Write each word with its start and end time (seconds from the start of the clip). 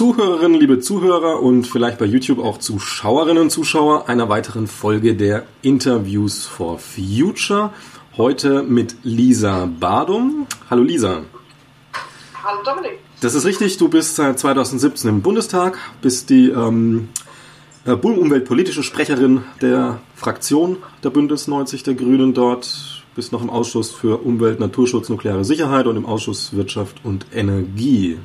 liebe 0.00 0.14
Zuhörerinnen, 0.16 0.58
liebe 0.58 0.80
Zuhörer 0.80 1.42
und 1.42 1.66
vielleicht 1.66 1.98
bei 1.98 2.06
YouTube 2.06 2.38
auch 2.38 2.56
Zuschauerinnen 2.56 3.42
und 3.42 3.50
Zuschauer 3.50 4.08
einer 4.08 4.30
weiteren 4.30 4.66
Folge 4.66 5.14
der 5.14 5.44
Interviews 5.60 6.46
for 6.46 6.78
Future. 6.78 7.70
Heute 8.16 8.62
mit 8.62 8.96
Lisa 9.02 9.66
Badum. 9.66 10.46
Hallo 10.70 10.84
Lisa. 10.84 11.20
Hallo 12.42 12.62
Dominik. 12.64 12.98
Das 13.20 13.34
ist 13.34 13.44
richtig, 13.44 13.76
du 13.76 13.90
bist 13.90 14.16
seit 14.16 14.38
2017 14.38 15.10
im 15.10 15.20
Bundestag, 15.20 15.76
bist 16.00 16.30
die 16.30 16.48
ähm, 16.48 17.10
äh, 17.84 17.92
umweltpolitische 17.92 18.82
Sprecherin 18.82 19.42
der 19.60 20.00
Fraktion 20.14 20.78
der 21.04 21.10
Bündnis 21.10 21.46
90 21.46 21.82
der 21.82 21.92
Grünen 21.92 22.32
dort, 22.32 23.04
bist 23.14 23.32
noch 23.32 23.42
im 23.42 23.50
Ausschuss 23.50 23.90
für 23.90 24.22
Umwelt, 24.24 24.60
Naturschutz, 24.60 25.10
nukleare 25.10 25.44
Sicherheit 25.44 25.86
und 25.86 25.98
im 25.98 26.06
Ausschuss 26.06 26.56
Wirtschaft 26.56 27.04
und 27.04 27.26
Energie. 27.34 28.16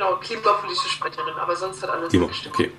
Genau, 0.00 0.16
klimapolitische 0.16 0.88
Sprecherin, 0.88 1.34
aber 1.38 1.54
sonst 1.56 1.82
hat 1.82 1.90
alles 1.90 2.08
Klima, 2.08 2.26
gestimmt. 2.28 2.54
Okay. 2.54 2.72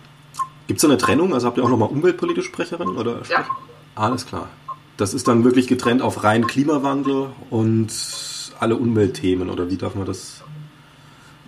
Gibt 0.66 0.80
es 0.80 0.82
da 0.82 0.88
eine 0.88 0.98
Trennung? 0.98 1.36
Also 1.36 1.46
habt 1.46 1.56
ihr 1.56 1.64
auch 1.64 1.70
nochmal 1.70 1.90
umweltpolitische 1.90 2.48
Sprecherin? 2.48 2.98
Oder 2.98 3.22
ja. 3.30 3.46
Alles 3.94 4.26
klar. 4.26 4.50
Das 4.98 5.14
ist 5.14 5.28
dann 5.28 5.44
wirklich 5.44 5.68
getrennt 5.68 6.02
auf 6.02 6.24
rein 6.24 6.48
Klimawandel 6.48 7.30
und 7.52 7.92
alle 8.60 8.76
Umweltthemen, 8.76 9.52
oder 9.52 9.70
wie 9.70 9.78
darf 9.78 9.94
man 9.94 10.08
das 10.08 10.42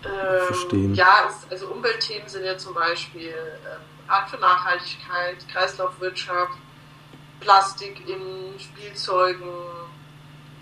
ähm, 0.06 0.46
verstehen? 0.46 0.94
Ja, 0.94 1.28
es, 1.28 1.52
also 1.52 1.74
Umweltthemen 1.74 2.30
sind 2.30 2.46
ja 2.46 2.56
zum 2.56 2.76
Beispiel 2.76 3.30
ähm, 3.30 3.82
Art 4.08 4.30
für 4.30 4.38
Nachhaltigkeit, 4.38 5.38
Kreislaufwirtschaft, 5.52 6.54
Plastik 7.40 8.08
in 8.08 8.60
Spielzeugen, 8.60 9.50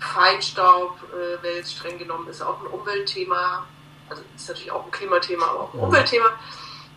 Feinstaub, 0.00 0.96
äh, 1.12 1.42
wäre 1.42 1.56
jetzt 1.56 1.72
streng 1.74 1.98
genommen, 1.98 2.28
ist 2.28 2.40
auch 2.40 2.62
ein 2.62 2.68
Umweltthema. 2.68 3.66
Also 4.12 4.24
ist 4.36 4.48
natürlich 4.48 4.70
auch 4.70 4.84
ein 4.84 4.90
Klimathema, 4.90 5.46
aber 5.46 5.60
auch 5.60 5.74
ein 5.74 5.80
Umweltthema. 5.80 6.38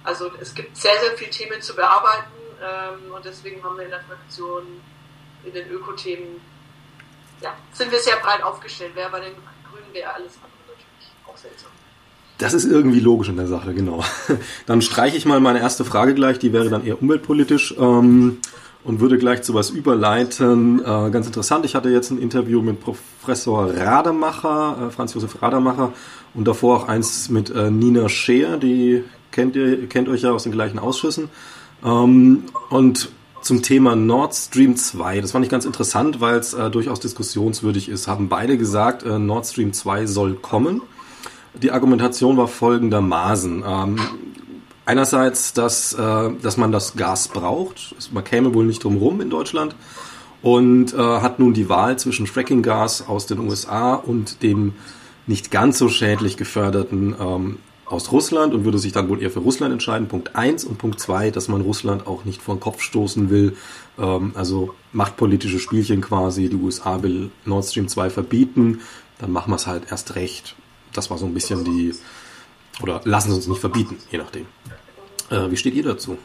Also 0.03 0.31
es 0.39 0.53
gibt 0.53 0.75
sehr, 0.75 0.99
sehr 0.99 1.17
viele 1.17 1.31
Themen 1.31 1.61
zu 1.61 1.73
bearbeiten 1.73 2.31
ähm, 2.61 3.13
und 3.13 3.23
deswegen 3.23 3.63
haben 3.63 3.77
wir 3.77 3.85
in 3.85 3.91
der 3.91 4.01
Fraktion 4.01 4.81
in 5.45 5.53
den 5.53 5.69
Ökothemen, 5.69 6.41
ja, 7.39 7.55
sind 7.71 7.91
wir 7.91 7.99
sehr 7.99 8.17
breit 8.17 8.43
aufgestellt. 8.43 8.91
Wer 8.95 9.09
bei 9.09 9.21
den 9.21 9.33
Grünen 9.69 9.93
wäre, 9.93 10.13
alles 10.13 10.33
andere 10.35 10.59
natürlich 10.67 11.11
auch 11.25 11.37
seltsam. 11.37 11.71
Das 12.37 12.53
ist 12.53 12.65
irgendwie 12.65 12.99
logisch 12.99 13.29
in 13.29 13.37
der 13.37 13.47
Sache, 13.47 13.73
genau. 13.73 14.03
Dann 14.65 14.81
streiche 14.81 15.15
ich 15.15 15.25
mal 15.25 15.39
meine 15.39 15.59
erste 15.59 15.85
Frage 15.85 16.13
gleich, 16.13 16.37
die 16.37 16.51
wäre 16.51 16.69
dann 16.69 16.85
eher 16.85 17.01
umweltpolitisch 17.01 17.75
ähm, 17.79 18.37
und 18.83 18.99
würde 18.99 19.17
gleich 19.17 19.41
zu 19.41 19.53
was 19.53 19.69
überleiten. 19.69 20.79
Äh, 20.79 21.09
ganz 21.11 21.27
interessant, 21.27 21.65
ich 21.65 21.75
hatte 21.75 21.89
jetzt 21.89 22.11
ein 22.11 22.17
Interview 22.17 22.61
mit 22.61 22.81
Professor 22.81 23.73
Rademacher, 23.73 24.87
äh, 24.87 24.91
Franz 24.91 25.13
Josef 25.13 25.41
Rademacher 25.41 25.93
und 26.33 26.45
davor 26.45 26.77
auch 26.77 26.87
eins 26.89 27.29
mit 27.29 27.51
äh, 27.51 27.71
Nina 27.71 28.09
Scheer, 28.09 28.57
die 28.57 29.05
kennt 29.31 29.55
ihr, 29.55 29.87
kennt 29.87 30.09
euch 30.09 30.23
ja 30.23 30.31
aus 30.31 30.43
den 30.43 30.51
gleichen 30.51 30.77
Ausschüssen. 30.77 31.29
Ähm, 31.85 32.43
und 32.69 33.09
zum 33.41 33.61
Thema 33.61 33.95
Nord 33.95 34.33
Stream 34.33 34.75
2. 34.75 35.21
Das 35.21 35.31
fand 35.31 35.45
ich 35.45 35.51
ganz 35.51 35.65
interessant, 35.65 36.19
weil 36.19 36.39
es 36.39 36.53
äh, 36.53 36.69
durchaus 36.71 36.99
diskussionswürdig 36.99 37.89
ist. 37.89 38.07
Haben 38.07 38.27
beide 38.27 38.57
gesagt, 38.57 39.03
äh, 39.03 39.19
Nord 39.19 39.45
Stream 39.45 39.71
2 39.71 40.07
soll 40.07 40.33
kommen. 40.33 40.81
Die 41.61 41.71
Argumentation 41.71 42.37
war 42.37 42.47
folgendermaßen. 42.47 43.63
Ähm, 43.65 43.99
einerseits, 44.85 45.53
dass, 45.53 45.93
äh, 45.93 46.31
dass 46.41 46.57
man 46.57 46.71
das 46.71 46.95
Gas 46.95 47.27
braucht. 47.27 47.95
Man 48.11 48.23
käme 48.23 48.53
wohl 48.53 48.65
nicht 48.65 48.83
drum 48.83 48.97
rum 48.97 49.21
in 49.21 49.29
Deutschland. 49.29 49.75
Und 50.41 50.93
äh, 50.93 50.97
hat 50.97 51.39
nun 51.39 51.53
die 51.53 51.69
Wahl 51.69 51.97
zwischen 51.97 52.27
Fracking-Gas 52.27 53.07
aus 53.07 53.25
den 53.25 53.39
USA 53.39 53.95
und 53.95 54.43
dem 54.43 54.73
nicht 55.27 55.49
ganz 55.49 55.79
so 55.79 55.89
schädlich 55.89 56.37
geförderten 56.37 57.15
ähm, 57.19 57.57
aus 57.85 58.11
Russland 58.11 58.53
und 58.53 58.63
würde 58.63 58.77
sich 58.77 58.91
dann 58.91 59.09
wohl 59.09 59.21
eher 59.21 59.31
für 59.31 59.39
Russland 59.39 59.73
entscheiden. 59.73 60.07
Punkt 60.07 60.35
eins 60.35 60.63
und 60.63 60.77
Punkt 60.77 60.99
zwei, 60.99 61.31
dass 61.31 61.47
man 61.47 61.61
Russland 61.61 62.05
auch 62.05 62.25
nicht 62.25 62.41
vor 62.41 62.55
den 62.55 62.59
Kopf 62.59 62.81
stoßen 62.81 63.29
will. 63.29 63.57
Ähm, 63.97 64.33
also 64.35 64.75
machtpolitische 64.91 65.59
Spielchen 65.59 66.01
quasi. 66.01 66.49
Die 66.49 66.57
USA 66.57 67.01
will 67.01 67.31
Nord 67.45 67.65
Stream 67.65 67.87
2 67.87 68.09
verbieten, 68.09 68.81
dann 69.19 69.31
machen 69.31 69.51
wir 69.51 69.55
es 69.55 69.65
halt 69.65 69.83
erst 69.89 70.15
recht. 70.15 70.55
Das 70.95 71.09
war 71.09 71.17
so 71.17 71.25
ein 71.25 71.33
bisschen 71.33 71.63
die, 71.63 71.93
oder 72.81 73.01
lassen 73.03 73.29
Sie 73.29 73.35
uns 73.35 73.47
nicht 73.47 73.59
verbieten, 73.59 74.01
je 74.09 74.17
nachdem. 74.17 74.47
Äh, 75.29 75.49
wie 75.49 75.57
steht 75.57 75.73
ihr 75.73 75.83
dazu? 75.83 76.17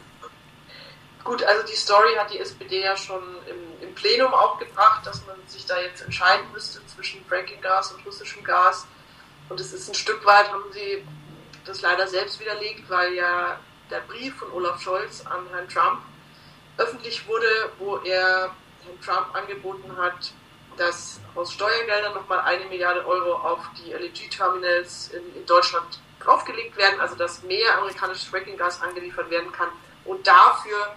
Gut, 1.23 1.43
also 1.43 1.65
die 1.67 1.75
Story 1.75 2.15
hat 2.17 2.31
die 2.33 2.39
SPD 2.39 2.81
ja 2.81 2.95
schon 2.97 3.21
im, 3.49 3.87
im 3.87 3.93
Plenum 3.95 4.33
auch 4.33 4.57
gebracht, 4.57 5.05
dass 5.05 5.25
man 5.27 5.35
sich 5.47 5.65
da 5.65 5.79
jetzt 5.79 6.01
entscheiden 6.01 6.45
müsste 6.53 6.79
zwischen 6.87 7.23
Fracking-Gas 7.25 7.91
und 7.93 8.05
russischem 8.05 8.43
Gas. 8.43 8.87
Und 9.49 9.59
es 9.59 9.73
ist 9.73 9.89
ein 9.89 9.93
Stück 9.95 10.25
weit, 10.25 10.49
haben 10.51 10.71
sie 10.71 11.03
das 11.65 11.81
leider 11.81 12.07
selbst 12.07 12.39
widerlegt, 12.39 12.89
weil 12.89 13.13
ja 13.13 13.59
der 13.89 13.99
Brief 14.01 14.35
von 14.37 14.51
Olaf 14.51 14.81
Scholz 14.81 15.23
an 15.25 15.45
Herrn 15.51 15.67
Trump 15.67 16.01
öffentlich 16.77 17.27
wurde, 17.27 17.71
wo 17.77 17.97
er 17.97 18.55
Herrn 18.83 19.01
Trump 19.03 19.35
angeboten 19.35 19.95
hat, 19.97 20.33
dass 20.77 21.19
aus 21.35 21.53
Steuergeldern 21.53 22.13
nochmal 22.13 22.39
eine 22.41 22.65
Milliarde 22.65 23.05
Euro 23.05 23.33
auf 23.33 23.59
die 23.77 23.91
LNG-Terminals 23.91 25.11
in, 25.13 25.35
in, 25.35 25.45
Deutschland 25.45 25.99
draufgelegt 26.19 26.77
werden, 26.77 26.99
also 26.99 27.15
dass 27.15 27.43
mehr 27.43 27.77
amerikanisches 27.77 28.25
Fracking-Gas 28.25 28.81
angeliefert 28.81 29.29
werden 29.29 29.51
kann. 29.51 29.69
Und 30.05 30.25
dafür 30.25 30.95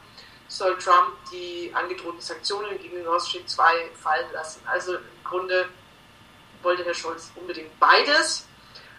soll 0.48 0.76
Trump 0.78 1.14
die 1.32 1.70
angedrohten 1.74 2.20
Sanktionen 2.20 2.78
gegen 2.78 3.02
Nord 3.02 3.22
Stream 3.22 3.46
2 3.46 3.90
fallen 3.94 4.32
lassen. 4.32 4.60
Also 4.66 4.94
im 4.94 5.24
Grunde 5.24 5.68
wollte 6.62 6.84
Herr 6.84 6.94
Scholz 6.94 7.30
unbedingt 7.34 7.78
beides. 7.80 8.46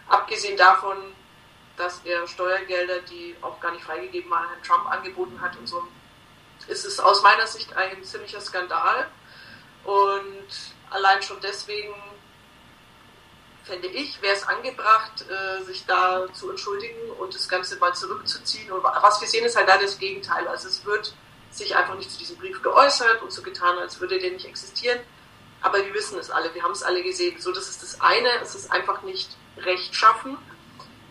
Abgesehen 0.08 0.56
davon 0.56 1.14
dass 1.76 2.00
er 2.04 2.26
Steuergelder, 2.26 3.00
die 3.00 3.36
auch 3.42 3.60
gar 3.60 3.72
nicht 3.72 3.84
freigegeben 3.84 4.30
waren, 4.30 4.48
Herrn 4.48 4.62
Trump 4.62 4.90
angeboten 4.90 5.40
hat 5.40 5.56
und 5.56 5.66
so, 5.66 5.86
ist 6.68 6.84
es 6.84 6.98
aus 6.98 7.22
meiner 7.22 7.46
Sicht 7.46 7.74
ein 7.76 8.02
ziemlicher 8.02 8.40
Skandal. 8.40 9.08
Und 9.86 10.48
allein 10.90 11.22
schon 11.22 11.40
deswegen 11.40 11.94
fände 13.62 13.86
ich, 13.86 14.20
wäre 14.20 14.34
es 14.34 14.42
angebracht, 14.42 15.24
äh, 15.28 15.62
sich 15.62 15.86
da 15.86 16.26
zu 16.32 16.50
entschuldigen 16.50 17.10
und 17.18 17.34
das 17.34 17.48
Ganze 17.48 17.76
mal 17.76 17.94
zurückzuziehen. 17.94 18.72
Und 18.72 18.82
was 18.82 19.20
wir 19.20 19.28
sehen, 19.28 19.44
ist 19.44 19.56
halt 19.56 19.68
da 19.68 19.78
das 19.78 19.98
Gegenteil. 19.98 20.46
Also 20.48 20.68
es 20.68 20.84
wird 20.84 21.14
sich 21.50 21.76
einfach 21.76 21.94
nicht 21.94 22.10
zu 22.10 22.18
diesem 22.18 22.36
Brief 22.36 22.60
geäußert 22.62 23.22
und 23.22 23.32
so 23.32 23.42
getan, 23.42 23.78
als 23.78 24.00
würde 24.00 24.18
der 24.18 24.32
nicht 24.32 24.44
existieren. 24.44 24.98
Aber 25.62 25.84
wir 25.84 25.94
wissen 25.94 26.18
es 26.18 26.30
alle, 26.30 26.52
wir 26.52 26.62
haben 26.62 26.72
es 26.72 26.82
alle 26.82 27.02
gesehen. 27.02 27.40
So, 27.40 27.52
das 27.52 27.68
ist 27.68 27.82
das 27.82 28.00
eine, 28.00 28.28
es 28.42 28.56
ist 28.56 28.70
einfach 28.72 29.02
nicht 29.02 29.36
rechtschaffen. 29.56 30.36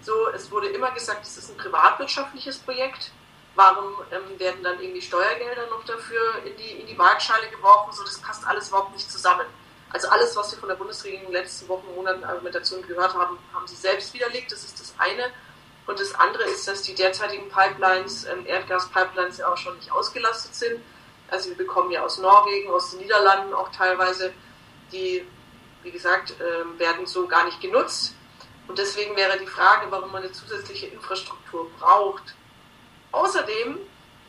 So, 0.01 0.27
es 0.29 0.51
wurde 0.51 0.67
immer 0.67 0.91
gesagt, 0.91 1.25
es 1.25 1.37
ist 1.37 1.49
ein 1.49 1.57
privatwirtschaftliches 1.57 2.59
Projekt. 2.59 3.11
Warum 3.55 3.93
ähm, 4.11 4.37
werden 4.37 4.63
dann 4.63 4.81
irgendwie 4.81 5.01
Steuergelder 5.01 5.67
noch 5.67 5.83
dafür 5.85 6.43
in 6.45 6.55
die, 6.57 6.81
in 6.81 6.87
die 6.87 6.97
Waagschale 6.97 7.47
geworfen? 7.49 7.93
So, 7.93 8.03
das 8.03 8.19
passt 8.19 8.45
alles 8.45 8.67
überhaupt 8.67 8.93
nicht 8.93 9.09
zusammen. 9.09 9.45
Also 9.89 10.09
alles, 10.09 10.35
was 10.35 10.51
wir 10.51 10.59
von 10.59 10.67
der 10.67 10.75
Bundesregierung 10.75 11.27
in 11.27 11.31
den 11.31 11.41
letzten 11.41 11.69
Wochen, 11.69 11.87
Monaten 11.95 12.23
Argumentation 12.25 12.85
gehört 12.85 13.13
haben, 13.13 13.37
haben 13.53 13.65
sie 13.65 13.75
selbst 13.75 14.13
widerlegt. 14.13 14.51
Das 14.51 14.63
ist 14.65 14.79
das 14.79 14.93
eine. 14.97 15.31
Und 15.87 15.99
das 15.99 16.13
andere 16.15 16.43
ist, 16.43 16.67
dass 16.67 16.81
die 16.81 16.95
derzeitigen 16.95 17.49
Pipelines, 17.49 18.25
ähm, 18.25 18.45
Erdgaspipelines 18.45 19.37
ja 19.37 19.47
auch 19.47 19.57
schon 19.57 19.75
nicht 19.77 19.91
ausgelastet 19.91 20.53
sind. 20.55 20.81
Also 21.29 21.49
wir 21.49 21.57
bekommen 21.57 21.91
ja 21.91 22.03
aus 22.03 22.17
Norwegen, 22.17 22.69
aus 22.71 22.91
den 22.91 22.99
Niederlanden 22.99 23.53
auch 23.53 23.69
teilweise, 23.69 24.33
die, 24.91 25.25
wie 25.83 25.91
gesagt, 25.91 26.33
ähm, 26.41 26.77
werden 26.77 27.05
so 27.05 27.27
gar 27.27 27.45
nicht 27.45 27.61
genutzt. 27.61 28.15
Und 28.67 28.79
deswegen 28.79 29.15
wäre 29.15 29.37
die 29.37 29.47
Frage, 29.47 29.87
warum 29.91 30.11
man 30.11 30.23
eine 30.23 30.31
zusätzliche 30.31 30.87
Infrastruktur 30.87 31.69
braucht. 31.79 32.35
Außerdem 33.15 33.79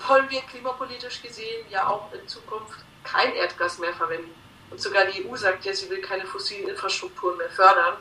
wollen 0.07 0.31
wir 0.31 0.41
klimapolitisch 0.43 1.21
gesehen 1.21 1.67
ja 1.69 1.89
auch 1.89 2.13
in 2.13 2.27
Zukunft 2.29 2.79
kein 3.03 3.35
Erdgas 3.35 3.79
mehr 3.79 3.93
verwenden. 3.93 4.33
Und 4.71 4.81
sogar 4.81 5.07
die 5.07 5.29
EU 5.29 5.35
sagt 5.35 5.65
ja, 5.65 5.75
sie 5.75 5.91
will 5.91 6.01
keine 6.01 6.25
fossilen 6.25 6.69
Infrastrukturen 6.69 7.37
mehr 7.37 7.51
fördern, 7.51 7.97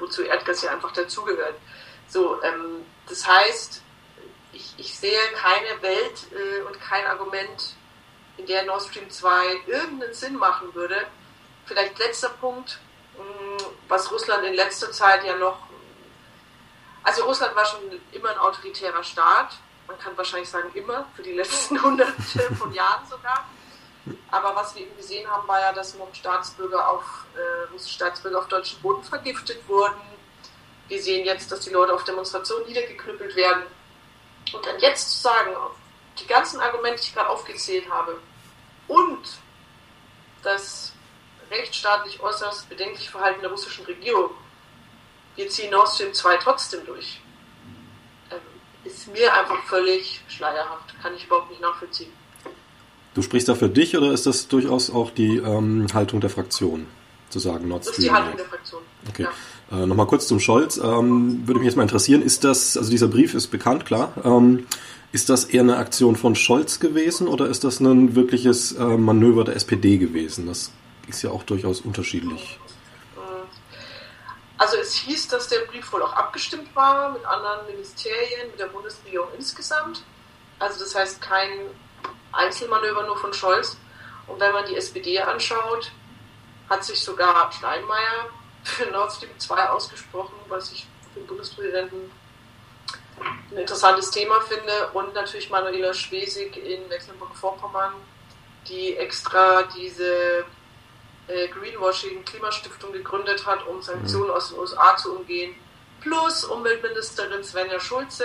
wozu 0.00 0.22
Erdgas 0.22 0.62
ja 0.62 0.72
einfach 0.72 0.92
dazugehört. 0.92 1.54
So, 2.08 2.42
ähm, 2.42 2.84
das 3.08 3.24
heißt, 3.24 3.82
ich, 4.52 4.74
ich 4.78 4.98
sehe 4.98 5.20
keine 5.36 5.80
Welt 5.80 6.26
äh, 6.32 6.62
und 6.62 6.80
kein 6.80 7.06
Argument, 7.06 7.76
in 8.36 8.46
der 8.46 8.64
Nord 8.64 8.82
Stream 8.82 9.08
2 9.08 9.62
irgendeinen 9.66 10.14
Sinn 10.14 10.36
machen 10.36 10.74
würde. 10.74 11.06
Vielleicht 11.66 11.98
letzter 11.98 12.30
Punkt, 12.30 12.80
was 13.86 14.10
Russland 14.10 14.44
in 14.44 14.54
letzter 14.54 14.90
Zeit 14.90 15.24
ja 15.24 15.36
noch, 15.36 15.58
also 17.04 17.24
Russland 17.24 17.54
war 17.54 17.64
schon 17.64 18.00
immer 18.12 18.30
ein 18.30 18.38
autoritärer 18.38 19.04
Staat, 19.04 19.56
man 19.90 19.98
kann 19.98 20.16
wahrscheinlich 20.16 20.48
sagen 20.48 20.70
immer, 20.74 21.06
für 21.14 21.22
die 21.22 21.32
letzten 21.32 21.82
hunderte 21.82 22.54
von 22.54 22.72
Jahren 22.72 23.06
sogar. 23.08 23.48
Aber 24.30 24.54
was 24.54 24.74
wir 24.74 24.82
eben 24.82 24.96
gesehen 24.96 25.28
haben, 25.28 25.46
war 25.46 25.60
ja, 25.60 25.72
dass 25.72 25.94
noch 25.96 26.14
Staatsbürger 26.14 26.88
auf, 26.88 27.26
äh, 27.34 27.78
Staatsbürger 27.78 28.38
auf 28.38 28.48
deutschem 28.48 28.80
Boden 28.80 29.02
vergiftet 29.02 29.68
wurden. 29.68 30.00
Wir 30.88 31.02
sehen 31.02 31.24
jetzt, 31.24 31.50
dass 31.52 31.60
die 31.60 31.70
Leute 31.70 31.92
auf 31.92 32.04
Demonstrationen 32.04 32.66
niedergeknüppelt 32.66 33.36
werden. 33.36 33.64
Und 34.52 34.64
dann 34.64 34.78
jetzt 34.78 35.10
zu 35.10 35.18
sagen, 35.18 35.50
die 36.18 36.26
ganzen 36.26 36.60
Argumente, 36.60 37.02
die 37.02 37.08
ich 37.08 37.14
gerade 37.14 37.28
aufgezählt 37.28 37.88
habe, 37.90 38.18
und 38.88 39.38
dass 40.42 40.92
rechtsstaatlich 41.50 42.20
äußerst 42.20 42.68
bedenklich 42.68 43.10
Verhalten 43.10 43.40
der 43.40 43.50
russischen 43.50 43.84
Regierung. 43.84 44.30
wir 45.36 45.48
ziehen 45.48 45.70
Nord 45.70 45.88
Stream 45.88 46.14
2 46.14 46.36
trotzdem 46.38 46.86
durch. 46.86 47.20
Ist 48.84 49.12
mir 49.12 49.32
einfach 49.34 49.62
völlig 49.64 50.22
schleierhaft, 50.28 50.94
kann 51.02 51.14
ich 51.14 51.26
überhaupt 51.26 51.50
nicht 51.50 51.60
nachvollziehen. 51.60 52.10
Du 53.14 53.22
sprichst 53.22 53.48
da 53.48 53.54
für 53.54 53.68
dich 53.68 53.96
oder 53.96 54.12
ist 54.12 54.26
das 54.26 54.48
durchaus 54.48 54.90
auch 54.90 55.10
die 55.10 55.36
ähm, 55.36 55.86
Haltung 55.92 56.20
der 56.20 56.30
Fraktion, 56.30 56.86
zu 57.28 57.38
sagen 57.38 57.68
Nord 57.68 57.84
Stream? 57.84 57.92
Das 57.92 57.98
ist 57.98 58.04
die 58.04 58.10
Haltung 58.10 58.36
der 58.36 58.46
Fraktion. 58.46 58.80
Okay. 59.08 59.26
Ja. 59.70 59.82
Äh, 59.82 59.86
Nochmal 59.86 60.06
kurz 60.06 60.26
zum 60.26 60.40
Scholz. 60.40 60.78
Ähm, 60.78 61.46
würde 61.46 61.60
mich 61.60 61.66
jetzt 61.66 61.76
mal 61.76 61.82
interessieren, 61.82 62.22
ist 62.22 62.44
das, 62.44 62.76
also 62.76 62.90
dieser 62.90 63.08
Brief 63.08 63.34
ist 63.34 63.48
bekannt, 63.48 63.84
klar. 63.84 64.12
Ähm, 64.24 64.66
ist 65.12 65.28
das 65.28 65.44
eher 65.44 65.62
eine 65.62 65.76
Aktion 65.76 66.14
von 66.14 66.36
Scholz 66.36 66.78
gewesen 66.78 67.26
oder 67.26 67.46
ist 67.46 67.64
das 67.64 67.80
ein 67.80 68.14
wirkliches 68.14 68.72
äh, 68.72 68.84
Manöver 68.96 69.44
der 69.44 69.56
SPD 69.56 69.98
gewesen? 69.98 70.46
Das 70.46 70.70
ist 71.08 71.22
ja 71.22 71.30
auch 71.30 71.42
durchaus 71.42 71.80
unterschiedlich. 71.80 72.60
Also 74.60 74.76
es 74.76 74.92
hieß, 74.92 75.28
dass 75.28 75.48
der 75.48 75.60
Brief 75.60 75.90
wohl 75.90 76.02
auch 76.02 76.12
abgestimmt 76.12 76.76
war 76.76 77.12
mit 77.12 77.24
anderen 77.24 77.66
Ministerien, 77.66 78.50
mit 78.50 78.60
der 78.60 78.66
Bundesregierung 78.66 79.30
insgesamt. 79.34 80.02
Also 80.58 80.80
das 80.80 80.94
heißt 80.94 81.18
kein 81.22 81.70
Einzelmanöver 82.30 83.04
nur 83.04 83.16
von 83.16 83.32
Scholz. 83.32 83.78
Und 84.26 84.38
wenn 84.38 84.52
man 84.52 84.66
die 84.66 84.76
SPD 84.76 85.18
anschaut, 85.18 85.90
hat 86.68 86.84
sich 86.84 87.00
sogar 87.00 87.50
Steinmeier 87.50 88.28
für 88.62 88.84
Nord 88.90 89.10
Stream 89.14 89.30
2 89.38 89.70
ausgesprochen, 89.70 90.34
was 90.48 90.70
ich 90.72 90.86
für 91.14 91.20
den 91.20 91.26
Bundespräsidenten 91.26 92.12
ein 93.50 93.56
interessantes 93.56 94.10
Thema 94.10 94.42
finde. 94.42 94.90
Und 94.92 95.14
natürlich 95.14 95.48
Manuela 95.48 95.94
Schwesig 95.94 96.58
in 96.58 96.86
Mecklenburg-Vorpommern, 96.88 97.94
die 98.68 98.94
extra 98.98 99.62
diese 99.74 100.44
Greenwashing 101.48 102.24
Klimastiftung 102.24 102.92
gegründet 102.92 103.46
hat, 103.46 103.66
um 103.66 103.82
Sanktionen 103.82 104.30
aus 104.30 104.48
den 104.50 104.58
USA 104.58 104.96
zu 104.96 105.16
umgehen. 105.16 105.54
Plus 106.00 106.44
Umweltministerin 106.44 107.44
Svenja 107.44 107.78
Schulze, 107.78 108.24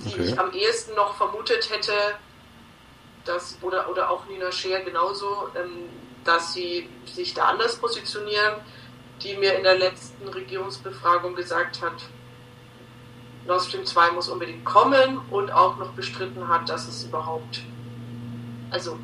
die 0.00 0.14
okay. 0.14 0.22
ich 0.24 0.38
am 0.38 0.52
ehesten 0.52 0.94
noch 0.94 1.16
vermutet 1.16 1.70
hätte, 1.70 1.92
dass, 3.24 3.56
oder, 3.62 3.88
oder 3.88 4.10
auch 4.10 4.26
Nina 4.26 4.50
Scheer 4.50 4.80
genauso, 4.80 5.48
ähm, 5.54 5.88
dass 6.24 6.52
sie 6.52 6.88
sich 7.06 7.34
da 7.34 7.44
anders 7.44 7.76
positionieren, 7.76 8.54
die 9.22 9.36
mir 9.36 9.54
in 9.54 9.62
der 9.62 9.78
letzten 9.78 10.26
Regierungsbefragung 10.28 11.34
gesagt 11.34 11.80
hat, 11.80 11.94
Nord 13.46 13.62
Stream 13.62 13.84
2 13.84 14.12
muss 14.12 14.28
unbedingt 14.28 14.64
kommen 14.64 15.18
und 15.30 15.50
auch 15.50 15.76
noch 15.76 15.92
bestritten 15.92 16.46
hat, 16.48 16.68
dass 16.68 16.86
es 16.86 17.04
überhaupt, 17.04 17.62
also 18.70 18.98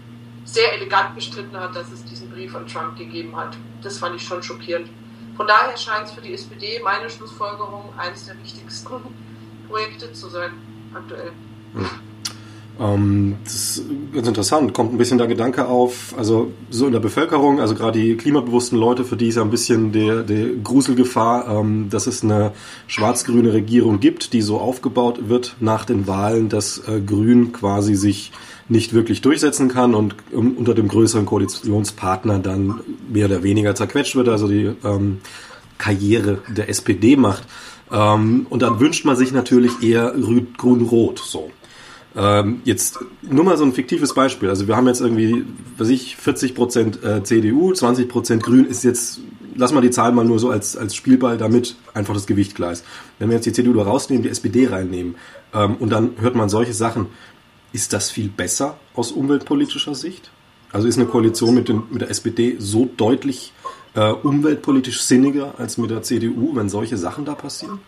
sehr 0.48 0.72
elegant 0.72 1.14
bestritten 1.14 1.56
hat, 1.58 1.76
dass 1.76 1.92
es 1.92 2.04
diesen 2.04 2.30
Brief 2.30 2.54
an 2.54 2.66
Trump 2.66 2.96
gegeben 2.96 3.36
hat. 3.36 3.56
Das 3.82 3.98
fand 3.98 4.16
ich 4.16 4.22
schon 4.22 4.42
schockierend. 4.42 4.88
Von 5.36 5.46
daher 5.46 5.76
scheint 5.76 6.06
es 6.06 6.12
für 6.12 6.22
die 6.22 6.32
SPD, 6.32 6.80
meine 6.82 7.08
Schlussfolgerung, 7.10 7.92
eines 7.96 8.26
der 8.26 8.34
wichtigsten 8.42 8.88
Projekte 9.68 10.12
zu 10.12 10.28
sein, 10.28 10.52
aktuell. 10.94 11.32
Hm. 11.74 11.86
Ähm, 12.80 13.36
das 13.44 13.54
ist 13.54 13.84
ganz 14.14 14.28
interessant. 14.28 14.72
Kommt 14.72 14.92
ein 14.92 14.98
bisschen 14.98 15.18
der 15.18 15.26
Gedanke 15.26 15.66
auf, 15.66 16.14
also 16.16 16.52
so 16.70 16.86
in 16.86 16.92
der 16.92 17.00
Bevölkerung, 17.00 17.60
also 17.60 17.74
gerade 17.74 17.98
die 17.98 18.16
klimabewussten 18.16 18.78
Leute, 18.78 19.04
für 19.04 19.16
die 19.16 19.28
ist 19.28 19.36
ja 19.36 19.42
ein 19.42 19.50
bisschen 19.50 19.92
der, 19.92 20.22
der 20.22 20.54
Gruselgefahr, 20.62 21.60
ähm, 21.60 21.88
dass 21.90 22.06
es 22.06 22.22
eine 22.22 22.52
schwarz-grüne 22.86 23.52
Regierung 23.52 24.00
gibt, 24.00 24.32
die 24.32 24.42
so 24.42 24.58
aufgebaut 24.58 25.28
wird 25.28 25.56
nach 25.60 25.84
den 25.84 26.06
Wahlen, 26.06 26.48
dass 26.48 26.78
äh, 26.78 27.00
Grün 27.00 27.52
quasi 27.52 27.94
sich 27.94 28.32
nicht 28.68 28.92
wirklich 28.92 29.20
durchsetzen 29.22 29.68
kann 29.68 29.94
und 29.94 30.14
um, 30.32 30.56
unter 30.56 30.74
dem 30.74 30.88
größeren 30.88 31.26
Koalitionspartner 31.26 32.38
dann 32.38 32.80
mehr 33.10 33.26
oder 33.26 33.42
weniger 33.42 33.74
zerquetscht 33.74 34.14
wird, 34.16 34.28
also 34.28 34.48
die 34.48 34.70
ähm, 34.84 35.18
Karriere 35.78 36.38
der 36.48 36.68
SPD 36.68 37.16
macht. 37.16 37.44
Ähm, 37.90 38.46
und 38.50 38.62
dann 38.62 38.80
wünscht 38.80 39.04
man 39.04 39.16
sich 39.16 39.32
natürlich 39.32 39.82
eher 39.82 40.12
grün-rot, 40.12 41.18
so. 41.18 41.50
Ähm, 42.16 42.62
jetzt 42.64 42.98
nur 43.22 43.44
mal 43.44 43.56
so 43.56 43.64
ein 43.64 43.72
fiktives 43.72 44.14
Beispiel. 44.14 44.48
Also 44.48 44.66
wir 44.66 44.76
haben 44.76 44.86
jetzt 44.86 45.00
irgendwie, 45.00 45.44
was 45.76 45.88
ich, 45.88 46.16
40 46.16 46.54
Prozent 46.54 47.04
äh, 47.04 47.22
CDU, 47.22 47.72
20 47.72 48.08
Prozent 48.08 48.42
Grün 48.42 48.64
ist 48.64 48.82
jetzt, 48.82 49.20
lass 49.54 49.72
mal 49.72 49.82
die 49.82 49.90
Zahl 49.90 50.12
mal 50.12 50.24
nur 50.24 50.38
so 50.38 50.50
als, 50.50 50.76
als 50.76 50.94
Spielball, 50.94 51.38
damit 51.38 51.76
einfach 51.94 52.14
das 52.14 52.26
Gewicht 52.26 52.54
gleich 52.54 52.80
Wenn 53.18 53.28
wir 53.28 53.36
jetzt 53.36 53.44
die 53.44 53.52
CDU 53.52 53.74
da 53.74 53.82
rausnehmen, 53.82 54.22
die 54.22 54.30
SPD 54.30 54.66
reinnehmen 54.66 55.14
ähm, 55.54 55.76
und 55.76 55.90
dann 55.90 56.12
hört 56.18 56.34
man 56.34 56.48
solche 56.48 56.72
Sachen, 56.72 57.06
ist 57.72 57.92
das 57.92 58.10
viel 58.10 58.28
besser 58.28 58.78
aus 58.94 59.12
umweltpolitischer 59.12 59.94
Sicht? 59.94 60.30
Also 60.72 60.86
ist 60.86 60.98
eine 60.98 61.06
Koalition 61.06 61.54
mit, 61.54 61.68
den, 61.68 61.86
mit 61.90 62.02
der 62.02 62.10
SPD 62.10 62.56
so 62.58 62.86
deutlich 62.96 63.52
äh, 63.94 64.10
umweltpolitisch 64.10 65.02
sinniger 65.02 65.54
als 65.58 65.78
mit 65.78 65.90
der 65.90 66.02
CDU, 66.02 66.54
wenn 66.54 66.68
solche 66.68 66.96
Sachen 66.96 67.24
da 67.24 67.34
passieren? 67.34 67.80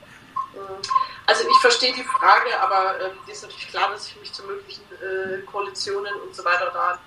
Also 1.27 1.45
ich 1.49 1.59
verstehe 1.61 1.93
die 1.93 2.03
Frage, 2.03 2.61
aber 2.61 3.05
ähm, 3.05 3.13
die 3.27 3.31
ist 3.31 3.43
natürlich 3.43 3.69
klar, 3.69 3.91
dass 3.93 4.09
ich 4.09 4.19
mich 4.19 4.33
zu 4.33 4.43
möglichen 4.45 4.83
äh, 5.01 5.43
Koalitionen 5.43 6.13
und 6.27 6.35
so 6.35 6.45
weiter 6.45 6.71
da 6.73 6.99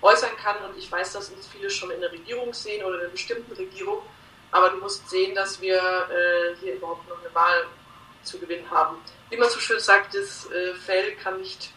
äußern 0.00 0.30
kann. 0.42 0.56
Und 0.64 0.78
ich 0.78 0.90
weiß, 0.90 1.12
dass 1.12 1.28
uns 1.28 1.46
viele 1.46 1.68
schon 1.68 1.90
in 1.90 2.00
der 2.00 2.12
Regierung 2.12 2.54
sehen 2.54 2.82
oder 2.84 2.94
in 2.94 3.00
einer 3.02 3.10
bestimmten 3.10 3.52
Regierung. 3.52 3.98
Aber 4.52 4.70
du 4.70 4.78
musst 4.78 5.10
sehen, 5.10 5.34
dass 5.34 5.60
wir 5.60 5.76
äh, 5.76 6.56
hier 6.60 6.76
überhaupt 6.76 7.06
noch 7.08 7.20
eine 7.20 7.34
Wahl 7.34 7.66
zu 8.22 8.38
gewinnen 8.38 8.70
haben. 8.70 8.96
Wie 9.28 9.36
man 9.36 9.50
so 9.50 9.58
schön 9.58 9.80
sagt, 9.80 10.14
das 10.14 10.46
äh, 10.50 10.74
Fell 10.74 11.16
kann 11.16 11.38
nicht 11.38 11.72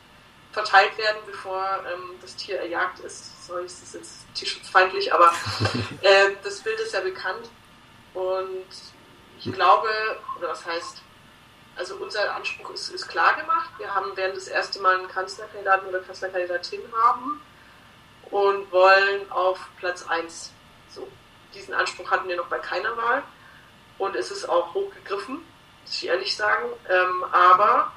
verteilt 0.52 0.98
werden, 0.98 1.22
bevor 1.26 1.84
ähm, 1.92 2.16
das 2.22 2.36
Tier 2.36 2.60
erjagt 2.60 3.00
ist. 3.00 3.46
Sorry, 3.46 3.66
ist 3.66 3.82
das 3.82 3.94
jetzt 3.94 4.34
tierschutzfeindlich, 4.34 5.14
aber 5.14 5.32
ähm, 6.02 6.38
das 6.44 6.62
Bild 6.62 6.80
ist 6.80 6.94
ja 6.94 7.02
bekannt. 7.02 7.50
Und 8.14 8.66
ich 9.38 9.52
glaube, 9.52 9.88
oder 10.38 10.50
was 10.50 10.66
heißt, 10.66 11.02
also 11.76 11.96
unser 11.96 12.36
Anspruch 12.36 12.72
ist, 12.72 12.90
ist 12.90 13.08
klar 13.08 13.36
gemacht. 13.36 13.70
Wir 13.78 13.94
haben, 13.94 14.16
werden 14.18 14.36
das 14.36 14.48
erste 14.48 14.82
Mal 14.82 14.98
einen 14.98 15.08
Kanzlerkandidaten 15.08 15.88
oder 15.88 16.00
Kanzlerkandidatin 16.00 16.82
haben 17.04 17.42
und 18.32 18.72
wollen 18.72 19.32
auf 19.32 19.60
Platz 19.78 20.06
1. 20.08 20.52
So, 20.90 21.08
diesen 21.54 21.74
Anspruch 21.74 22.10
hatten 22.12 22.28
wir 22.28 22.36
noch 22.36 22.48
bei 22.48 22.60
keiner 22.60 22.98
Wahl 22.98 23.24
und 23.98 24.16
es 24.16 24.32
ist 24.32 24.50
auch 24.50 24.74
hochgegriffen, 24.74 25.36
muss 25.36 25.94
ich 25.94 26.08
ehrlich 26.08 26.36
sagen. 26.36 26.70
Ähm, 26.90 27.24
aber 27.32 27.92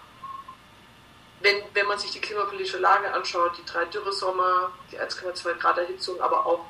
wenn, 1.43 1.63
wenn 1.75 1.87
man 1.87 1.99
sich 1.99 2.11
die 2.11 2.21
klimapolitische 2.21 2.79
Lage 2.79 3.13
anschaut, 3.13 3.53
die 3.59 3.65
drei 3.65 3.85
Dürresommer, 3.87 4.71
die 4.91 4.99
1,2 4.99 5.55
Grad 5.55 5.79
Erhitzung, 5.79 6.21
aber 6.21 6.47
auch, 6.47 6.65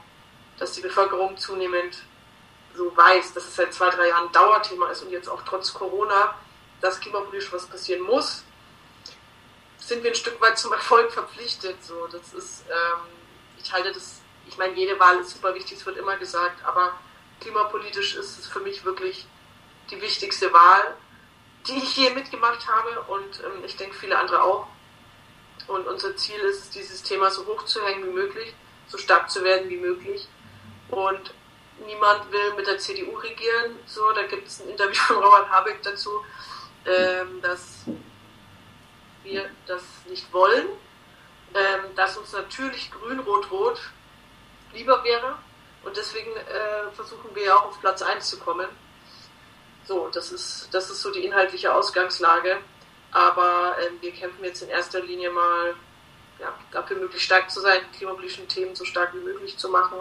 dass 0.58 0.72
die 0.72 0.80
Bevölkerung 0.80 1.36
zunehmend 1.36 2.02
so 2.74 2.96
weiß, 2.96 3.34
dass 3.34 3.44
es 3.44 3.56
seit 3.56 3.72
zwei, 3.74 3.90
drei 3.90 4.08
Jahren 4.08 4.32
Dauerthema 4.32 4.90
ist 4.90 5.02
und 5.02 5.10
jetzt 5.10 5.28
auch 5.28 5.42
trotz 5.42 5.74
Corona 5.74 6.34
dass 6.82 7.00
klimapolitisch 7.00 7.50
was 7.52 7.66
passieren 7.66 8.02
muss, 8.02 8.44
sind 9.78 10.02
wir 10.02 10.10
ein 10.10 10.16
Stück 10.16 10.40
weit 10.40 10.58
zum 10.58 10.72
Erfolg 10.72 11.12
verpflichtet. 11.12 11.82
So, 11.82 12.06
das 12.08 12.34
ist, 12.34 12.64
ähm, 12.68 13.00
ich 13.62 13.72
halte 13.72 13.92
das, 13.92 14.20
ich 14.46 14.58
meine, 14.58 14.74
jede 14.74 14.98
Wahl 14.98 15.18
ist 15.20 15.30
super 15.30 15.54
wichtig, 15.54 15.78
es 15.78 15.86
wird 15.86 15.96
immer 15.96 16.16
gesagt, 16.16 16.62
aber 16.64 16.92
klimapolitisch 17.40 18.16
ist 18.16 18.38
es 18.38 18.46
für 18.48 18.60
mich 18.60 18.84
wirklich 18.84 19.26
die 19.90 20.00
wichtigste 20.00 20.52
Wahl, 20.52 20.96
die 21.66 21.78
ich 21.78 21.96
je 21.96 22.10
mitgemacht 22.10 22.66
habe 22.66 23.02
und 23.12 23.40
ähm, 23.40 23.64
ich 23.64 23.76
denke 23.76 23.94
viele 23.94 24.18
andere 24.18 24.42
auch. 24.42 24.66
Und 25.68 25.86
unser 25.86 26.16
Ziel 26.16 26.40
ist 26.40 26.64
es, 26.64 26.70
dieses 26.70 27.02
Thema 27.02 27.30
so 27.30 27.46
hoch 27.46 27.64
zu 27.64 27.84
hängen 27.84 28.06
wie 28.08 28.12
möglich, 28.12 28.54
so 28.88 28.98
stark 28.98 29.30
zu 29.30 29.44
werden 29.44 29.68
wie 29.70 29.76
möglich. 29.76 30.28
Und 30.88 31.34
niemand 31.86 32.30
will 32.32 32.54
mit 32.54 32.66
der 32.66 32.78
CDU 32.78 33.16
regieren. 33.16 33.78
So, 33.86 34.10
da 34.12 34.24
gibt 34.24 34.48
es 34.48 34.60
ein 34.60 34.68
Interview 34.68 34.94
von 34.94 35.16
Robert 35.18 35.50
Habeck 35.50 35.82
dazu 35.82 36.22
ähm, 36.86 37.40
dass 37.42 37.84
wir 39.22 39.48
das 39.66 39.82
nicht 40.08 40.32
wollen, 40.32 40.66
ähm, 41.54 41.94
dass 41.94 42.16
uns 42.16 42.32
natürlich 42.32 42.90
grün, 42.90 43.20
rot, 43.20 43.50
rot 43.50 43.80
lieber 44.72 45.04
wäre 45.04 45.36
und 45.84 45.96
deswegen 45.96 46.34
äh, 46.36 46.90
versuchen 46.94 47.34
wir 47.34 47.44
ja 47.44 47.56
auch 47.56 47.66
auf 47.66 47.80
Platz 47.80 48.02
1 48.02 48.28
zu 48.28 48.38
kommen. 48.38 48.68
So, 49.86 50.08
das 50.12 50.32
ist, 50.32 50.68
das 50.72 50.90
ist 50.90 51.02
so 51.02 51.10
die 51.10 51.24
inhaltliche 51.24 51.74
Ausgangslage. 51.74 52.58
Aber 53.10 53.76
äh, 53.78 54.02
wir 54.02 54.12
kämpfen 54.12 54.44
jetzt 54.44 54.62
in 54.62 54.68
erster 54.68 55.00
Linie 55.00 55.30
mal 55.30 55.74
ja, 56.40 56.54
dafür 56.72 56.98
möglichst 56.98 57.26
stark 57.26 57.50
zu 57.50 57.60
sein, 57.60 57.80
klimapolitischen 57.96 58.48
Themen 58.48 58.74
so 58.74 58.84
stark 58.84 59.14
wie 59.14 59.24
möglich 59.24 59.56
zu 59.56 59.68
machen. 59.68 59.98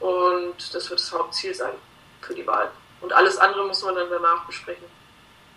Und 0.00 0.74
das 0.74 0.90
wird 0.90 1.00
das 1.00 1.12
Hauptziel 1.12 1.54
sein 1.54 1.74
für 2.20 2.34
die 2.34 2.46
Wahl. 2.46 2.70
Und 3.00 3.12
alles 3.12 3.36
andere 3.38 3.66
muss 3.66 3.82
man 3.82 3.94
dann 3.94 4.08
danach 4.10 4.46
besprechen. 4.46 4.84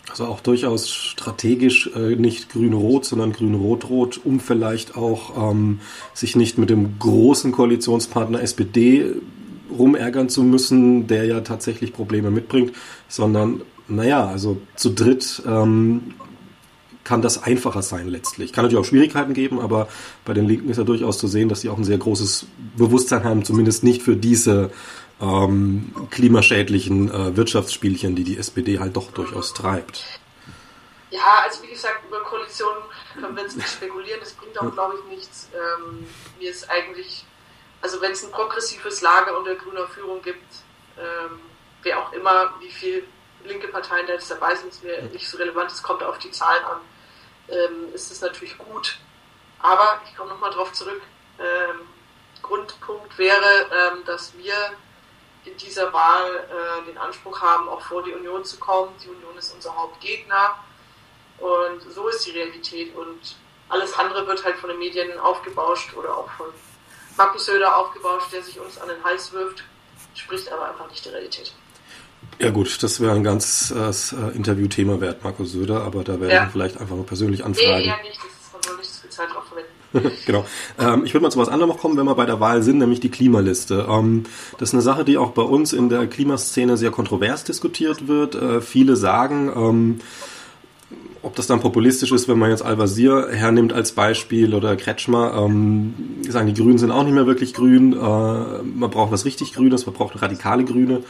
Also 0.10 0.26
auch 0.26 0.40
durchaus 0.40 0.90
strategisch 0.90 1.88
äh, 1.96 2.16
nicht 2.16 2.50
grün-rot, 2.50 3.06
sondern 3.06 3.32
grün-rot-rot, 3.32 4.20
um 4.24 4.40
vielleicht 4.40 4.96
auch 4.98 5.52
ähm, 5.52 5.82
sich 6.14 6.36
nicht 6.36 6.58
mit 6.58 6.70
dem 6.70 6.98
großen 7.00 7.52
Koalitionspartner 7.52 8.42
SPD 8.42 9.16
rumärgern 9.70 10.30
zu 10.30 10.44
müssen, 10.44 11.08
der 11.08 11.26
ja 11.26 11.42
tatsächlich 11.42 11.94
Probleme 11.94 12.32
mitbringt, 12.32 12.74
sondern 13.08 13.62
naja, 13.88 14.28
also 14.28 14.62
zu 14.76 14.92
dritt 14.92 15.42
ähm, 15.46 16.14
kann 17.04 17.22
das 17.22 17.42
einfacher 17.42 17.82
sein 17.82 18.08
letztlich. 18.08 18.54
Kann 18.54 18.64
natürlich 18.64 18.86
auch 18.86 18.88
Schwierigkeiten 18.88 19.34
geben, 19.34 19.60
aber 19.60 19.88
bei 20.26 20.34
den 20.34 20.48
Linken 20.48 20.70
ist 20.70 20.78
ja 20.78 20.84
durchaus 20.84 21.18
zu 21.18 21.28
sehen, 21.28 21.50
dass 21.50 21.62
sie 21.62 21.70
auch 21.70 21.78
ein 21.78 21.84
sehr 21.84 21.98
großes 21.98 22.46
Bewusstsein 22.78 23.24
haben, 23.24 23.44
zumindest 23.44 23.84
nicht 23.84 24.04
für 24.04 24.16
diese 24.16 24.70
ähm, 25.20 25.92
klimaschädlichen 26.12 27.10
äh, 27.10 27.36
Wirtschaftsspielchen, 27.36 28.16
die 28.16 28.24
die 28.24 28.38
SPD 28.38 28.80
halt 28.80 28.96
doch 28.96 29.12
durchaus 29.12 29.54
treibt. 29.54 30.04
Ja, 31.10 31.44
also 31.44 31.64
wie 31.64 31.72
gesagt, 31.72 32.02
über 32.08 32.20
Koalitionen 32.20 32.84
können 33.20 33.36
wir 33.36 33.42
jetzt 33.44 33.58
nicht 33.58 33.70
spekulieren, 33.70 34.20
das 34.20 34.34
bringt 34.34 34.60
auch, 34.60 34.72
glaube 34.72 34.96
ich, 35.00 35.18
nichts. 35.18 35.50
Ähm, 35.54 36.06
mir 36.40 36.52
ist 36.52 36.70
eigentlich, 36.70 37.26
also 37.82 38.02
wenn 38.02 38.12
es 38.12 38.24
ein 38.24 38.32
progressives 38.32 39.02
Lager 39.02 39.38
unter 39.38 39.56
grüner 39.56 39.88
Führung 39.88 40.22
gibt, 40.22 40.54
ähm, 40.98 41.40
wer 41.82 42.00
auch 42.00 42.12
immer, 42.14 42.54
wie 42.60 42.72
viel 42.72 43.08
linke 43.44 43.68
Parteien 43.70 44.06
da 44.08 44.14
jetzt 44.14 44.30
dabei 44.30 44.56
sind, 44.56 44.70
ist 44.70 44.84
mir 44.84 45.02
nicht 45.04 45.28
so 45.28 45.38
relevant, 45.38 45.72
es 45.72 45.82
kommt 45.82 46.04
auf 46.04 46.20
die 46.20 46.32
Zahlen 46.32 46.64
an, 46.66 46.82
ähm, 47.48 47.94
ist 47.94 48.12
es 48.12 48.22
natürlich 48.22 48.58
gut. 48.58 48.98
Aber 49.62 50.02
ich 50.06 50.16
komme 50.16 50.32
nochmal 50.32 50.52
drauf 50.52 50.74
zurück. 50.74 51.02
Ähm, 51.40 51.88
Grundpunkt 52.42 53.18
wäre, 53.18 53.68
ähm, 53.72 54.04
dass 54.06 54.38
wir 54.38 54.54
in 55.46 55.56
dieser 55.58 55.92
Wahl 55.94 56.48
äh, 56.50 56.86
den 56.86 56.98
Anspruch 56.98 57.42
haben, 57.42 57.70
auch 57.70 57.82
vor 57.82 58.04
die 58.04 58.14
Union 58.14 58.44
zu 58.44 58.58
kommen. 58.58 58.94
Die 59.04 59.10
Union 59.10 59.38
ist 59.38 59.54
unser 59.54 59.76
Hauptgegner 59.76 60.56
und 61.38 61.82
so 61.94 62.08
ist 62.10 62.26
die 62.26 62.32
Realität 62.32 62.96
und 62.96 63.38
alles 63.70 63.94
andere 63.94 64.28
wird 64.28 64.44
halt 64.44 64.58
von 64.58 64.70
den 64.70 64.80
Medien 64.80 65.18
aufgebauscht 65.20 65.94
oder 65.96 66.18
auch 66.18 66.30
von 66.32 66.48
Markus 67.20 67.46
Söder 67.46 67.78
aufgebauscht, 67.78 68.32
der 68.32 68.42
sich 68.42 68.58
uns 68.60 68.80
an 68.80 68.88
den 68.88 69.04
Hals 69.04 69.34
wirft, 69.34 69.64
spricht 70.16 70.52
aber 70.52 70.70
einfach 70.70 70.90
nicht 70.90 71.04
die 71.04 71.10
Realität. 71.10 71.54
Ja 72.40 72.50
gut, 72.50 72.82
das 72.82 73.02
wäre 73.02 73.14
ein 73.14 73.26
ganz 73.26 73.72
äh, 73.72 74.36
Interviewthema 74.36 75.02
wert, 75.02 75.22
Markus 75.24 75.52
Söder, 75.52 75.84
aber 75.84 76.06
da 76.06 76.22
werden 76.22 76.32
ja. 76.32 76.44
wir 76.44 76.50
vielleicht 76.50 76.80
einfach 76.80 76.96
mal 76.96 77.04
persönlich 77.04 77.44
anfragen. 77.44 77.78
Nee, 77.78 77.88
eher 77.88 77.98
nicht, 78.04 78.18
das 78.18 78.62
ist, 78.62 78.70
man 78.70 78.78
nicht 78.78 78.94
zu 78.94 79.02
viel 79.02 79.10
Zeit 79.10 79.28
drauf 79.34 79.44
verwenden. 79.46 80.18
genau. 80.26 80.46
Ähm, 80.80 81.04
ich 81.04 81.14
würde 81.14 81.24
mal 81.24 81.32
zu 81.32 81.40
was 81.40 81.50
anderem 81.50 81.70
noch 81.70 81.80
kommen, 81.80 81.98
wenn 81.98 82.06
wir 82.06 82.16
bei 82.16 82.26
der 82.26 82.40
Wahl 82.40 82.64
sind, 82.64 82.78
nämlich 82.78 83.02
die 83.02 83.12
Klimaliste. 83.12 83.86
Ähm, 83.90 84.24
das 84.58 84.70
ist 84.70 84.76
eine 84.76 84.82
Sache, 84.82 85.04
die 85.04 85.18
auch 85.18 85.32
bei 85.32 85.42
uns 85.42 85.74
in 85.74 85.90
der 85.90 86.08
Klimaszene 86.08 86.78
sehr 86.78 86.92
kontrovers 86.92 87.44
diskutiert 87.44 88.08
wird. 88.08 88.36
Äh, 88.36 88.62
viele 88.62 88.96
sagen, 88.96 89.52
ähm, 89.54 90.00
ob 91.22 91.36
das 91.36 91.48
dann 91.48 91.60
populistisch 91.60 92.12
ist, 92.12 92.28
wenn 92.28 92.40
man 92.40 92.50
jetzt 92.50 92.64
Al-Wazir 92.64 93.30
hernimmt 93.32 93.74
als 93.74 93.92
Beispiel 93.92 94.54
oder 94.54 94.76
Kretschmer, 94.76 95.34
ähm, 95.46 95.94
sagen 96.28 96.48
die 96.48 96.54
Grünen 96.54 96.78
sind 96.78 96.92
auch 96.92 97.04
nicht 97.04 97.14
mehr 97.14 97.28
wirklich 97.28 97.54
grün, 97.54 97.94
äh, 97.94 97.98
man 97.98 98.90
braucht 98.90 99.12
was 99.12 99.26
richtig 99.26 99.54
Grünes, 99.54 99.86
man 99.86 99.96
braucht 99.96 100.22
radikale 100.22 100.64
Grüne. 100.66 101.04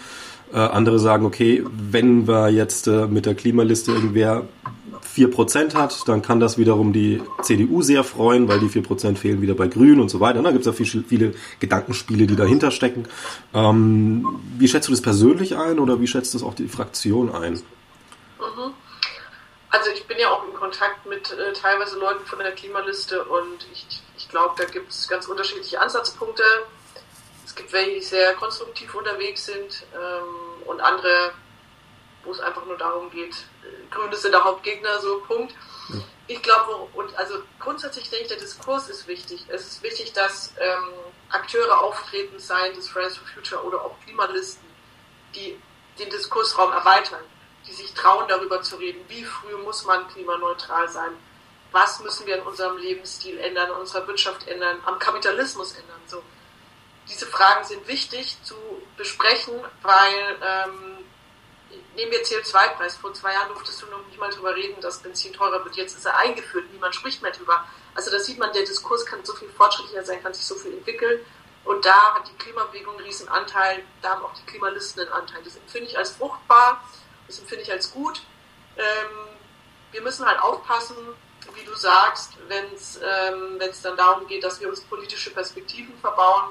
Äh, 0.51 0.57
andere 0.57 0.97
sagen, 0.97 1.25
okay, 1.25 1.63
wenn 1.71 2.27
wir 2.27 2.49
jetzt 2.49 2.87
äh, 2.87 3.07
mit 3.07 3.27
der 3.27 3.35
Klimaliste 3.35 3.91
irgendwer 3.91 4.47
4% 5.15 5.73
hat, 5.75 6.07
dann 6.07 6.21
kann 6.21 6.39
das 6.39 6.57
wiederum 6.57 6.93
die 6.93 7.21
CDU 7.41 7.81
sehr 7.81 8.03
freuen, 8.03 8.47
weil 8.47 8.59
die 8.59 8.67
4% 8.67 9.15
fehlen 9.15 9.41
wieder 9.41 9.53
bei 9.53 9.67
Grün 9.67 9.99
und 9.99 10.09
so 10.09 10.19
weiter. 10.19 10.41
Da 10.41 10.51
gibt 10.51 10.65
es 10.65 10.67
ja 10.67 10.71
viele, 10.71 11.03
viele 11.03 11.33
Gedankenspiele, 11.59 12.25
die 12.25 12.35
dahinter 12.35 12.71
stecken. 12.71 13.05
Ähm, 13.53 14.25
wie 14.57 14.67
schätzt 14.67 14.87
du 14.87 14.91
das 14.91 15.01
persönlich 15.01 15.55
ein 15.55 15.79
oder 15.79 16.01
wie 16.01 16.07
schätzt 16.07 16.35
das 16.35 16.43
auch 16.43 16.53
die 16.53 16.67
Fraktion 16.67 17.31
ein? 17.31 17.53
Mhm. 17.53 18.73
Also 19.71 19.91
ich 19.91 20.05
bin 20.07 20.17
ja 20.17 20.29
auch 20.31 20.43
in 20.45 20.53
Kontakt 20.53 21.05
mit 21.05 21.31
äh, 21.31 21.53
teilweise 21.53 21.99
Leuten 21.99 22.25
von 22.25 22.39
der 22.39 22.53
Klimaliste 22.53 23.23
und 23.25 23.67
ich, 23.71 24.01
ich 24.17 24.27
glaube, 24.27 24.55
da 24.57 24.65
gibt 24.65 24.91
es 24.91 25.07
ganz 25.07 25.27
unterschiedliche 25.27 25.79
Ansatzpunkte. 25.79 26.43
Es 27.45 27.53
gibt 27.53 27.71
welche, 27.71 27.91
die 27.91 28.01
sehr 28.01 28.33
konstruktiv 28.33 28.93
unterwegs 28.95 29.45
sind 29.45 29.85
ähm, 29.93 30.63
und 30.65 30.81
andere, 30.81 31.33
wo 32.23 32.31
es 32.31 32.39
einfach 32.39 32.65
nur 32.65 32.77
darum 32.77 33.11
geht, 33.11 33.35
äh, 33.63 33.93
Grüne 33.93 34.15
sind 34.15 34.31
der 34.31 34.43
Hauptgegner, 34.43 34.99
so 35.01 35.19
Punkt. 35.27 35.53
Ich 36.25 36.41
glaube, 36.41 36.87
und 36.93 37.15
also 37.17 37.35
grundsätzlich 37.59 38.09
denke 38.09 38.23
ich, 38.23 38.29
der 38.29 38.37
Diskurs 38.37 38.89
ist 38.89 39.07
wichtig. 39.07 39.45
Es 39.49 39.67
ist 39.67 39.83
wichtig, 39.83 40.13
dass 40.13 40.53
ähm, 40.59 40.89
Akteure 41.29 41.81
auftreten, 41.81 42.39
seien 42.39 42.75
das 42.75 42.89
Fridays 42.89 43.17
for 43.17 43.27
Future 43.27 43.63
oder 43.63 43.83
auch 43.83 43.95
Klimalisten, 44.03 44.67
die 45.35 45.59
den 45.99 46.09
Diskursraum 46.09 46.71
erweitern 46.71 47.23
die 47.69 47.75
sich 47.75 47.93
trauen, 47.93 48.27
darüber 48.27 48.61
zu 48.61 48.77
reden, 48.77 49.01
wie 49.07 49.23
früh 49.23 49.55
muss 49.57 49.85
man 49.85 50.07
klimaneutral 50.07 50.89
sein, 50.89 51.11
was 51.71 51.99
müssen 51.99 52.25
wir 52.25 52.37
in 52.37 52.43
unserem 52.43 52.77
Lebensstil 52.77 53.39
ändern, 53.39 53.69
in 53.69 53.75
unserer 53.75 54.07
Wirtschaft 54.07 54.47
ändern, 54.47 54.79
am 54.85 54.97
Kapitalismus 54.97 55.73
ändern. 55.73 56.01
So. 56.07 56.23
Diese 57.07 57.27
Fragen 57.27 57.63
sind 57.63 57.87
wichtig 57.87 58.37
zu 58.43 58.55
besprechen, 58.97 59.53
weil 59.83 60.37
ähm, 60.41 60.97
nehmen 61.95 62.11
wir 62.11 62.23
CO2-Preis. 62.23 62.97
Vor 62.97 63.13
zwei 63.13 63.33
Jahren 63.33 63.49
durftest 63.49 63.81
du 63.81 63.85
noch 63.87 64.05
nicht 64.07 64.19
mal 64.19 64.29
darüber 64.31 64.55
reden, 64.55 64.81
dass 64.81 64.99
Benzin 64.99 65.33
teurer 65.33 65.63
wird. 65.63 65.75
Jetzt 65.75 65.97
ist 65.97 66.05
er 66.05 66.17
eingeführt, 66.17 66.65
niemand 66.71 66.95
spricht 66.95 67.21
mehr 67.21 67.31
drüber. 67.31 67.65
Also 67.93 68.09
da 68.11 68.19
sieht 68.19 68.39
man, 68.39 68.51
der 68.53 68.63
Diskurs 68.63 69.05
kann 69.05 69.23
so 69.23 69.33
viel 69.33 69.49
fortschrittlicher 69.49 70.03
sein, 70.03 70.23
kann 70.23 70.33
sich 70.33 70.45
so 70.45 70.55
viel 70.55 70.73
entwickeln. 70.73 71.19
Und 71.65 71.85
da 71.85 72.15
hat 72.15 72.27
die 72.27 72.37
Klimabewegung 72.37 72.95
einen 72.95 73.05
riesen 73.05 73.27
Anteil, 73.29 73.83
da 74.01 74.11
haben 74.11 74.23
auch 74.23 74.33
die 74.33 74.45
Klimalisten 74.45 75.03
einen 75.03 75.11
Anteil. 75.11 75.43
Das 75.43 75.55
empfinde 75.55 75.89
ich 75.89 75.97
als 75.97 76.11
fruchtbar. 76.11 76.83
Das 77.29 77.37
empfinde 77.37 77.63
ich 77.63 77.71
als 77.71 77.91
gut. 77.91 78.23
Ähm, 78.75 79.27
wir 79.91 80.01
müssen 80.01 80.25
halt 80.25 80.39
aufpassen, 80.39 80.95
wie 81.53 81.63
du 81.63 81.75
sagst, 81.75 82.33
wenn 82.47 82.73
es 82.73 82.97
ähm, 82.97 83.59
dann 83.83 83.95
darum 83.95 84.27
geht, 84.27 84.43
dass 84.43 84.59
wir 84.59 84.67
uns 84.67 84.81
politische 84.81 85.29
Perspektiven 85.29 85.95
verbauen, 85.99 86.49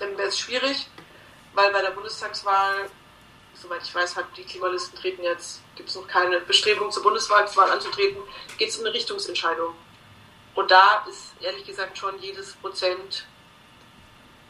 dann 0.00 0.18
wäre 0.18 0.28
es 0.28 0.40
schwierig, 0.40 0.88
weil 1.54 1.72
bei 1.72 1.80
der 1.82 1.92
Bundestagswahl, 1.92 2.90
soweit 3.54 3.82
ich 3.84 3.94
weiß, 3.94 4.16
hat 4.16 4.24
die 4.36 4.42
Klimalisten 4.42 4.98
treten 4.98 5.22
jetzt, 5.22 5.60
gibt 5.76 5.88
es 5.88 5.94
noch 5.94 6.08
keine 6.08 6.40
Bestrebung 6.40 6.90
zur 6.90 7.04
Bundeswahl 7.04 7.70
anzutreten, 7.70 8.20
geht 8.58 8.70
es 8.70 8.78
um 8.78 8.84
eine 8.84 8.92
Richtungsentscheidung. 8.92 9.72
Und 10.56 10.68
da 10.72 11.06
ist 11.08 11.32
ehrlich 11.40 11.64
gesagt 11.64 11.96
schon 11.96 12.18
jedes 12.18 12.54
Prozent 12.54 13.24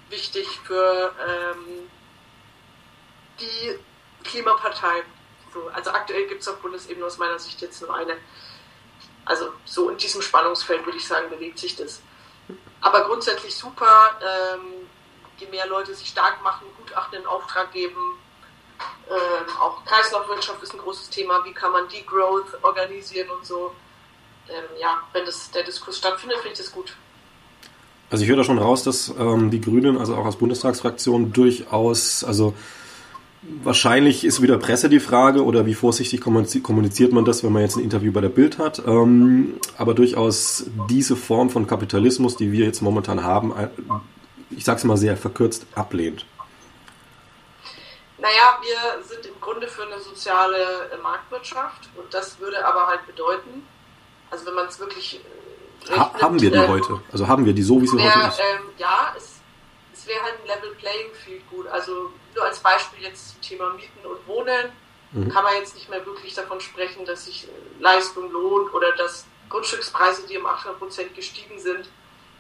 wichtig 0.08 0.46
für 0.64 1.14
ähm, 1.28 1.90
die 3.38 3.78
Klimapartei. 4.24 5.02
So, 5.56 5.70
also 5.72 5.90
aktuell 5.90 6.26
gibt 6.26 6.42
es 6.42 6.48
auf 6.48 6.58
Bundesebene 6.58 7.06
aus 7.06 7.16
meiner 7.16 7.38
Sicht 7.38 7.60
jetzt 7.62 7.80
nur 7.80 7.94
eine. 7.94 8.18
Also 9.24 9.46
so 9.64 9.88
in 9.88 9.96
diesem 9.96 10.20
Spannungsfeld 10.20 10.84
würde 10.84 10.98
ich 10.98 11.06
sagen, 11.06 11.30
bewegt 11.30 11.58
sich 11.58 11.74
das. 11.76 12.00
Aber 12.82 13.04
grundsätzlich 13.04 13.54
super. 13.54 14.10
Ähm, 14.20 14.86
je 15.38 15.46
mehr 15.48 15.66
Leute 15.66 15.94
sich 15.94 16.08
stark 16.08 16.42
machen, 16.42 16.66
Gutachten 16.76 17.18
in 17.18 17.26
Auftrag 17.26 17.72
geben. 17.72 18.18
Ähm, 19.08 19.56
auch 19.58 19.82
Kreislaufwirtschaft 19.86 20.62
ist 20.62 20.74
ein 20.74 20.78
großes 20.78 21.08
Thema. 21.08 21.42
Wie 21.44 21.52
kann 21.52 21.72
man 21.72 21.88
Degrowth 21.88 22.62
organisieren 22.62 23.30
und 23.30 23.46
so. 23.46 23.74
Ähm, 24.48 24.64
ja, 24.78 25.00
wenn 25.14 25.24
das, 25.24 25.50
der 25.52 25.64
Diskurs 25.64 25.96
stattfindet, 25.96 26.38
finde 26.38 26.52
ich 26.52 26.58
das 26.58 26.70
gut. 26.70 26.94
Also 28.10 28.22
ich 28.22 28.30
höre 28.30 28.36
da 28.36 28.44
schon 28.44 28.58
raus, 28.58 28.84
dass 28.84 29.08
ähm, 29.08 29.50
die 29.50 29.60
Grünen, 29.60 29.96
also 29.96 30.16
auch 30.16 30.26
als 30.26 30.36
Bundestagsfraktion, 30.36 31.32
durchaus, 31.32 32.22
also 32.22 32.54
Wahrscheinlich 33.62 34.24
ist 34.24 34.42
wieder 34.42 34.58
Presse 34.58 34.88
die 34.88 35.00
Frage 35.00 35.44
oder 35.44 35.66
wie 35.66 35.74
vorsichtig 35.74 36.20
kommuniziert 36.20 37.12
man 37.12 37.24
das, 37.24 37.44
wenn 37.44 37.52
man 37.52 37.62
jetzt 37.62 37.76
ein 37.76 37.82
Interview 37.82 38.12
bei 38.12 38.20
der 38.20 38.28
Bild 38.28 38.58
hat. 38.58 38.82
Ähm, 38.86 39.54
aber 39.76 39.94
durchaus 39.94 40.66
diese 40.88 41.16
Form 41.16 41.50
von 41.50 41.66
Kapitalismus, 41.66 42.36
die 42.36 42.52
wir 42.52 42.64
jetzt 42.64 42.82
momentan 42.82 43.22
haben, 43.22 43.52
ich 44.50 44.64
sage 44.64 44.78
es 44.78 44.84
mal 44.84 44.96
sehr 44.96 45.16
verkürzt, 45.16 45.66
ablehnt. 45.74 46.26
Naja, 48.18 48.58
wir 48.62 49.04
sind 49.04 49.26
im 49.26 49.40
Grunde 49.40 49.68
für 49.68 49.82
eine 49.82 50.00
soziale 50.00 50.56
äh, 50.56 51.02
Marktwirtschaft 51.02 51.90
und 51.96 52.12
das 52.12 52.40
würde 52.40 52.64
aber 52.66 52.86
halt 52.86 53.06
bedeuten, 53.06 53.62
also 54.30 54.46
wenn 54.46 54.54
man 54.54 54.66
es 54.66 54.80
wirklich. 54.80 55.20
Äh, 55.84 55.92
rechnet, 55.92 56.22
haben 56.22 56.40
wir 56.40 56.50
die 56.50 56.56
äh, 56.56 56.66
heute? 56.68 57.00
Also 57.12 57.28
haben 57.28 57.44
wir 57.44 57.52
die 57.52 57.62
so, 57.62 57.80
wie 57.80 57.86
sie 57.86 57.98
wär, 57.98 58.14
heute 58.14 58.28
ist? 58.28 58.40
Ähm, 58.40 58.62
ja, 58.78 59.14
es, 59.16 59.35
es 60.06 60.14
wäre 60.14 60.22
halt 60.22 60.34
ein 60.40 60.46
Level 60.46 60.74
Playing 60.76 61.14
Field 61.14 61.50
gut. 61.50 61.66
Also 61.66 62.12
nur 62.34 62.44
als 62.44 62.60
Beispiel 62.60 63.02
jetzt 63.02 63.30
zum 63.30 63.40
Thema 63.40 63.70
Mieten 63.70 64.06
und 64.06 64.26
Wohnen 64.26 64.72
mhm. 65.12 65.28
kann 65.30 65.42
man 65.42 65.54
jetzt 65.54 65.74
nicht 65.74 65.88
mehr 65.88 66.04
wirklich 66.06 66.34
davon 66.34 66.60
sprechen, 66.60 67.04
dass 67.04 67.24
sich 67.24 67.48
Leistung 67.80 68.30
lohnt 68.30 68.72
oder 68.72 68.92
dass 68.92 69.26
Grundstückspreise, 69.48 70.26
die 70.26 70.38
um 70.38 70.46
800 70.46 70.78
Prozent 70.78 71.14
gestiegen 71.14 71.58
sind, 71.58 71.88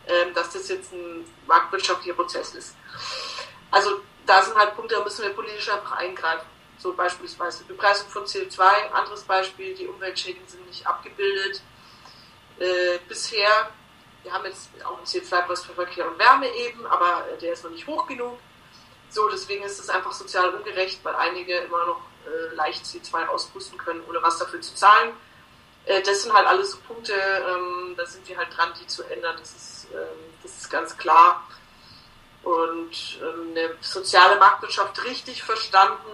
ähm, 0.06 0.34
dass 0.34 0.52
das 0.52 0.68
jetzt 0.68 0.92
ein 0.92 1.24
marktwirtschaftlicher 1.46 2.14
Prozess 2.14 2.54
ist. 2.54 2.76
Also 3.70 4.00
da 4.26 4.42
sind 4.42 4.56
halt 4.56 4.76
Punkte, 4.76 4.94
da 4.94 5.02
müssen 5.02 5.22
wir 5.22 5.30
politisch 5.30 5.68
einfach 5.68 5.92
eingreifen. 5.92 6.46
So 6.78 6.92
beispielsweise 6.92 7.64
Bepreisung 7.64 8.08
von 8.10 8.24
CO2, 8.24 8.90
anderes 8.92 9.22
Beispiel, 9.24 9.74
die 9.74 9.86
Umweltschäden 9.86 10.46
sind 10.46 10.66
nicht 10.66 10.86
abgebildet. 10.86 11.62
Äh, 12.58 12.98
bisher, 13.08 13.70
wir 14.26 14.32
haben 14.32 14.44
jetzt 14.44 14.68
auch 14.84 14.96
einen 14.96 15.06
CO2-Preis 15.06 15.64
für 15.64 15.72
Verkehr 15.72 16.10
und 16.10 16.18
Wärme 16.18 16.52
eben, 16.52 16.84
aber 16.86 17.22
der 17.40 17.52
ist 17.52 17.62
noch 17.62 17.70
nicht 17.70 17.86
hoch 17.86 18.08
genug. 18.08 18.36
So, 19.08 19.28
deswegen 19.28 19.62
ist 19.62 19.78
es 19.78 19.88
einfach 19.88 20.10
sozial 20.10 20.48
ungerecht, 20.52 20.98
weil 21.04 21.14
einige 21.14 21.56
immer 21.58 21.86
noch 21.86 22.00
äh, 22.26 22.54
leicht 22.56 22.84
C2 22.84 23.28
auspusten 23.28 23.78
können, 23.78 24.02
ohne 24.08 24.20
was 24.20 24.38
dafür 24.38 24.60
zu 24.60 24.74
zahlen. 24.74 25.12
Äh, 25.84 26.02
das 26.02 26.24
sind 26.24 26.34
halt 26.34 26.48
alles 26.48 26.72
so 26.72 26.78
Punkte, 26.78 27.12
ähm, 27.14 27.94
da 27.96 28.04
sind 28.04 28.28
wir 28.28 28.36
halt 28.36 28.48
dran, 28.56 28.72
die 28.80 28.86
zu 28.88 29.04
ändern. 29.04 29.36
Das 29.38 29.54
ist, 29.54 29.86
ähm, 29.94 30.34
das 30.42 30.56
ist 30.56 30.70
ganz 30.70 30.98
klar. 30.98 31.46
Und 32.42 33.20
ähm, 33.22 33.52
eine 33.52 33.76
soziale 33.80 34.40
Marktwirtschaft 34.40 35.04
richtig 35.04 35.44
verstanden, 35.44 36.10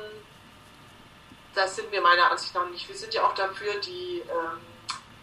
das 1.55 1.77
sind 1.77 1.91
wir 1.91 2.03
meiner 2.03 2.31
Ansicht 2.31 2.55
nach 2.55 2.69
nicht. 2.69 2.87
Wir 2.89 2.97
sind 2.97 3.15
ja 3.15 3.25
auch 3.27 3.35
dafür, 3.35 3.75
die 3.81 4.21
ähm, 4.21 4.61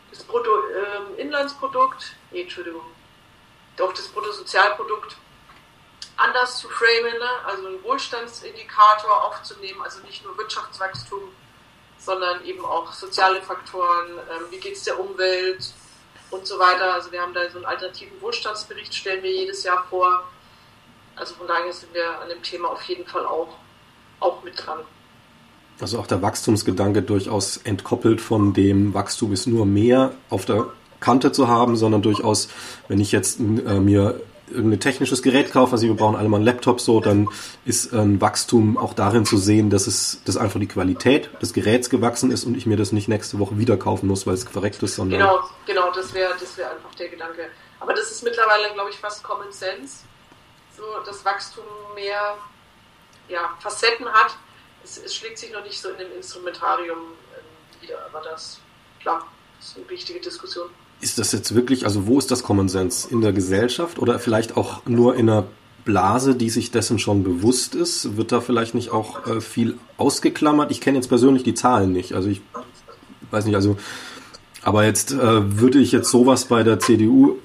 das 0.10 0.24
Bruttoinlandsprodukt, 0.24 2.04
ähm, 2.04 2.19
nee, 2.32 2.42
Entschuldigung, 2.42 2.84
doch 3.78 3.94
das 3.94 4.08
Bruttosozialprodukt 4.10 5.16
anders 6.20 6.60
zu 6.60 6.68
framen, 6.68 7.18
ne? 7.18 7.30
also 7.46 7.68
einen 7.68 7.84
Wohlstandsindikator 7.84 9.26
aufzunehmen, 9.26 9.82
also 9.82 10.02
nicht 10.02 10.24
nur 10.26 10.38
Wirtschaftswachstum, 10.38 11.22
sondern 11.98 12.44
eben 12.46 12.64
auch 12.66 12.92
soziale 12.94 13.42
Faktoren, 13.42 14.12
ähm, 14.30 14.46
wie 14.50 14.58
geht 14.58 14.76
es 14.76 14.84
der 14.84 15.00
Umwelt 15.00 15.74
und 16.32 16.46
so 16.46 16.60
weiter. 16.60 16.94
Also 16.94 17.12
wir 17.12 17.22
haben 17.22 17.34
da 17.34 17.50
so 17.50 17.58
einen 17.58 17.66
alternativen 17.66 18.22
Wohlstandsbericht, 18.22 18.94
stellen 18.94 19.24
wir 19.24 19.32
jedes 19.32 19.64
Jahr 19.64 19.86
vor. 19.90 20.24
Also 21.16 21.36
von 21.36 21.48
daher 21.48 21.72
sind 21.74 21.94
wir 21.94 22.20
an 22.20 22.30
dem 22.30 22.44
Thema 22.44 22.70
auf 22.70 22.82
jeden 22.84 23.06
Fall 23.06 23.26
auch, 23.26 23.56
auch 24.20 24.44
mit 24.44 24.66
dran. 24.66 24.80
Also 25.82 26.00
auch 26.00 26.08
der 26.08 26.22
Wachstumsgedanke 26.22 27.02
durchaus 27.02 27.58
entkoppelt 27.58 28.20
von 28.20 28.54
dem 28.54 28.94
Wachstum 28.94 29.32
ist 29.32 29.48
nur 29.48 29.66
mehr 29.66 30.14
auf 30.30 30.46
der 30.46 30.68
Kante 31.00 31.32
zu 31.32 31.48
haben, 31.48 31.76
sondern 31.76 32.02
durchaus, 32.02 32.50
wenn 32.88 33.00
ich 33.00 33.12
jetzt 33.12 33.40
äh, 33.40 33.44
mir 33.80 34.22
irgendein 34.52 34.80
technisches 34.80 35.22
Gerät 35.22 35.52
kaufe, 35.52 35.74
also 35.74 35.88
wir 35.88 35.96
brauchen 35.96 36.16
alle 36.16 36.30
mal 36.30 36.38
einen 36.38 36.46
Laptop 36.46 36.82
so, 36.82 37.00
dann 37.00 37.30
ist 37.66 37.94
ein 37.94 38.20
Wachstum 38.22 38.78
auch 38.78 38.94
darin 38.94 39.26
zu 39.26 39.38
sehen, 39.38 39.70
dass 39.70 39.88
es, 39.88 40.22
dass 40.26 40.38
einfach 40.38 40.60
die 40.60 40.68
Qualität 40.68 41.30
des 41.42 41.54
Geräts 41.54 41.90
gewachsen 41.90 42.32
ist 42.32 42.46
und 42.46 42.56
ich 42.56 42.66
mir 42.66 42.78
das 42.78 42.92
nicht 42.92 43.08
nächste 43.08 43.40
Woche 43.40 43.58
wieder 43.58 43.78
kaufen 43.78 44.08
muss, 44.08 44.26
weil 44.28 44.34
es 44.34 44.44
verreckt 44.44 44.82
ist, 44.84 44.96
sondern. 44.96 45.20
Genau, 45.20 45.40
genau, 45.66 45.92
das 45.92 46.14
wäre, 46.14 46.34
das 46.40 46.58
wäre 46.58 46.72
einfach 46.72 46.94
der 46.96 47.10
Gedanke. 47.10 47.50
Aber 47.80 47.94
das 47.94 48.12
ist 48.12 48.24
mittlerweile, 48.24 48.74
glaube 48.74 48.90
ich, 48.90 48.98
fast 48.98 49.24
Common 49.24 49.52
Sense. 49.52 50.04
So, 50.76 50.84
dass 51.06 51.24
Wachstum 51.26 51.64
mehr, 51.96 52.38
ja, 53.28 53.56
Facetten 53.60 54.08
hat. 54.08 54.36
Es, 54.84 54.98
es 54.98 55.16
schlägt 55.16 55.38
sich 55.38 55.52
noch 55.52 55.64
nicht 55.64 55.80
so 55.80 55.90
in 55.90 55.98
dem 55.98 56.12
Instrumentarium 56.16 57.00
äh, 57.00 57.84
wieder, 57.84 58.06
aber 58.06 58.22
das, 58.22 58.60
klar, 59.02 59.28
das 59.60 59.70
ist 59.70 59.78
eine 59.78 59.90
wichtige 59.90 60.20
Diskussion. 60.20 60.70
Ist 61.02 61.18
das 61.18 61.32
jetzt 61.32 61.56
wirklich, 61.56 61.86
also 61.86 62.08
wo 62.08 62.20
ist 62.20 62.30
das 62.32 62.44
Common 62.44 62.70
Sense? 62.70 63.08
In 63.10 63.22
der 63.22 63.32
Gesellschaft 63.32 64.00
oder 64.00 64.20
vielleicht 64.20 64.58
auch 64.58 64.86
nur 64.86 65.16
in 65.16 65.30
einer 65.30 65.48
Blase, 65.86 66.36
die 66.36 66.50
sich 66.50 66.72
dessen 66.72 67.00
schon 67.00 67.24
bewusst 67.24 67.74
ist? 67.74 68.18
Wird 68.18 68.32
da 68.32 68.42
vielleicht 68.42 68.76
nicht 68.76 68.92
auch 68.92 69.26
äh, 69.26 69.42
viel 69.42 69.78
ausgeklammert? 69.98 70.72
Ich 70.72 70.82
kenne 70.82 70.98
jetzt 70.98 71.08
persönlich 71.08 71.44
die 71.44 71.54
Zahlen 71.54 71.94
nicht. 71.94 72.14
Also 72.14 72.30
ich 72.30 72.42
weiß 73.32 73.46
nicht, 73.46 73.56
also 73.56 73.78
aber 74.62 74.84
jetzt 74.84 75.12
äh, 75.12 75.60
würde 75.62 75.80
ich 75.80 75.92
jetzt 75.92 76.12
sowas 76.12 76.46
bei 76.46 76.64
der 76.64 76.80
CDU 76.80 77.38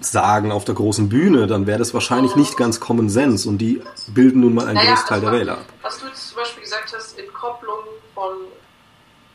sagen 0.00 0.52
auf 0.52 0.64
der 0.64 0.76
großen 0.76 1.08
Bühne, 1.08 1.46
dann 1.46 1.66
wäre 1.66 1.78
das 1.78 1.92
wahrscheinlich 1.92 2.36
nicht 2.36 2.56
ganz 2.56 2.78
Common 2.78 3.08
Sense 3.08 3.48
und 3.48 3.58
die 3.58 3.82
bilden 4.06 4.40
nun 4.40 4.54
mal 4.54 4.66
einen 4.66 4.76
naja, 4.76 4.94
Großteil 4.94 5.18
also, 5.18 5.30
der 5.30 5.40
Wähler 5.40 5.58
Was 5.82 5.98
du 5.98 6.06
jetzt 6.06 6.28
zum 6.28 6.36
Beispiel 6.36 6.62
gesagt 6.62 6.94
hast, 6.96 7.18
Entkopplung 7.18 7.78
von 8.14 8.32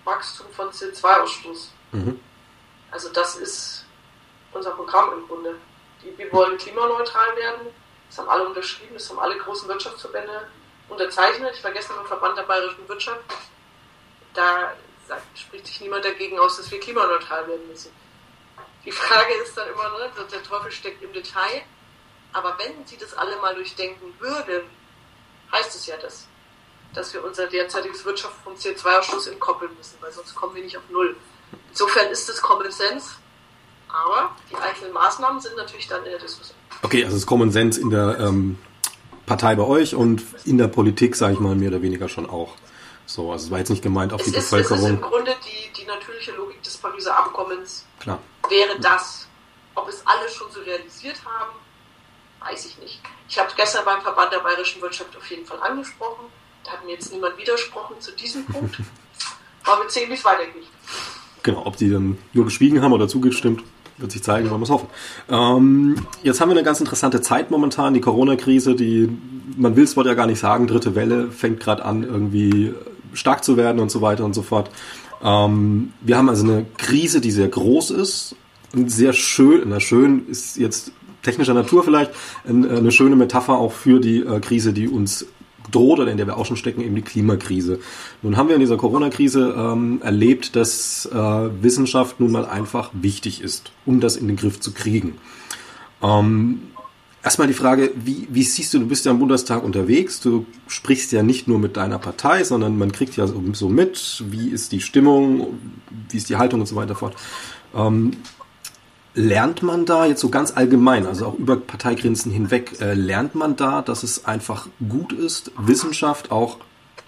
Wachstum 0.05 0.47
von 0.55 0.67
CO2-Ausstoß. 0.67 1.67
Mhm. 1.91 2.19
Also 2.93 3.09
das 3.09 3.35
ist 3.37 3.85
unser 4.51 4.71
Programm 4.71 5.13
im 5.13 5.27
Grunde. 5.27 5.55
Wir 6.03 6.31
wollen 6.31 6.57
klimaneutral 6.59 7.35
werden. 7.35 7.67
Das 8.07 8.19
haben 8.19 8.29
alle 8.29 8.47
unterschrieben, 8.47 8.93
das 8.93 9.09
haben 9.09 9.17
alle 9.17 9.35
großen 9.35 9.67
Wirtschaftsverbände 9.67 10.47
unterzeichnet. 10.87 11.55
Ich 11.55 11.61
vergesse 11.61 11.91
noch 11.91 12.03
den 12.03 12.07
Verband 12.07 12.37
der 12.37 12.43
bayerischen 12.43 12.87
Wirtschaft. 12.87 13.21
Da 14.35 14.73
spricht 15.33 15.65
sich 15.65 15.81
niemand 15.81 16.05
dagegen 16.05 16.37
aus, 16.37 16.57
dass 16.57 16.69
wir 16.69 16.79
klimaneutral 16.79 17.47
werden 17.47 17.67
müssen. 17.67 17.91
Die 18.85 18.91
Frage 18.91 19.33
ist 19.41 19.57
dann 19.57 19.69
immer, 19.69 19.89
ne, 19.97 20.11
der 20.31 20.43
Teufel 20.43 20.71
steckt 20.71 21.01
im 21.01 21.13
Detail. 21.13 21.63
Aber 22.31 22.55
wenn 22.59 22.85
sie 22.85 22.97
das 22.97 23.15
alle 23.15 23.37
mal 23.37 23.55
durchdenken 23.55 24.13
würden, 24.19 24.69
heißt 25.51 25.73
es 25.75 25.87
ja 25.87 25.97
das, 25.97 26.27
dass 26.93 27.11
wir 27.11 27.23
unser 27.23 27.47
derzeitiges 27.47 28.05
Wirtschaft 28.05 28.35
vom 28.43 28.53
CO2-Ausstoß 28.53 29.31
entkoppeln 29.31 29.75
müssen, 29.77 29.97
weil 29.99 30.11
sonst 30.11 30.35
kommen 30.35 30.53
wir 30.53 30.63
nicht 30.63 30.77
auf 30.77 30.83
Null. 30.89 31.15
Insofern 31.71 32.07
ist 32.11 32.29
es 32.29 32.41
Common 32.41 32.71
Sense, 32.71 33.15
aber 33.87 34.35
die 34.49 34.55
einzelnen 34.55 34.93
Maßnahmen 34.93 35.41
sind 35.41 35.55
natürlich 35.57 35.87
dann 35.87 36.03
in 36.03 36.11
der 36.11 36.19
Diskussion. 36.19 36.57
Okay, 36.81 37.03
also 37.03 37.15
es 37.15 37.23
ist 37.23 37.27
Common 37.27 37.51
Sense 37.51 37.79
in 37.79 37.89
der 37.89 38.19
ähm, 38.19 38.57
Partei 39.25 39.55
bei 39.55 39.63
euch 39.63 39.95
und 39.95 40.23
in 40.45 40.57
der 40.57 40.67
Politik, 40.67 41.15
sage 41.15 41.33
ich 41.33 41.39
mal, 41.39 41.55
mehr 41.55 41.69
oder 41.69 41.81
weniger 41.81 42.09
schon 42.09 42.29
auch. 42.29 42.55
So, 43.05 43.31
also 43.31 43.45
es 43.45 43.51
war 43.51 43.59
jetzt 43.59 43.69
nicht 43.69 43.83
gemeint 43.83 44.13
auf 44.13 44.21
es 44.21 44.31
die 44.31 44.37
ist, 44.37 44.49
Bevölkerung. 44.49 44.79
Es 44.79 44.85
ist 44.85 44.91
im 44.91 45.01
Grunde 45.01 45.35
die, 45.45 45.81
die 45.81 45.85
natürliche 45.85 46.31
Logik 46.33 46.61
des 46.63 46.77
Pariser 46.77 47.17
Abkommens. 47.17 47.85
Klar. 47.99 48.19
Wäre 48.49 48.79
das. 48.79 49.27
Ob 49.75 49.89
es 49.89 50.05
alle 50.05 50.29
schon 50.29 50.51
so 50.51 50.59
realisiert 50.61 51.17
haben, 51.25 51.51
weiß 52.41 52.65
ich 52.65 52.77
nicht. 52.77 53.01
Ich 53.27 53.39
habe 53.39 53.49
gestern 53.55 53.85
beim 53.85 54.01
Verband 54.01 54.31
der 54.31 54.39
bayerischen 54.39 54.81
Wirtschaft 54.81 55.15
auf 55.17 55.29
jeden 55.29 55.45
Fall 55.45 55.61
angesprochen. 55.61 56.25
Da 56.63 56.73
hat 56.73 56.85
mir 56.85 56.91
jetzt 56.91 57.11
niemand 57.11 57.37
widersprochen 57.37 57.99
zu 57.99 58.11
diesem 58.11 58.45
Punkt. 58.45 58.77
Aber 59.65 59.83
wir 59.83 59.89
sehen, 59.89 60.09
wie 60.09 60.13
es 60.13 60.23
weitergeht. 60.23 60.67
Genau, 61.43 61.65
ob 61.65 61.77
die 61.77 61.89
dann 61.89 62.17
nur 62.33 62.45
geschwiegen 62.45 62.81
haben 62.81 62.93
oder 62.93 63.07
zugestimmt, 63.07 63.63
wird 63.97 64.11
sich 64.11 64.23
zeigen, 64.23 64.49
wir 64.49 64.61
es 64.61 64.69
hoffen. 64.69 64.87
Ähm, 65.29 65.95
jetzt 66.23 66.41
haben 66.41 66.49
wir 66.49 66.55
eine 66.55 66.63
ganz 66.63 66.79
interessante 66.79 67.21
Zeit 67.21 67.51
momentan, 67.51 67.93
die 67.93 68.01
Corona-Krise, 68.01 68.75
die, 68.75 69.09
man 69.57 69.75
will 69.75 69.83
es 69.83 69.95
ja 69.95 70.13
gar 70.13 70.25
nicht 70.25 70.39
sagen, 70.39 70.67
dritte 70.67 70.95
Welle 70.95 71.31
fängt 71.31 71.59
gerade 71.59 71.85
an, 71.85 72.03
irgendwie 72.03 72.73
stark 73.13 73.43
zu 73.43 73.57
werden 73.57 73.79
und 73.79 73.91
so 73.91 74.01
weiter 74.01 74.25
und 74.25 74.33
so 74.33 74.41
fort. 74.41 74.71
Ähm, 75.21 75.93
wir 76.01 76.17
haben 76.17 76.29
also 76.29 76.43
eine 76.43 76.65
Krise, 76.77 77.21
die 77.21 77.31
sehr 77.31 77.49
groß 77.49 77.91
ist 77.91 78.35
und 78.73 78.89
sehr 78.89 79.13
schön, 79.13 79.63
na 79.67 79.79
schön 79.79 80.27
ist 80.27 80.57
jetzt 80.57 80.91
technischer 81.21 81.53
Natur 81.53 81.83
vielleicht, 81.83 82.11
eine 82.45 82.91
schöne 82.91 83.15
Metapher 83.15 83.57
auch 83.57 83.71
für 83.71 83.99
die 83.99 84.19
äh, 84.19 84.39
Krise, 84.39 84.73
die 84.73 84.87
uns 84.87 85.25
droht 85.71 85.99
oder 85.99 86.11
in 86.11 86.17
der 86.17 86.27
wir 86.27 86.37
auch 86.37 86.45
schon 86.45 86.57
stecken, 86.57 86.81
eben 86.81 86.95
die 86.95 87.01
Klimakrise. 87.01 87.79
Nun 88.21 88.37
haben 88.37 88.47
wir 88.47 88.55
in 88.55 88.61
dieser 88.61 88.77
Corona-Krise 88.77 89.55
ähm, 89.57 90.01
erlebt, 90.03 90.55
dass 90.55 91.05
äh, 91.05 91.15
Wissenschaft 91.15 92.19
nun 92.19 92.31
mal 92.31 92.45
einfach 92.45 92.91
wichtig 92.93 93.41
ist, 93.41 93.71
um 93.85 93.99
das 93.99 94.15
in 94.15 94.27
den 94.27 94.37
Griff 94.37 94.59
zu 94.59 94.73
kriegen. 94.73 95.15
Ähm, 96.01 96.61
erstmal 97.23 97.47
die 97.47 97.53
Frage, 97.53 97.91
wie, 97.95 98.27
wie 98.29 98.43
siehst 98.43 98.73
du, 98.73 98.79
du 98.79 98.87
bist 98.87 99.05
ja 99.05 99.11
im 99.11 99.19
Bundestag 99.19 99.63
unterwegs, 99.63 100.19
du 100.19 100.45
sprichst 100.67 101.11
ja 101.11 101.23
nicht 101.23 101.47
nur 101.47 101.59
mit 101.59 101.77
deiner 101.77 101.97
Partei, 101.97 102.43
sondern 102.43 102.77
man 102.77 102.91
kriegt 102.91 103.15
ja 103.15 103.25
so, 103.27 103.69
mit, 103.69 104.23
wie 104.29 104.49
ist 104.49 104.71
die 104.71 104.81
Stimmung, 104.81 105.59
wie 106.09 106.17
ist 106.17 106.29
die 106.29 106.35
Haltung 106.35 106.59
und 106.59 106.67
so 106.67 106.75
weiter 106.75 106.95
fort. 106.95 107.15
Ähm, 107.73 108.11
Lernt 109.15 109.61
man 109.61 109.85
da 109.85 110.05
jetzt 110.05 110.21
so 110.21 110.29
ganz 110.29 110.51
allgemein, 110.55 111.05
also 111.05 111.27
auch 111.27 111.37
über 111.37 111.55
Parteigrenzen 111.55 112.31
hinweg, 112.31 112.81
äh, 112.81 112.95
lernt 112.95 113.35
man 113.35 113.55
da, 113.55 113.83
dass 113.83 114.01
es 114.01 114.25
einfach 114.25 114.67
gut 114.89 115.13
ist, 115.13 115.51
Wissenschaft 115.57 116.31
auch 116.31 116.57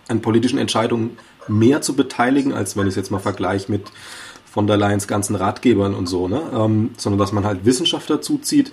an 0.08 0.22
politischen 0.22 0.60
Entscheidungen 0.60 1.18
mehr 1.48 1.82
zu 1.82 1.96
beteiligen, 1.96 2.54
als 2.54 2.78
wenn 2.78 2.84
ich 2.84 2.92
es 2.92 2.96
jetzt 2.96 3.12
mal 3.12 3.20
vergleiche 3.20 3.72
mit 3.72 3.92
von 4.46 4.68
der 4.68 4.78
Leyen's 4.78 5.08
ganzen 5.08 5.36
Ratgebern 5.36 5.94
und 5.96 6.08
so, 6.08 6.28
ne? 6.28 6.42
Ähm, 6.54 6.92
sondern 6.96 7.20
dass 7.20 7.32
man 7.32 7.44
halt 7.44 7.66
Wissenschaft 7.66 8.10
dazu 8.10 8.38
zieht. 8.38 8.72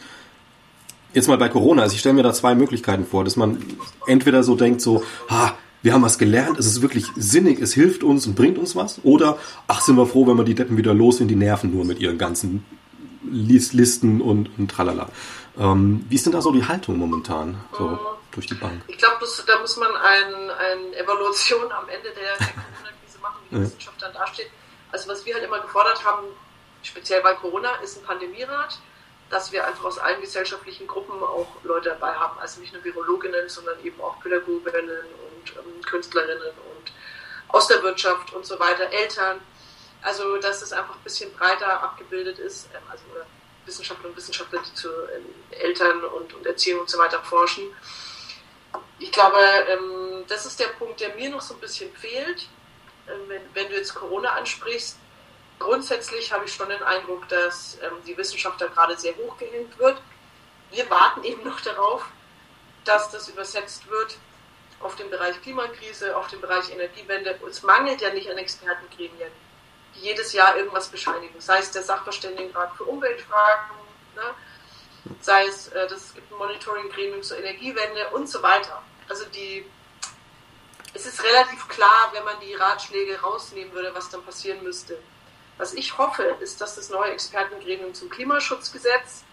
Jetzt 1.13 1.29
mal 1.29 1.39
bei 1.39 1.49
Corona, 1.49 1.83
also 1.83 1.95
ich 1.95 2.01
stelle 2.01 2.15
mir 2.15 2.23
da 2.23 2.33
zwei 2.33 2.55
Möglichkeiten 2.55 3.05
vor, 3.05 3.25
dass 3.25 3.37
man 3.37 3.59
entweder 4.07 4.43
so 4.43 4.55
denkt, 4.55 4.81
so, 4.81 5.03
ha, 5.29 5.55
wir 5.83 5.93
haben 5.93 6.03
was 6.03 6.19
gelernt, 6.19 6.59
es 6.59 6.67
ist 6.67 6.83
wirklich 6.83 7.07
sinnig, 7.17 7.61
es 7.61 7.75
hilft 7.75 8.05
uns 8.05 8.27
und 8.27 8.37
bringt 8.37 8.59
uns 8.59 8.77
was, 8.77 9.01
oder 9.03 9.39
ach, 9.67 9.81
sind 9.81 9.97
wir 9.97 10.07
froh, 10.07 10.27
wenn 10.27 10.37
wir 10.37 10.45
die 10.45 10.55
Deppen 10.55 10.77
wieder 10.77 10.95
los 10.95 11.19
sind, 11.19 11.29
die 11.29 11.37
nerven 11.37 11.75
nur 11.75 11.85
mit 11.85 11.99
ihren 11.99 12.17
ganzen 12.17 12.65
Listen 13.25 14.21
und, 14.21 14.51
und 14.59 14.71
tralala. 14.71 15.09
Ähm, 15.59 16.05
wie 16.09 16.15
ist 16.15 16.27
denn 16.27 16.33
da 16.33 16.41
so 16.41 16.53
die 16.53 16.67
Haltung 16.67 16.97
momentan 16.97 17.61
so 17.77 17.85
mhm. 17.85 17.99
durch 18.31 18.47
die 18.47 18.55
Bank? 18.55 18.83
Ich 18.89 18.99
glaube, 18.99 19.27
da 19.47 19.59
muss 19.61 19.77
man 19.77 19.95
eine 19.95 20.55
ein 20.55 20.95
Evaluation 20.95 21.71
am 21.73 21.89
Ende 21.89 22.11
der, 22.11 22.37
der 22.39 22.47
Corona-Krise 22.55 23.19
machen, 23.21 23.39
wie 23.45 23.49
die 23.51 23.57
ja. 23.57 23.63
Wissenschaft 23.63 24.01
dann 24.01 24.13
dasteht. 24.13 24.51
Also 24.91 25.09
was 25.09 25.25
wir 25.25 25.35
halt 25.35 25.45
immer 25.45 25.61
gefordert 25.61 26.05
haben, 26.05 26.27
speziell 26.83 27.21
bei 27.23 27.35
Corona, 27.35 27.77
ist 27.77 27.99
ein 27.99 28.05
Pandemierat, 28.05 28.79
dass 29.31 29.53
wir 29.53 29.67
einfach 29.67 29.85
aus 29.85 29.99
allen 29.99 30.21
gesellschaftlichen 30.21 30.87
Gruppen 30.87 31.23
auch 31.23 31.49
Leute 31.65 31.91
dabei 31.91 32.13
haben, 32.15 32.39
also 32.39 32.61
nicht 32.61 32.75
nur 32.75 32.85
Virologinnen, 32.85 33.49
sondern 33.49 33.83
eben 33.83 34.01
auch 34.01 34.21
Pädagoginnen 34.21 34.89
und 34.89 35.57
ähm, 35.57 35.83
Künstlerinnen 35.83 36.49
und 36.49 36.93
aus 37.49 37.67
der 37.69 37.83
Wirtschaft 37.83 38.33
und 38.33 38.45
so 38.45 38.59
weiter, 38.59 38.91
Eltern 38.91 39.41
also, 40.03 40.37
dass 40.39 40.63
es 40.63 40.73
einfach 40.73 40.97
ein 40.97 41.03
bisschen 41.05 41.33
breiter 41.35 41.83
abgebildet 41.83 42.39
ist, 42.39 42.69
ähm, 42.75 42.83
also 42.91 43.05
Wissenschaftler 43.65 44.09
und 44.09 44.17
Wissenschaftler, 44.17 44.61
die 44.61 44.75
zu 44.75 44.89
ähm, 44.89 45.27
Eltern 45.51 46.05
und, 46.05 46.35
und 46.35 46.45
Erziehung 46.45 46.81
und 46.81 46.91
so 46.91 46.99
weiter 46.99 47.23
forschen. 47.23 47.65
Ich 48.99 49.13
glaube, 49.13 49.39
ähm, 49.69 50.25
das 50.27 50.45
ist 50.45 50.59
der 50.59 50.67
Punkt, 50.67 51.01
der 51.01 51.15
mir 51.15 51.31
noch 51.31 51.41
so 51.41 51.55
ein 51.55 51.61
bisschen 51.61 51.93
fehlt. 51.95 52.49
Wenn, 53.07 53.41
wenn 53.55 53.69
du 53.69 53.77
jetzt 53.77 53.95
Corona 53.95 54.31
ansprichst, 54.31 54.97
grundsätzlich 55.59 56.33
habe 56.33 56.45
ich 56.45 56.53
schon 56.53 56.69
den 56.69 56.83
Eindruck, 56.83 57.29
dass 57.29 57.79
die 58.07 58.17
Wissenschaft 58.17 58.61
da 58.61 58.69
gerade 58.69 58.97
sehr 58.97 59.15
hochgehängt 59.17 59.77
wird. 59.79 60.01
Wir 60.71 60.89
warten 60.89 61.25
eben 61.25 61.43
noch 61.45 61.61
darauf, 61.61 62.07
dass 62.85 63.11
das 63.11 63.29
übersetzt 63.29 63.89
wird 63.91 64.17
auf 64.81 64.95
den 64.97 65.11
Bereich 65.11 65.41
Klimakrise, 65.43 66.17
auf 66.17 66.29
den 66.29 66.41
Bereich 66.41 66.71
Energiewende. 66.71 67.39
Es 67.49 67.63
mangelt 67.65 68.01
ja 68.01 68.13
nicht 68.13 68.31
an 68.31 68.39
Expertengremien 68.39 69.31
jedes 69.95 70.33
Jahr 70.33 70.57
irgendwas 70.57 70.89
bescheinigen. 70.89 71.41
Sei 71.41 71.59
es 71.59 71.71
der 71.71 71.83
Sachverständigenrat 71.83 72.77
für 72.77 72.85
Umweltfragen, 72.85 73.77
ne? 74.17 74.35
sei 75.21 75.47
es, 75.47 75.69
äh, 75.69 75.87
das 75.89 76.15
gibt 76.15 76.31
ein 76.31 76.39
Monitoring-Gremium 76.39 77.23
zur 77.23 77.39
Energiewende 77.39 78.09
und 78.11 78.29
so 78.29 78.43
weiter. 78.43 78.83
Also 79.09 79.25
die, 79.27 79.65
es 80.95 81.07
ist 81.07 81.23
relativ 81.23 81.69
klar, 81.69 82.11
wenn 82.13 82.25
man 82.25 82.39
die 82.41 82.55
Ratschläge 82.55 83.21
rausnehmen 83.21 83.73
würde, 83.73 83.95
was 83.95 84.09
dann 84.11 84.25
passieren 84.25 84.63
müsste. 84.63 84.99
Was 85.59 85.75
ich 85.75 85.97
hoffe, 85.99 86.23
ist, 86.41 86.61
dass 86.61 86.75
das 86.77 86.91
neue 86.91 87.13
Expertengremium 87.13 87.95
zum 87.95 88.11
Klimaschutzgesetz 88.11 89.25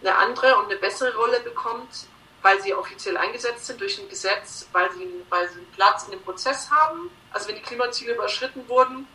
eine 0.00 0.14
andere 0.16 0.56
und 0.58 0.66
eine 0.66 0.76
bessere 0.76 1.14
Rolle 1.14 1.40
bekommt, 1.40 2.06
weil 2.42 2.60
sie 2.60 2.74
offiziell 2.74 3.16
eingesetzt 3.16 3.66
sind 3.66 3.80
durch 3.80 4.00
ein 4.00 4.08
Gesetz, 4.08 4.66
weil 4.72 4.90
sie, 4.92 5.08
weil 5.28 5.48
sie 5.48 5.58
einen 5.58 5.72
Platz 5.72 6.04
in 6.04 6.12
dem 6.12 6.22
Prozess 6.22 6.70
haben. 6.70 7.10
Also 7.32 7.48
wenn 7.48 7.54
die 7.54 7.62
Klimaziele 7.62 8.14
überschritten 8.14 8.68
wurden, 8.68 9.06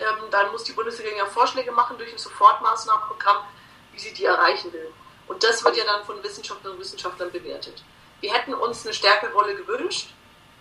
ähm, 0.00 0.30
dann 0.30 0.50
muss 0.52 0.64
die 0.64 0.72
Bundesregierung 0.72 1.18
ja 1.18 1.26
Vorschläge 1.26 1.72
machen 1.72 1.98
durch 1.98 2.12
ein 2.12 2.18
Sofortmaßnahmenprogramm, 2.18 3.38
wie 3.92 3.98
sie 3.98 4.12
die 4.12 4.24
erreichen 4.24 4.72
will. 4.72 4.92
Und 5.26 5.42
das 5.44 5.62
wird 5.64 5.76
ja 5.76 5.84
dann 5.84 6.04
von 6.04 6.22
Wissenschaftlerinnen 6.22 6.78
und 6.78 6.84
Wissenschaftlern 6.84 7.30
bewertet. 7.30 7.82
Wir 8.20 8.32
hätten 8.32 8.54
uns 8.54 8.84
eine 8.84 8.94
stärkere 8.94 9.32
Rolle 9.32 9.54
gewünscht, 9.54 10.10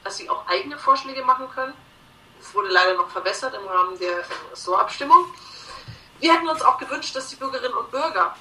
dass 0.04 0.18
sie 0.18 0.30
auch 0.30 0.48
eigene 0.48 0.78
Vorschläge 0.78 1.24
machen 1.24 1.50
können. 1.50 1.74
Das 2.40 2.54
wurde 2.54 2.70
leider 2.70 2.94
noch 2.96 3.10
verbessert 3.10 3.56
im 3.56 3.68
Rahmen 3.68 3.98
der 3.98 4.24
Ressortabstimmung. 4.52 5.26
Wir 6.20 6.34
hätten 6.34 6.48
uns 6.48 6.62
auch 6.62 6.78
gewünscht, 6.78 7.16
dass 7.16 7.30
die 7.30 7.36
Bürgerinnen 7.36 7.74
und 7.74 7.92
Bürger 7.92 8.36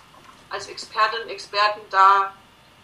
als 0.51 0.69
Expertinnen 0.69 1.25
und 1.25 1.31
Experten 1.31 1.81
da 1.91 2.35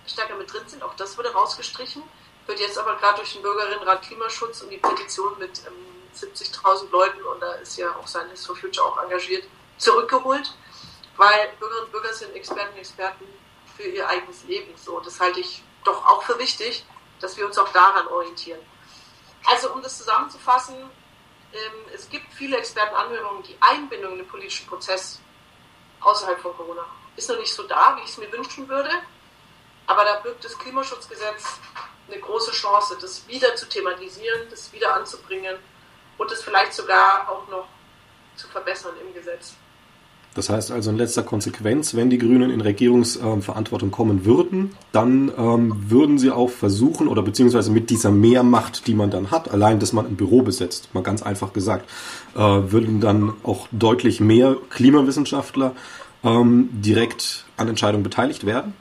stärker 0.06 0.36
mit 0.36 0.52
drin 0.52 0.62
sind. 0.66 0.82
Auch 0.82 0.94
das 0.94 1.16
wurde 1.16 1.32
rausgestrichen. 1.32 2.02
Wird 2.46 2.60
jetzt 2.60 2.78
aber 2.78 2.96
gerade 2.96 3.18
durch 3.18 3.32
den 3.34 3.42
Bürgerinnenrat 3.42 4.02
Klimaschutz 4.02 4.62
und 4.62 4.70
die 4.70 4.78
Petition 4.78 5.38
mit 5.38 5.60
ähm, 5.66 5.91
70.000 6.14 6.90
Leuten, 6.90 7.22
und 7.24 7.40
da 7.40 7.52
ist 7.54 7.76
ja 7.76 7.94
auch 7.96 8.06
Scientists 8.06 8.46
for 8.46 8.56
Future 8.56 8.86
auch 8.86 9.02
engagiert, 9.02 9.44
zurückgeholt, 9.78 10.54
weil 11.16 11.52
Bürgerinnen 11.58 11.86
und 11.86 11.92
Bürger 11.92 12.12
sind 12.12 12.34
Experten 12.34 12.72
und 12.72 12.78
Experten 12.78 13.24
für 13.76 13.84
ihr 13.84 14.08
eigenes 14.08 14.44
Leben. 14.44 14.72
So, 14.76 15.00
das 15.00 15.18
halte 15.20 15.40
ich 15.40 15.62
doch 15.84 16.06
auch 16.06 16.22
für 16.22 16.38
wichtig, 16.38 16.84
dass 17.20 17.36
wir 17.36 17.46
uns 17.46 17.58
auch 17.58 17.68
daran 17.72 18.06
orientieren. 18.08 18.60
Also, 19.44 19.72
um 19.72 19.82
das 19.82 19.98
zusammenzufassen, 19.98 20.76
ähm, 21.52 21.72
es 21.92 22.08
gibt 22.08 22.32
viele 22.32 22.56
Expertenanhörungen, 22.56 23.42
die 23.42 23.56
Einbindung 23.60 24.12
in 24.12 24.18
den 24.18 24.28
politischen 24.28 24.66
Prozess 24.66 25.20
außerhalb 26.00 26.40
von 26.40 26.56
Corona 26.56 26.84
ist 27.16 27.28
noch 27.28 27.38
nicht 27.38 27.52
so 27.52 27.64
da, 27.64 27.96
wie 27.96 28.04
ich 28.04 28.10
es 28.10 28.18
mir 28.18 28.30
wünschen 28.32 28.68
würde. 28.68 28.90
Aber 29.86 30.04
da 30.04 30.20
birgt 30.20 30.44
das 30.44 30.58
Klimaschutzgesetz 30.58 31.58
eine 32.08 32.20
große 32.20 32.52
Chance, 32.52 32.96
das 33.00 33.26
wieder 33.28 33.54
zu 33.56 33.68
thematisieren, 33.68 34.48
das 34.50 34.72
wieder 34.72 34.94
anzubringen 34.94 35.56
und 36.18 36.30
es 36.30 36.42
vielleicht 36.42 36.72
sogar 36.72 37.28
auch 37.28 37.48
noch 37.50 37.66
zu 38.36 38.48
verbessern 38.48 38.92
im 39.00 39.14
Gesetz. 39.14 39.54
Das 40.34 40.48
heißt 40.48 40.70
also 40.70 40.90
in 40.90 40.96
letzter 40.96 41.22
Konsequenz, 41.22 41.94
wenn 41.94 42.08
die 42.08 42.16
Grünen 42.16 42.50
in 42.50 42.62
Regierungsverantwortung 42.62 43.90
kommen 43.90 44.24
würden, 44.24 44.74
dann 44.90 45.30
ähm, 45.36 45.90
würden 45.90 46.18
sie 46.18 46.30
auch 46.30 46.48
versuchen 46.48 47.06
oder 47.06 47.20
beziehungsweise 47.20 47.70
mit 47.70 47.90
dieser 47.90 48.10
Mehrmacht, 48.10 48.86
die 48.86 48.94
man 48.94 49.10
dann 49.10 49.30
hat, 49.30 49.50
allein, 49.50 49.78
dass 49.78 49.92
man 49.92 50.06
ein 50.06 50.16
Büro 50.16 50.40
besetzt, 50.40 50.94
mal 50.94 51.02
ganz 51.02 51.22
einfach 51.22 51.52
gesagt, 51.52 51.88
äh, 52.34 52.38
würden 52.38 53.02
dann 53.02 53.34
auch 53.42 53.68
deutlich 53.72 54.20
mehr 54.20 54.56
Klimawissenschaftler 54.70 55.74
ähm, 56.24 56.70
direkt 56.72 57.44
an 57.58 57.68
Entscheidungen 57.68 58.02
beteiligt 58.02 58.46
werden? 58.46 58.74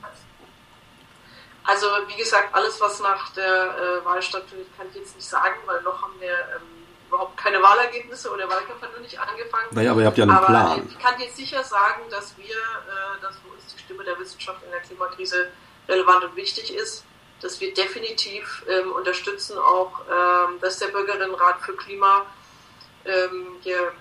Also 1.65 1.86
wie 2.08 2.17
gesagt, 2.17 2.56
alles, 2.56 2.80
was 2.80 3.02
nach 3.02 3.34
der 3.34 3.44
äh, 3.44 4.06
Wahl 4.06 4.22
stattfindet, 4.22 4.67
kann 4.78 4.88
ich 4.89 5.00
jetzt 5.00 5.15
nicht 5.15 5.28
sagen, 5.28 5.56
weil 5.65 5.82
noch 5.84 6.02
haben 6.02 6.13
wir 6.20 6.30
ähm, 6.30 6.81
überhaupt 7.12 7.36
keine 7.36 7.62
Wahlergebnisse 7.62 8.30
oder 8.30 8.47
der 8.47 8.50
Wahlkampf 8.50 8.82
hat 8.82 8.93
noch 8.93 9.02
nicht 9.02 9.19
angefangen. 9.19 9.67
Naja, 9.71 9.91
aber 9.91 10.02
ihr 10.02 10.08
habt 10.08 10.17
ja 10.17 10.24
einen 10.24 10.32
aber 10.32 10.45
Plan. 10.47 10.88
Ich 10.89 11.00
kann 11.00 11.19
jetzt 11.19 11.36
sicher 11.36 11.62
sagen, 11.62 12.04
dass 12.10 12.38
wir, 12.38 12.56
äh, 12.56 13.21
dass 13.21 13.36
für 13.38 13.50
uns 13.50 13.76
die 13.76 13.80
Stimme 13.80 14.06
der 14.06 14.17
Wissenschaft 14.17 14.63
in 14.63 14.71
der 14.71 14.80
Klimakrise 14.80 15.52
relevant 15.89 16.24
und 16.24 16.36
wichtig 16.38 16.74
ist, 16.74 17.04
dass 17.41 17.60
wir 17.60 17.74
definitiv 17.74 18.63
ähm, 18.69 18.93
unterstützen 18.93 19.58
auch, 19.58 20.00
ähm, 20.10 20.60
dass 20.62 20.80
der 20.80 20.88
Bürgerinnenrat 20.88 21.60
für 21.62 21.76
Klima 21.76 22.26
ähm, 23.04 23.58
hier 23.62 23.91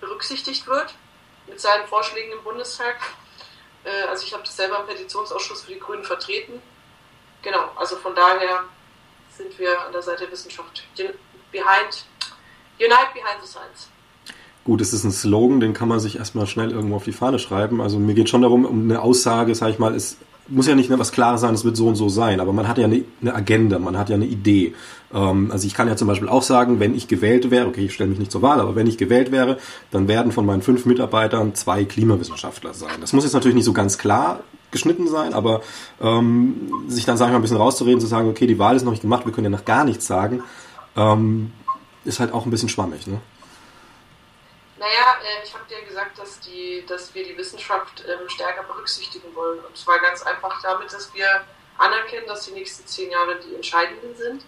berücksichtigt 0.00 0.66
wird 0.66 0.94
mit 1.46 1.60
seinen 1.60 1.86
Vorschlägen 1.86 2.32
im 2.32 2.42
Bundestag. 2.42 2.96
Äh, 3.84 4.08
also 4.08 4.24
ich 4.24 4.32
habe 4.32 4.42
das 4.42 4.56
selber 4.56 4.80
im 4.80 4.86
Petitionsausschuss 4.86 5.62
für 5.62 5.72
die 5.72 5.78
Grünen 5.78 6.04
vertreten. 6.04 6.60
Genau, 7.42 7.70
also 7.76 7.96
von 7.96 8.14
daher 8.16 8.64
sind 9.36 9.56
wir 9.58 9.80
an 9.82 9.92
der 9.92 10.02
Seite 10.02 10.24
der 10.24 10.32
Wissenschaft. 10.32 10.82
Behind, 11.52 12.04
unite 12.78 13.12
behind 13.14 13.40
the 13.42 13.48
science. 13.48 13.88
Gut, 14.64 14.80
es 14.80 14.92
ist 14.92 15.04
ein 15.04 15.12
Slogan, 15.12 15.60
den 15.60 15.74
kann 15.74 15.88
man 15.88 16.00
sich 16.00 16.16
erstmal 16.16 16.46
schnell 16.46 16.72
irgendwo 16.72 16.96
auf 16.96 17.04
die 17.04 17.12
Fahne 17.12 17.38
schreiben. 17.38 17.80
Also 17.80 17.98
mir 17.98 18.14
geht 18.14 18.28
schon 18.28 18.42
darum, 18.42 18.64
um 18.64 18.82
eine 18.82 19.00
Aussage, 19.00 19.54
sage 19.54 19.72
ich 19.72 19.78
mal, 19.78 19.94
ist 19.94 20.18
muss 20.48 20.66
ja 20.66 20.74
nicht 20.74 20.88
mehr 20.88 20.98
was 20.98 21.12
klar 21.12 21.38
sein, 21.38 21.54
es 21.54 21.64
wird 21.64 21.76
so 21.76 21.88
und 21.88 21.96
so 21.96 22.08
sein, 22.08 22.40
aber 22.40 22.52
man 22.52 22.68
hat 22.68 22.78
ja 22.78 22.84
eine, 22.84 23.04
eine 23.20 23.34
Agenda, 23.34 23.78
man 23.78 23.98
hat 23.98 24.08
ja 24.08 24.14
eine 24.14 24.26
Idee. 24.26 24.74
Ähm, 25.12 25.50
also 25.50 25.66
ich 25.66 25.74
kann 25.74 25.88
ja 25.88 25.96
zum 25.96 26.08
Beispiel 26.08 26.28
auch 26.28 26.42
sagen, 26.42 26.80
wenn 26.80 26.94
ich 26.94 27.08
gewählt 27.08 27.50
wäre, 27.50 27.66
okay, 27.66 27.86
ich 27.86 27.94
stelle 27.94 28.10
mich 28.10 28.18
nicht 28.18 28.30
zur 28.30 28.42
Wahl, 28.42 28.60
aber 28.60 28.76
wenn 28.76 28.86
ich 28.86 28.98
gewählt 28.98 29.32
wäre, 29.32 29.58
dann 29.90 30.08
werden 30.08 30.32
von 30.32 30.46
meinen 30.46 30.62
fünf 30.62 30.86
Mitarbeitern 30.86 31.54
zwei 31.54 31.84
Klimawissenschaftler 31.84 32.74
sein. 32.74 33.00
Das 33.00 33.12
muss 33.12 33.24
jetzt 33.24 33.32
natürlich 33.32 33.56
nicht 33.56 33.64
so 33.64 33.72
ganz 33.72 33.98
klar 33.98 34.40
geschnitten 34.70 35.08
sein, 35.08 35.32
aber 35.32 35.62
ähm, 36.00 36.70
sich 36.88 37.04
dann, 37.04 37.16
sag 37.16 37.26
ich 37.26 37.32
mal, 37.32 37.38
ein 37.38 37.42
bisschen 37.42 37.56
rauszureden, 37.56 38.00
zu 38.00 38.06
sagen, 38.06 38.28
okay, 38.28 38.46
die 38.46 38.58
Wahl 38.58 38.76
ist 38.76 38.84
noch 38.84 38.92
nicht 38.92 39.02
gemacht, 39.02 39.24
wir 39.24 39.32
können 39.32 39.46
ja 39.46 39.50
noch 39.50 39.64
gar 39.64 39.84
nichts 39.84 40.06
sagen, 40.06 40.42
ähm, 40.96 41.52
ist 42.06 42.20
halt 42.20 42.32
auch 42.32 42.44
ein 42.44 42.50
bisschen 42.50 42.68
schwammig, 42.68 43.06
ne? 43.06 43.20
Naja, 44.78 45.16
äh, 45.22 45.44
ich 45.44 45.54
habe 45.54 45.64
dir 45.68 45.82
gesagt, 45.82 46.18
dass, 46.18 46.40
die, 46.40 46.84
dass 46.86 47.14
wir 47.14 47.24
die 47.24 47.36
Wissenschaft 47.36 48.04
ähm, 48.06 48.28
stärker 48.28 48.62
berücksichtigen 48.62 49.34
wollen. 49.34 49.58
Und 49.60 49.76
zwar 49.76 49.98
ganz 50.00 50.22
einfach 50.22 50.60
damit, 50.62 50.92
dass 50.92 51.12
wir 51.14 51.44
anerkennen, 51.78 52.26
dass 52.26 52.44
die 52.44 52.52
nächsten 52.52 52.86
zehn 52.86 53.10
Jahre 53.10 53.36
die 53.36 53.54
entscheidenden 53.54 54.14
sind. 54.16 54.44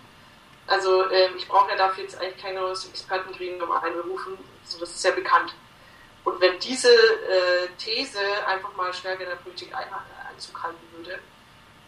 Also 0.67 1.11
ähm, 1.11 1.33
ich 1.37 1.49
brauche 1.49 1.71
ja 1.71 1.77
dafür 1.77 2.05
jetzt 2.05 2.21
eigentlich 2.21 2.43
kein 2.43 2.55
neues 2.55 2.87
Expertengremium 2.87 3.73
einberufen, 3.73 4.37
so 4.65 4.79
das 4.79 4.91
ist 4.91 5.05
ja 5.05 5.13
bekannt. 5.13 5.55
Und 6.25 6.41
wenn 6.43 6.59
diese 6.59 6.91
äh, 6.91 7.69
These 7.79 8.21
einfach 8.47 8.75
mal 8.77 8.93
stärker 8.93 9.23
in 9.23 9.31
der 9.31 9.37
Politik 9.37 9.75
ein, 9.75 9.87
Einzug 10.31 10.63
halten 10.63 10.77
würde, 10.93 11.19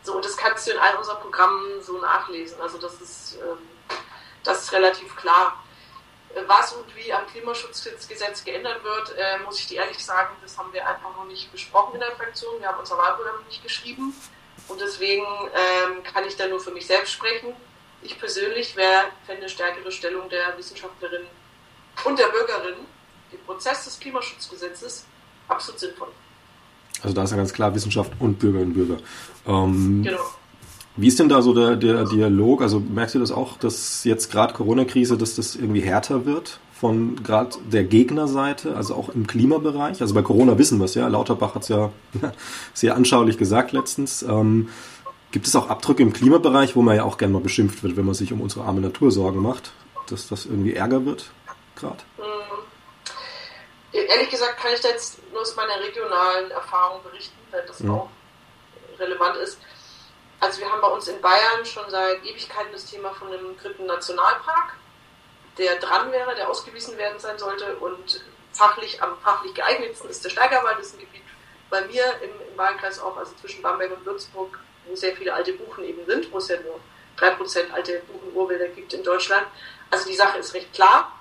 so 0.03 0.15
und 0.17 0.25
das 0.25 0.35
kannst 0.35 0.67
du 0.67 0.73
in 0.73 0.79
all 0.79 0.97
unseren 0.97 1.21
Programmen 1.21 1.83
so 1.83 1.99
nachlesen. 1.99 2.59
Also 2.59 2.79
das 2.79 3.01
ist, 3.03 3.37
ähm, 3.37 3.59
das 4.45 4.65
ist 4.65 4.73
relativ 4.73 5.15
klar. 5.17 5.63
Was 6.47 6.73
und 6.73 6.87
wie 6.95 7.13
am 7.13 7.27
Klimaschutzgesetz 7.27 8.45
geändert 8.45 8.85
wird, 8.85 9.17
äh, 9.19 9.39
muss 9.45 9.59
ich 9.59 9.67
dir 9.67 9.81
ehrlich 9.81 9.99
sagen, 10.05 10.31
das 10.43 10.57
haben 10.57 10.73
wir 10.73 10.87
einfach 10.87 11.17
noch 11.17 11.25
nicht 11.25 11.51
besprochen 11.51 11.95
in 11.95 12.01
der 12.01 12.13
Fraktion. 12.13 12.61
Wir 12.61 12.69
haben 12.69 12.79
unser 12.79 12.97
Wahlprogramm 12.97 13.45
nicht 13.49 13.63
geschrieben 13.65 14.15
und 14.69 14.81
deswegen 14.81 15.25
ähm, 15.25 16.03
kann 16.05 16.25
ich 16.27 16.37
da 16.37 16.47
nur 16.47 16.61
für 16.61 16.71
mich 16.71 16.87
selbst 16.87 17.13
sprechen. 17.13 17.53
Ich 18.03 18.19
persönlich 18.19 18.77
wäre 18.77 19.07
fände 19.27 19.43
eine 19.43 19.51
stärkere 19.51 19.91
Stellung 19.91 20.29
der 20.29 20.57
Wissenschaftlerin 20.57 21.27
und 22.05 22.19
der 22.19 22.29
Bürgerin 22.29 22.77
im 23.33 23.39
Prozess 23.41 23.85
des 23.85 23.99
Klimaschutzgesetzes 23.99 25.07
absolut 25.49 25.81
sinnvoll. 25.81 26.13
Also 27.03 27.15
da 27.15 27.25
ist 27.25 27.31
ja 27.31 27.37
ganz 27.37 27.53
klar 27.53 27.75
Wissenschaft 27.75 28.13
und 28.21 28.39
Bürgerinnen 28.39 28.73
und 28.73 28.75
Bürger. 28.75 29.03
Ähm, 29.47 30.03
genau. 30.03 30.35
Wie 31.01 31.09
ist 31.09 31.19
denn 31.19 31.31
da 31.31 31.41
so 31.41 31.55
der, 31.55 31.77
der 31.77 32.05
Dialog? 32.05 32.61
Also 32.61 32.79
merkst 32.79 33.15
du 33.15 33.21
das 33.21 33.33
auch, 33.33 33.57
dass 33.57 34.05
jetzt 34.05 34.31
gerade 34.31 34.53
Corona-Krise, 34.53 35.17
dass 35.17 35.35
das 35.35 35.57
irgendwie 35.57 35.81
härter 35.81 36.27
wird 36.27 36.61
von 36.79 37.23
gerade 37.23 37.57
der 37.73 37.85
Gegnerseite, 37.85 38.77
also 38.77 38.95
auch 38.95 39.09
im 39.09 39.27
Klimabereich? 39.27 40.03
Also 40.03 40.13
bei 40.13 40.21
Corona 40.21 40.59
wissen 40.59 40.79
wir 40.79 40.85
es 40.85 40.95
ja, 40.95 41.09
Lauterbach 41.09 41.55
hat 41.55 41.63
es 41.63 41.69
ja 41.69 41.91
sehr 42.75 42.97
anschaulich 42.97 43.39
gesagt 43.39 43.73
letztens. 43.73 44.23
Ähm, 44.23 44.69
gibt 45.33 45.47
es 45.47 45.57
auch 45.57 45.71
Abdrücke 45.71 46.03
im 46.03 46.13
Klimabereich, 46.13 46.77
wo 46.77 46.83
man 46.83 46.97
ja 46.97 47.05
auch 47.05 47.17
gerne 47.17 47.33
mal 47.33 47.43
beschimpft 47.43 47.83
wird, 47.83 47.97
wenn 47.97 48.05
man 48.05 48.15
sich 48.15 48.31
um 48.35 48.43
unsere 48.43 48.67
arme 48.67 48.83
Natur 48.83 49.11
Sorgen 49.11 49.41
macht, 49.41 49.73
dass 50.11 50.29
das 50.29 50.45
irgendwie 50.45 50.75
Ärger 50.75 51.07
wird 51.07 51.31
gerade? 51.77 51.99
Mhm. 52.19 52.25
Ehrlich 53.93 54.29
gesagt 54.29 54.59
kann 54.59 54.73
ich 54.75 54.81
da 54.83 54.89
jetzt 54.89 55.19
nur 55.33 55.41
aus 55.41 55.57
meiner 55.57 55.81
regionalen 55.83 56.51
Erfahrung 56.51 57.03
berichten, 57.03 57.39
weil 57.51 57.65
das 57.67 57.81
mhm. 57.81 57.91
auch 57.93 58.09
relevant 58.99 59.37
ist. 59.39 59.59
Also 60.41 60.61
wir 60.61 60.73
haben 60.73 60.81
bei 60.81 60.89
uns 60.89 61.07
in 61.07 61.21
Bayern 61.21 61.65
schon 61.65 61.89
seit 61.91 62.25
Ewigkeiten 62.25 62.73
das 62.73 62.87
Thema 62.87 63.13
von 63.13 63.29
einem 63.29 63.57
dritten 63.59 63.87
Nationalpark, 63.87 64.75
der 65.59 65.77
dran 65.77 66.11
wäre, 66.13 66.35
der 66.35 66.49
ausgewiesen 66.49 66.97
werden 66.97 67.19
sein 67.19 67.39
sollte 67.39 67.77
und 67.77 68.25
fachlich 68.53 69.03
am 69.03 69.19
fachlich 69.19 69.55
geeignetsten 69.55 70.11
ist 70.11 70.25
der 70.25 70.31
Steigerwald, 70.31 70.79
das 70.79 70.89
ist 70.89 70.95
ein 70.95 71.01
Gebiet 71.01 71.23
bei 71.71 71.83
mir 71.83 72.05
im, 72.23 72.31
im 72.51 72.59
Wahlkreis 72.59 73.01
auch, 73.01 73.17
also 73.17 73.33
zwischen 73.41 73.63
Bamberg 73.63 73.97
und 73.97 74.05
Würzburg, 74.05 74.59
wo 74.87 74.97
sehr 74.97 75.17
viele 75.17 75.33
alte 75.33 75.53
Buchen 75.53 75.85
eben 75.85 76.05
sind, 76.05 76.31
wo 76.33 76.39
es 76.39 76.49
ja 76.49 76.57
nur 76.61 76.81
3% 77.19 77.71
alte 77.71 78.03
Buchenurwälder 78.13 78.69
gibt 78.69 78.93
in 78.93 79.05
Deutschland. 79.05 79.47
Also 79.91 80.09
die 80.09 80.17
Sache 80.17 80.39
ist 80.39 80.53
recht 80.55 80.73
klar. 80.73 81.13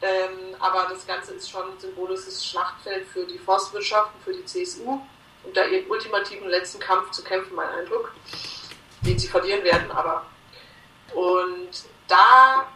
Ähm, 0.00 0.56
aber 0.58 0.88
das 0.92 1.06
Ganze 1.06 1.34
ist 1.34 1.48
schon 1.48 1.70
ein 1.70 1.78
symbolisches 1.78 2.44
Schlachtfeld 2.44 3.06
für 3.08 3.24
die 3.24 3.38
Forstwirtschaft 3.38 4.10
und 4.14 4.24
für 4.24 4.32
die 4.32 4.44
CSU 4.44 5.00
und 5.44 5.56
da 5.56 5.64
ihren 5.64 5.88
ultimativen 5.90 6.48
letzten 6.48 6.80
Kampf 6.80 7.10
zu 7.10 7.22
kämpfen, 7.22 7.54
mein 7.54 7.68
Eindruck, 7.68 8.12
den 9.02 9.18
sie 9.18 9.28
verlieren 9.28 9.64
werden, 9.64 9.90
aber 9.90 10.26
und 11.14 11.70
da 12.08 12.66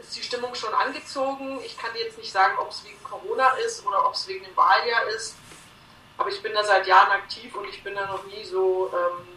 ist 0.00 0.16
die 0.16 0.22
Stimmung 0.22 0.54
schon 0.54 0.74
angezogen. 0.74 1.60
Ich 1.64 1.78
kann 1.78 1.90
jetzt 1.96 2.18
nicht 2.18 2.32
sagen, 2.32 2.58
ob 2.58 2.70
es 2.70 2.84
wegen 2.84 3.02
Corona 3.04 3.50
ist 3.66 3.86
oder 3.86 4.06
ob 4.06 4.14
es 4.14 4.26
wegen 4.26 4.44
dem 4.44 4.56
Wahljahr 4.56 5.06
ist, 5.08 5.36
aber 6.18 6.30
ich 6.30 6.42
bin 6.42 6.52
da 6.52 6.64
seit 6.64 6.86
Jahren 6.86 7.10
aktiv 7.10 7.54
und 7.54 7.68
ich 7.68 7.82
bin 7.82 7.94
da 7.94 8.06
noch 8.06 8.24
nie 8.24 8.44
so 8.44 8.90
ähm, 8.92 9.28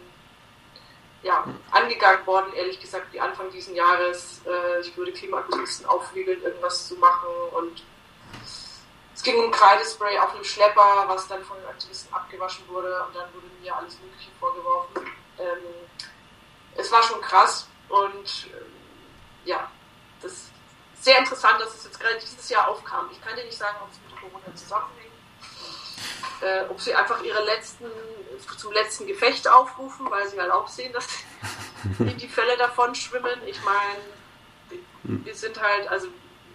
ja, 1.22 1.44
angegangen 1.70 2.26
worden, 2.26 2.52
ehrlich 2.54 2.80
gesagt, 2.80 3.12
wie 3.12 3.20
Anfang 3.20 3.50
dieses 3.50 3.74
Jahres. 3.74 4.40
Äh, 4.46 4.80
ich 4.80 4.96
würde 4.96 5.12
Klimaaktivisten 5.12 5.86
aufwiegeln, 5.86 6.42
irgendwas 6.42 6.86
zu 6.86 6.96
machen 6.96 7.28
und 7.52 7.82
es 9.18 9.24
ging 9.24 9.36
um 9.36 9.50
Kreidespray 9.50 10.16
auf 10.20 10.32
einem 10.32 10.44
Schlepper, 10.44 11.04
was 11.08 11.26
dann 11.26 11.42
von 11.42 11.56
den 11.58 11.66
Aktivisten 11.66 12.14
abgewaschen 12.14 12.68
wurde 12.68 13.02
und 13.04 13.16
dann 13.16 13.34
wurde 13.34 13.48
mir 13.60 13.74
alles 13.74 13.98
Mögliche 13.98 14.30
vorgeworfen. 14.38 15.10
Ähm, 15.40 15.58
es 16.76 16.92
war 16.92 17.02
schon 17.02 17.20
krass 17.20 17.66
und 17.88 18.46
ähm, 18.54 18.72
ja, 19.44 19.68
das 20.22 20.30
ist 20.30 20.50
sehr 21.00 21.18
interessant, 21.18 21.60
dass 21.60 21.74
es 21.74 21.82
jetzt 21.82 21.98
gerade 21.98 22.16
dieses 22.20 22.48
Jahr 22.48 22.68
aufkam. 22.68 23.08
Ich 23.10 23.20
kann 23.20 23.34
dir 23.34 23.44
nicht 23.44 23.58
sagen, 23.58 23.76
ob 23.82 23.90
es 23.90 23.98
mit 24.08 24.20
Corona 24.20 24.54
zusammenhängt, 24.54 25.12
äh, 26.40 26.70
ob 26.70 26.80
sie 26.80 26.94
einfach 26.94 27.20
ihre 27.24 27.44
letzten, 27.44 27.86
zum 28.56 28.72
letzten 28.72 29.08
Gefecht 29.08 29.48
aufrufen, 29.48 30.08
weil 30.12 30.28
sie 30.28 30.40
halt 30.40 30.52
auch 30.52 30.68
sehen, 30.68 30.92
dass 30.92 31.08
die 31.98 32.28
Fälle 32.28 32.56
davon 32.56 32.94
schwimmen. 32.94 33.40
Ich 33.46 33.60
meine, 33.64 34.78
wir 35.02 35.34
sind 35.34 35.60
halt, 35.60 35.88
also 35.88 36.06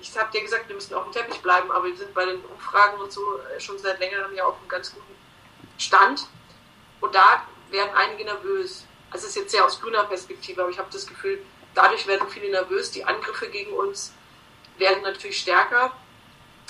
ich 0.03 0.17
habe 0.17 0.29
dir 0.31 0.41
gesagt, 0.41 0.67
wir 0.67 0.75
müssen 0.75 0.93
auf 0.95 1.05
dem 1.05 1.13
Teppich 1.13 1.41
bleiben, 1.41 1.71
aber 1.71 1.85
wir 1.85 1.95
sind 1.95 2.13
bei 2.13 2.25
den 2.25 2.43
Umfragen 2.43 2.99
und 2.99 3.11
so 3.11 3.21
äh, 3.39 3.59
schon 3.59 3.79
seit 3.79 3.99
längerem 3.99 4.35
ja 4.35 4.43
auf 4.43 4.57
einem 4.59 4.67
ganz 4.67 4.93
guten 4.93 5.15
Stand. 5.77 6.27
Und 6.99 7.15
da 7.15 7.47
werden 7.69 7.89
einige 7.95 8.25
nervös. 8.25 8.85
Also 9.11 9.25
es 9.25 9.35
ist 9.35 9.41
jetzt 9.41 9.51
sehr 9.51 9.65
aus 9.65 9.79
grüner 9.79 10.03
Perspektive, 10.03 10.61
aber 10.61 10.71
ich 10.71 10.77
habe 10.77 10.89
das 10.91 11.07
Gefühl, 11.07 11.41
dadurch 11.73 12.05
werden 12.05 12.27
viele 12.29 12.51
nervös. 12.51 12.91
Die 12.91 13.05
Angriffe 13.05 13.47
gegen 13.49 13.71
uns 13.73 14.13
werden 14.77 15.03
natürlich 15.03 15.39
stärker. 15.39 15.93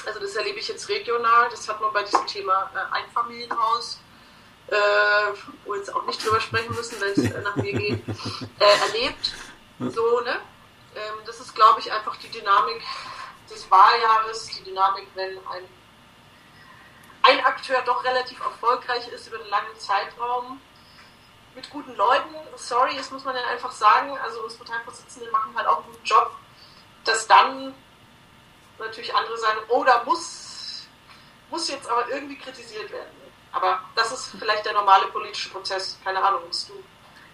Also 0.06 0.19
das 0.19 0.36
erlebe 0.36 0.60
ich 0.60 0.67
jetzt 0.67 0.88
regional. 0.89 1.50
Das 1.50 1.67
hat 1.67 1.82
man 1.82 1.91
bei 1.91 2.04
diesem 2.04 2.28
Thema 2.28 2.69
äh, 2.76 2.96
Einfamilienhaus, 2.96 4.00
äh, 4.67 4.76
wo 5.65 5.72
wir 5.72 5.80
jetzt 5.80 5.93
auch 5.93 6.06
nicht 6.06 6.24
drüber 6.24 6.39
sprechen 6.39 6.76
müssen, 6.76 7.02
wenn 7.02 7.12
es 7.13 7.32
äh, 7.32 7.41
nach 7.41 7.56
mir 7.56 7.74
geht, 7.74 8.04
äh, 8.60 8.88
erlebt. 8.88 9.34
So, 9.80 10.19
ne? 10.22 10.39
Ähm, 10.96 11.15
das 11.26 11.39
ist, 11.39 11.56
glaube 11.56 11.80
ich, 11.80 11.91
einfach 11.91 12.15
die 12.17 12.30
Dynamik 12.30 12.82
des 13.49 13.69
Wahljahres, 13.69 14.47
die 14.47 14.63
Dynamik, 14.63 15.08
wenn 15.15 15.38
ein, 15.47 15.67
ein 17.23 17.45
Akteur 17.45 17.82
doch 17.84 18.03
relativ 18.03 18.39
erfolgreich 18.39 19.08
ist 19.10 19.27
über 19.27 19.39
einen 19.39 19.49
langen 19.49 19.77
Zeitraum 19.77 20.62
mit 21.56 21.69
guten 21.69 21.95
Leuten. 21.95 22.36
Sorry, 22.56 22.95
das 22.95 23.12
muss 23.12 23.23
man 23.23 23.36
dann 23.36 23.45
einfach 23.45 23.71
sagen. 23.71 24.17
Also 24.17 24.41
uns 24.43 24.56
Parteivorsitzende 24.56 25.29
machen 25.32 25.53
halt 25.56 25.67
auch 25.67 25.77
einen 25.77 25.88
guten 25.88 26.06
Job, 26.06 26.32
dass 27.06 27.27
dann 27.27 27.73
natürlich 28.79 29.13
andere 29.13 29.38
sagen, 29.38 29.60
oh, 29.69 29.84
da 29.84 30.03
muss, 30.03 30.88
muss 31.49 31.69
jetzt 31.69 31.88
aber 31.88 32.10
irgendwie 32.10 32.38
kritisiert 32.38 32.91
werden. 32.91 33.23
Aber 33.51 33.82
das 33.95 34.12
ist 34.12 34.32
vielleicht 34.38 34.65
der 34.65 34.73
normale 34.73 35.08
politische 35.08 35.49
Prozess. 35.49 35.97
Keine 36.03 36.23
Ahnung, 36.23 36.41
du, 36.49 36.84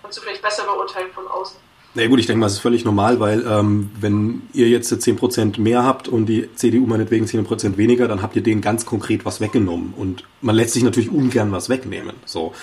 kannst 0.01 0.17
du 0.17 0.21
vielleicht 0.21 0.41
besser 0.41 0.65
beurteilen 0.65 1.13
von 1.13 1.27
außen. 1.27 1.68
Na 1.95 2.05
gut, 2.05 2.19
ich 2.19 2.27
denke 2.27 2.39
mal, 2.39 2.45
es 2.45 2.53
ist 2.53 2.59
völlig 2.59 2.85
normal, 2.85 3.19
weil 3.19 3.43
ähm, 3.47 3.89
wenn 3.99 4.43
ihr 4.53 4.69
jetzt 4.69 4.93
10% 4.93 5.59
mehr 5.59 5.83
habt 5.83 6.07
und 6.07 6.27
die 6.27 6.47
CDU 6.53 6.85
meinetwegen 6.85 7.25
10% 7.25 7.77
weniger, 7.77 8.07
dann 8.07 8.21
habt 8.21 8.35
ihr 8.35 8.43
denen 8.43 8.61
ganz 8.61 8.85
konkret 8.85 9.25
was 9.25 9.41
weggenommen. 9.41 9.93
Und 9.97 10.23
man 10.41 10.55
lässt 10.55 10.73
sich 10.73 10.83
natürlich 10.83 11.09
ungern 11.09 11.51
was 11.51 11.67
wegnehmen. 11.67 12.13
So, 12.25 12.53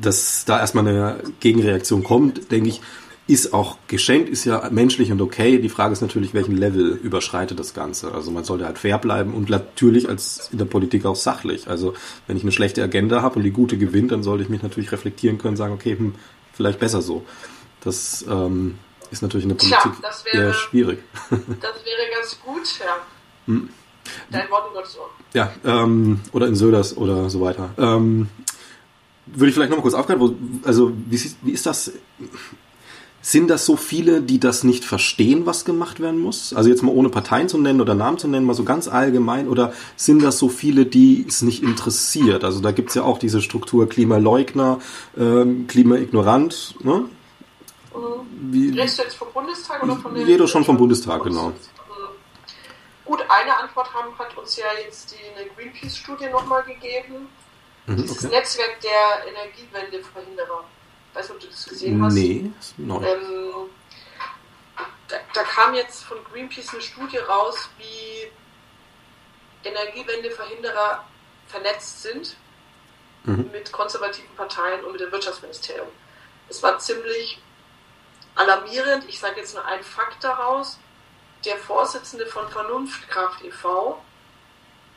dass 0.00 0.44
da 0.44 0.58
erstmal 0.58 0.88
eine 0.88 1.20
Gegenreaktion 1.38 2.02
kommt, 2.02 2.50
denke 2.50 2.70
ich, 2.70 2.80
ist 3.28 3.52
auch 3.52 3.76
geschenkt, 3.88 4.30
ist 4.30 4.46
ja 4.46 4.68
menschlich 4.70 5.12
und 5.12 5.20
okay. 5.20 5.58
Die 5.58 5.68
Frage 5.68 5.92
ist 5.92 6.00
natürlich, 6.00 6.32
welchen 6.32 6.56
Level 6.56 6.98
überschreitet 7.02 7.58
das 7.58 7.74
Ganze. 7.74 8.12
Also 8.12 8.30
man 8.30 8.42
sollte 8.42 8.64
halt 8.64 8.78
fair 8.78 8.98
bleiben 8.98 9.34
und 9.34 9.50
natürlich 9.50 10.08
als 10.08 10.48
in 10.50 10.58
der 10.58 10.64
Politik 10.64 11.04
auch 11.04 11.14
sachlich. 11.14 11.68
Also 11.68 11.92
wenn 12.26 12.38
ich 12.38 12.42
eine 12.42 12.52
schlechte 12.52 12.82
Agenda 12.82 13.20
habe 13.20 13.36
und 13.36 13.44
die 13.44 13.50
gute 13.50 13.76
gewinnt, 13.76 14.12
dann 14.12 14.22
sollte 14.22 14.42
ich 14.42 14.48
mich 14.48 14.62
natürlich 14.62 14.92
reflektieren 14.92 15.36
können, 15.36 15.56
sagen, 15.56 15.74
okay, 15.74 15.96
hm, 15.96 16.14
vielleicht 16.54 16.80
besser 16.80 17.02
so. 17.02 17.24
Das 17.82 18.24
ähm, 18.28 18.78
ist 19.10 19.22
natürlich 19.22 19.44
in 19.44 19.50
der 19.50 19.56
Politik 19.56 19.80
Tja, 20.00 20.10
wäre, 20.32 20.46
eher 20.46 20.54
schwierig. 20.54 20.98
Das 21.30 21.40
wäre 21.84 22.10
ganz 22.14 22.38
gut, 22.44 22.78
ja. 22.80 22.96
Hm. 23.46 23.68
Dein 24.30 24.50
Wort 24.50 24.68
in 24.68 24.74
Gottes 24.74 24.98
Ohr. 24.98 25.10
Ja, 25.34 25.52
ähm, 25.64 26.20
oder 26.32 26.46
in 26.46 26.54
Söders 26.54 26.96
oder 26.96 27.28
so 27.30 27.40
weiter. 27.40 27.70
Ähm, 27.76 28.28
würde 29.26 29.48
ich 29.48 29.54
vielleicht 29.54 29.70
noch 29.70 29.78
mal 29.78 29.82
kurz 29.82 29.94
aufgreifen, 29.94 30.20
wo, 30.20 30.66
also 30.66 30.92
wie, 31.08 31.20
wie 31.42 31.52
ist 31.52 31.66
das? 31.66 31.92
Sind 33.20 33.50
das 33.50 33.66
so 33.66 33.76
viele, 33.76 34.22
die 34.22 34.38
das 34.38 34.64
nicht 34.64 34.84
verstehen, 34.84 35.44
was 35.44 35.64
gemacht 35.64 36.00
werden 36.00 36.20
muss? 36.20 36.54
Also 36.54 36.70
jetzt 36.70 36.82
mal 36.82 36.92
ohne 36.92 37.10
Parteien 37.10 37.48
zu 37.48 37.58
nennen 37.58 37.80
oder 37.80 37.94
Namen 37.94 38.16
zu 38.16 38.28
nennen, 38.28 38.46
mal 38.46 38.54
so 38.54 38.64
ganz 38.64 38.88
allgemein. 38.88 39.48
Oder 39.48 39.72
sind 39.96 40.22
das 40.22 40.38
so 40.38 40.48
viele, 40.48 40.86
die 40.86 41.26
es 41.28 41.42
nicht 41.42 41.62
interessiert? 41.62 42.44
Also 42.44 42.60
da 42.60 42.70
gibt 42.70 42.90
es 42.90 42.94
ja 42.94 43.02
auch 43.02 43.18
diese 43.18 43.42
Struktur 43.42 43.88
Klimaleugner, 43.88 44.78
ähm, 45.18 45.66
Klimaignorant. 45.66 46.76
Ne? 46.82 47.04
Wie, 48.50 48.70
Redest 48.70 48.98
du 48.98 49.02
jetzt 49.02 49.16
vom 49.16 49.32
Bundestag 49.32 49.82
oder 49.82 49.96
von 49.96 50.14
der... 50.14 50.24
Jeder 50.24 50.46
schon 50.46 50.64
vom 50.64 50.76
Bundestag, 50.76 51.22
genau. 51.22 51.52
Gut, 53.04 53.24
eine 53.28 53.56
Antwort 53.56 53.92
haben, 53.94 54.18
hat 54.18 54.36
uns 54.36 54.56
ja 54.56 54.66
jetzt 54.84 55.12
die 55.12 55.54
Greenpeace-Studie 55.56 56.28
nochmal 56.28 56.62
gegeben. 56.64 57.28
Mhm, 57.86 57.96
Dieses 57.96 58.24
okay. 58.24 58.36
Netzwerk 58.36 58.80
der 58.82 59.26
Energiewendeverhinderer. 59.32 60.64
Weißt 61.14 61.30
du, 61.30 61.34
ob 61.34 61.40
du 61.40 61.46
das 61.46 61.66
gesehen 61.66 62.04
hast? 62.04 62.12
Nee, 62.12 62.50
noch 62.76 63.00
nicht. 63.00 63.10
Ähm, 63.10 63.70
da, 65.08 65.16
da, 65.32 65.42
kam 65.42 65.74
jetzt 65.74 66.04
von 66.04 66.18
Greenpeace 66.30 66.74
eine 66.74 66.82
Studie 66.82 67.16
raus, 67.16 67.70
wie 67.78 68.30
Energiewendeverhinderer 69.66 71.04
vernetzt 71.46 72.02
sind 72.02 72.36
mhm. 73.24 73.50
mit 73.50 73.72
konservativen 73.72 74.36
Parteien 74.36 74.84
und 74.84 74.92
mit 74.92 75.00
dem 75.00 75.10
Wirtschaftsministerium. 75.10 75.88
Es 76.50 76.62
war 76.62 76.78
ziemlich 76.78 77.40
alarmierend. 78.38 79.04
Ich 79.08 79.18
sage 79.18 79.40
jetzt 79.40 79.54
nur 79.54 79.64
einen 79.64 79.84
Fakt 79.84 80.22
daraus. 80.22 80.78
Der 81.44 81.56
Vorsitzende 81.56 82.26
von 82.26 82.48
Vernunftkraft 82.48 83.44
e.V., 83.44 84.02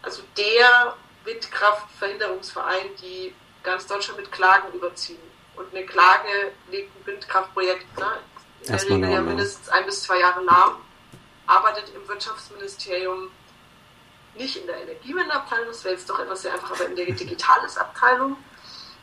also 0.02 0.24
der 0.38 0.96
Windkraftverhinderungsverein, 1.24 2.96
die 3.02 3.36
ganz 3.62 3.86
Deutschland 3.86 4.20
mit 4.20 4.32
Klagen 4.32 4.74
überziehen. 4.74 5.20
Und 5.56 5.74
eine 5.76 5.86
Klage 5.86 6.52
legt 6.72 6.96
ein 6.96 7.06
Windkraftprojekt 7.06 7.98
ne, 8.00 8.18
in 8.62 8.68
der 8.68 8.82
Regel 8.84 9.12
ja 9.12 9.22
mindestens 9.22 9.70
ein 9.70 9.86
bis 9.86 10.04
zwei 10.04 10.20
Jahre 10.20 10.42
lahm, 10.44 10.78
arbeitet 11.46 11.94
im 11.94 12.08
Wirtschaftsministerium 12.08 13.30
nicht 14.36 14.56
in 14.56 14.66
der 14.66 14.82
Energiewendeabteilung, 14.82 15.68
das 15.68 15.84
wäre 15.84 15.96
jetzt 15.96 16.10
doch 16.10 16.20
etwas 16.20 16.44
sehr 16.44 16.54
einfach, 16.54 16.72
aber 16.72 16.86
in 16.86 16.96
der 16.96 17.06
Digitales-Abteilung 17.06 18.38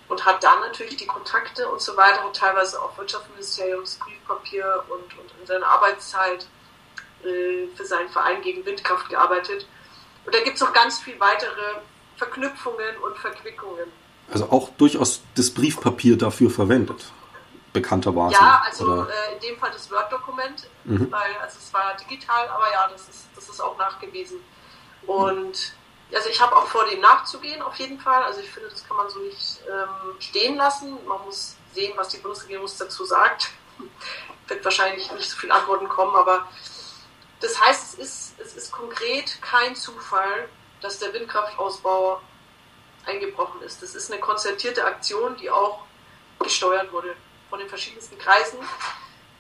und 0.09 0.25
hat 0.25 0.43
dann 0.43 0.61
natürlich 0.61 0.97
die 0.97 1.07
Kontakte 1.07 1.69
und 1.69 1.81
so 1.81 1.97
weiter, 1.97 2.25
hat 2.25 2.35
teilweise 2.35 2.81
auch 2.83 2.97
Wirtschaftsministeriumsbriefpapier 2.97 4.85
und, 4.89 5.19
und 5.19 5.41
in 5.41 5.47
seiner 5.47 5.67
Arbeitszeit 5.67 6.47
äh, 7.25 7.67
für 7.75 7.85
seinen 7.85 8.09
Verein 8.09 8.41
gegen 8.43 8.65
Windkraft 8.65 9.09
gearbeitet. 9.09 9.67
Und 10.25 10.35
da 10.35 10.41
gibt 10.41 10.57
es 10.57 10.61
noch 10.61 10.73
ganz 10.73 10.99
viel 10.99 11.19
weitere 11.21 11.81
Verknüpfungen 12.17 12.97
und 13.05 13.17
Verquickungen. 13.19 13.93
Also 14.31 14.51
auch 14.51 14.71
durchaus 14.77 15.23
das 15.37 15.51
Briefpapier 15.51 16.17
dafür 16.17 16.51
verwendet, 16.51 17.13
bekannterweise. 17.73 18.35
Ja, 18.35 18.63
also 18.67 19.03
äh, 19.05 19.35
in 19.35 19.41
dem 19.41 19.59
Fall 19.59 19.71
das 19.73 19.91
Word-Dokument, 19.91 20.69
mhm. 20.85 21.11
weil 21.11 21.35
also 21.41 21.59
es 21.59 21.73
war 21.73 21.97
digital, 21.97 22.49
aber 22.49 22.71
ja, 22.71 22.89
das 22.93 23.09
ist, 23.09 23.27
das 23.35 23.49
ist 23.49 23.61
auch 23.61 23.79
nachgewiesen. 23.79 24.39
Und 25.07 25.73
also 26.15 26.29
ich 26.31 26.41
habe 26.41 26.57
auch 26.57 26.67
vor, 26.67 26.87
dem 26.87 27.01
nachzugehen, 27.01 27.61
auf 27.61 27.77
jeden 27.77 28.01
Fall. 28.01 28.23
Also 28.23 28.41
ich 28.41 28.51
finde, 28.51 28.71
das 28.71 28.87
kann 28.87 28.97
man 28.97 29.09
so 29.11 29.19
nicht 29.21 29.61
ähm, 29.69 30.21
stehen 30.21 30.57
lassen. 30.57 30.99
Man 31.07 31.23
muss 31.25 31.57
sehen, 31.75 31.93
was 31.97 32.09
die 32.09 32.19
Bundesregierung 32.19 32.69
dazu 32.79 33.05
sagt. 33.05 33.51
Wird 34.49 34.65
wahrscheinlich 34.65 35.11
nicht 35.13 35.31
so 35.31 35.37
viele 35.37 35.53
Antworten 35.55 35.89
kommen, 35.89 36.17
aber 36.17 36.49
das 37.41 37.61
heißt, 37.61 37.99
es 37.99 37.99
ist, 37.99 38.41
es 38.41 38.57
ist 38.57 38.73
konkret 38.73 39.41
kein 39.43 39.77
Zufall, 39.77 40.49
dass 40.81 40.99
der 40.99 41.13
Windkraftausbau 41.13 42.21
eingebrochen 43.05 43.63
ist. 43.63 43.83
Das 43.83 43.95
ist 43.95 44.11
eine 44.11 44.21
konzertierte 44.21 44.85
Aktion, 44.85 45.37
die 45.37 45.51
auch 45.51 45.85
gesteuert 46.41 46.91
wurde 46.93 47.15
von 47.51 47.59
den 47.59 47.69
verschiedensten 47.69 48.19
Kreisen, 48.19 48.59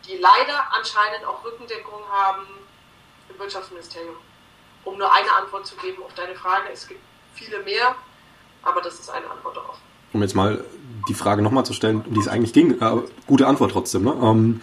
die 0.07 0.17
leider 0.19 0.73
anscheinend 0.73 1.25
auch 1.25 1.45
Rückendeckung 1.45 2.03
haben 2.11 2.47
im 3.29 3.39
Wirtschaftsministerium 3.39 4.17
um 4.89 4.99
nur 4.99 5.13
eine 5.13 5.33
Antwort 5.41 5.67
zu 5.67 5.77
geben 5.77 6.03
auf 6.03 6.15
deine 6.15 6.35
Frage. 6.35 6.65
Es 6.73 6.87
gibt 6.89 7.01
viele 7.35 7.63
mehr, 7.63 7.95
aber 8.63 8.81
das 8.81 8.99
ist 8.99 9.11
eine 9.11 9.31
Antwort 9.31 9.57
darauf. 9.57 9.77
Um 10.13 10.23
jetzt 10.23 10.35
mal 10.35 10.65
die 11.09 11.15
Frage 11.15 11.43
nochmal 11.43 11.67
zu 11.67 11.73
stellen, 11.73 12.03
um 12.07 12.15
die 12.15 12.21
es 12.21 12.29
eigentlich 12.29 12.53
ging, 12.53 12.81
äh, 12.81 12.97
gute 13.27 13.47
Antwort 13.47 13.73
trotzdem. 13.73 14.05
Ne? 14.05 14.15
Ähm, 14.23 14.61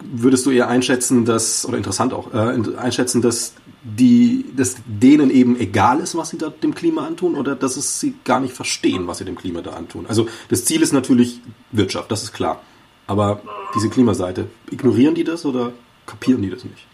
würdest 0.00 0.44
du 0.44 0.50
eher 0.50 0.68
einschätzen, 0.68 1.24
dass, 1.24 1.66
oder 1.66 1.76
interessant 1.76 2.12
auch, 2.12 2.32
äh, 2.34 2.76
einschätzen, 2.76 3.22
dass 3.22 3.54
die, 3.82 4.44
dass 4.56 4.76
denen 4.84 5.30
eben 5.30 5.58
egal 5.58 6.00
ist, 6.00 6.16
was 6.16 6.30
sie 6.30 6.38
da 6.38 6.50
dem 6.50 6.74
Klima 6.74 7.06
antun, 7.06 7.36
oder 7.36 7.54
dass 7.54 7.76
es 7.76 8.00
sie 8.00 8.14
gar 8.24 8.40
nicht 8.40 8.54
verstehen, 8.54 9.06
was 9.06 9.18
sie 9.18 9.24
dem 9.24 9.36
Klima 9.36 9.62
da 9.62 9.72
antun? 9.72 10.06
Also 10.06 10.28
das 10.48 10.64
Ziel 10.64 10.82
ist 10.82 10.92
natürlich 10.92 11.40
Wirtschaft, 11.70 12.10
das 12.10 12.24
ist 12.24 12.32
klar. 12.32 12.60
Aber 13.06 13.40
diese 13.74 13.88
Klimaseite, 13.88 14.48
ignorieren 14.70 15.14
die 15.14 15.22
das 15.22 15.46
oder 15.46 15.72
kapieren 16.04 16.42
die 16.42 16.50
das 16.50 16.64
nicht? 16.64 16.86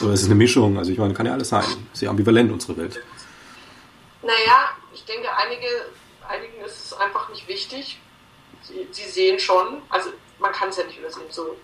Oder 0.00 0.12
es 0.12 0.22
ist 0.22 0.26
eine 0.26 0.34
Mischung, 0.34 0.76
also 0.78 0.90
ich 0.90 0.98
meine, 0.98 1.14
kann 1.14 1.26
ja 1.26 1.32
alles 1.32 1.48
sein. 1.48 1.64
Sehr 1.92 2.10
ambivalent, 2.10 2.50
unsere 2.50 2.76
Welt. 2.76 3.00
Naja, 4.22 4.70
ich 4.92 5.04
denke, 5.04 5.28
einige, 5.36 5.66
einigen 6.28 6.64
ist 6.64 6.86
es 6.86 6.92
einfach 6.94 7.28
nicht 7.28 7.46
wichtig. 7.48 8.00
Sie, 8.62 8.88
sie 8.90 9.08
sehen 9.08 9.38
schon, 9.38 9.82
also 9.90 10.10
man 10.38 10.52
kann 10.52 10.70
es 10.70 10.78
ja 10.78 10.84
nicht 10.84 10.98
übersehen, 10.98 11.26
so 11.30 11.56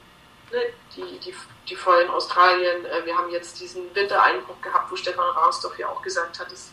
ne, 0.53 0.59
die, 0.95 1.19
die, 1.19 1.35
die 1.69 1.77
Feuer 1.77 2.03
in 2.03 2.11
Australien, 2.11 2.85
äh, 2.85 3.05
wir 3.05 3.17
haben 3.17 3.31
jetzt 3.31 3.61
diesen 3.61 3.95
Wintereinbruch 3.95 4.61
gehabt, 4.61 4.91
wo 4.91 4.97
Stefan 4.97 5.31
Rausdorf 5.31 5.79
ja 5.79 5.89
auch 5.89 6.03
gesagt 6.03 6.39
hat, 6.39 6.53
es 6.53 6.73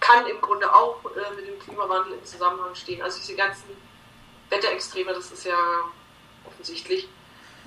kann 0.00 0.26
im 0.26 0.40
Grunde 0.40 0.72
auch 0.74 0.98
äh, 1.04 1.34
mit 1.36 1.46
dem 1.46 1.58
Klimawandel 1.60 2.14
im 2.14 2.24
Zusammenhang 2.24 2.74
stehen. 2.74 3.00
Also 3.02 3.20
diese 3.20 3.36
ganzen 3.36 3.70
Wetterextreme, 4.50 5.12
das 5.14 5.30
ist 5.30 5.44
ja 5.44 5.56
offensichtlich. 6.44 7.08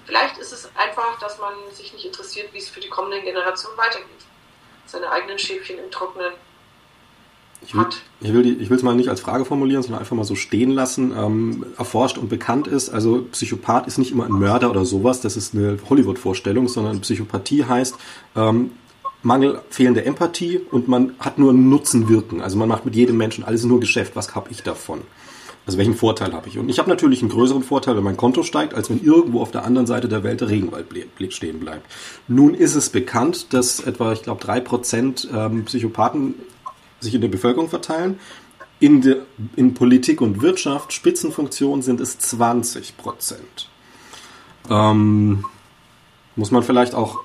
Vielleicht 0.06 0.38
ist 0.38 0.52
es 0.52 0.70
einfach, 0.76 1.20
dass 1.20 1.40
man 1.40 1.54
sich 1.74 1.94
nicht 1.94 2.06
interessiert, 2.06 2.54
wie 2.54 2.60
es 2.60 2.70
für 2.70 2.80
die 2.80 2.90
kommenden 2.90 3.24
Generationen 3.24 3.78
weitergeht. 3.78 4.10
Seine 4.86 5.12
eigenen 5.12 5.40
Schäfchen 5.40 5.80
im 5.80 5.90
Trocknen 5.92 6.34
ich 7.66 7.74
will, 7.74 7.88
ich 8.22 8.34
will, 8.34 8.62
ich 8.62 8.70
will 8.70 8.78
es 8.78 8.84
mal 8.84 8.96
nicht 8.96 9.10
als 9.10 9.22
Frage 9.22 9.46
formulieren, 9.46 9.82
sondern 9.82 10.00
einfach 10.00 10.16
mal 10.16 10.24
so 10.24 10.36
stehen 10.36 10.70
lassen. 10.70 11.14
Ähm, 11.18 11.66
erforscht 11.78 12.18
und 12.18 12.30
bekannt 12.30 12.68
ist, 12.68 12.90
also 12.90 13.26
Psychopath 13.32 13.88
ist 13.88 13.98
nicht 13.98 14.12
immer 14.12 14.26
ein 14.26 14.34
Mörder 14.34 14.70
oder 14.70 14.86
sowas, 14.86 15.22
das 15.22 15.36
ist 15.36 15.56
eine 15.56 15.78
Hollywood-Vorstellung, 15.90 16.68
sondern 16.68 17.02
Psychopathie 17.02 17.66
heißt 17.66 17.96
ähm, 18.36 18.72
Mangel, 19.24 19.62
fehlende 19.70 20.06
Empathie 20.06 20.62
und 20.70 20.88
man 20.88 21.16
hat 21.20 21.40
nur 21.40 21.54
Nutzen 21.54 22.08
wirken. 22.08 22.42
Also 22.42 22.58
man 22.58 22.70
macht 22.70 22.86
mit 22.86 22.96
jedem 22.96 23.18
Menschen 23.18 23.44
alles 23.44 23.64
nur 23.64 23.80
Geschäft. 23.80 24.16
Was 24.16 24.36
habe 24.36 24.52
ich 24.52 24.62
davon? 24.62 25.02
Also 25.66 25.80
welchen 25.80 25.96
Vorteil 25.96 26.34
habe 26.34 26.48
ich? 26.48 26.60
Und 26.60 26.70
ich 26.70 26.78
habe 26.78 26.90
natürlich 26.90 27.22
einen 27.22 27.32
größeren 27.32 27.64
Vorteil, 27.64 27.98
wenn 27.98 28.04
mein 28.04 28.18
Konto 28.18 28.44
steigt, 28.44 28.76
als 28.76 28.90
wenn 28.90 29.04
irgendwo 29.04 29.42
auf 29.42 29.50
der 29.50 29.66
anderen 29.66 29.88
Seite 29.88 30.08
der 30.08 30.24
Welt 30.24 30.42
der 30.42 30.50
Regenwald 30.50 30.88
stehen 31.30 31.60
bleibt. 31.60 31.92
Nun 32.28 32.54
ist 32.54 32.76
es 32.76 32.90
bekannt, 32.90 33.54
dass 33.54 33.80
etwa, 33.80 34.14
ich 34.14 34.22
glaube, 34.22 34.42
drei 34.42 34.60
Prozent 34.60 35.28
ähm, 35.34 35.66
Psychopathen 35.66 36.36
sich 37.00 37.16
in 37.16 37.22
der 37.22 37.30
Bevölkerung 37.30 37.70
verteilen. 37.70 38.20
In, 38.80 39.02
de, 39.02 39.22
in 39.56 39.74
Politik 39.74 40.22
und 40.22 40.42
Wirtschaft, 40.42 40.94
Spitzenfunktionen 40.94 41.82
sind 41.82 42.00
es 42.00 42.20
20 42.20 42.98
Prozent. 42.98 43.70
Ähm, 44.70 45.46
muss 46.36 46.52
man 46.52 46.62
vielleicht 46.62 46.94
auch 46.94 47.22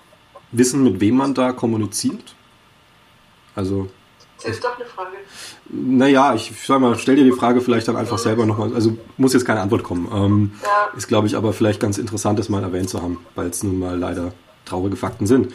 wissen, 0.52 0.82
mit 0.82 1.00
wem 1.00 1.16
man 1.16 1.34
da 1.34 1.52
kommuniziert? 1.52 2.34
Also. 3.54 3.90
Das 4.42 4.52
ist 4.52 4.64
doch 4.64 4.76
eine 4.76 4.86
Frage. 4.86 5.16
Naja, 5.68 6.34
ich 6.34 6.52
sag 6.66 6.80
mal, 6.80 6.98
stell 6.98 7.16
dir 7.16 7.24
die 7.24 7.32
Frage 7.32 7.60
vielleicht 7.60 7.88
dann 7.88 7.96
einfach 7.96 8.18
selber 8.18 8.46
nochmal. 8.46 8.74
Also 8.74 8.96
muss 9.16 9.34
jetzt 9.34 9.44
keine 9.44 9.60
Antwort 9.60 9.82
kommen. 9.82 10.10
Ähm, 10.12 10.60
ja. 10.62 10.90
Ist, 10.96 11.08
glaube 11.08 11.26
ich, 11.26 11.36
aber 11.36 11.52
vielleicht 11.52 11.80
ganz 11.80 11.98
interessant, 11.98 12.38
das 12.38 12.48
mal 12.48 12.62
erwähnt 12.62 12.88
zu 12.88 13.02
haben, 13.02 13.24
weil 13.34 13.48
es 13.48 13.62
nun 13.62 13.78
mal 13.78 13.98
leider 13.98 14.32
traurige 14.64 14.96
Fakten 14.96 15.26
sind. 15.26 15.52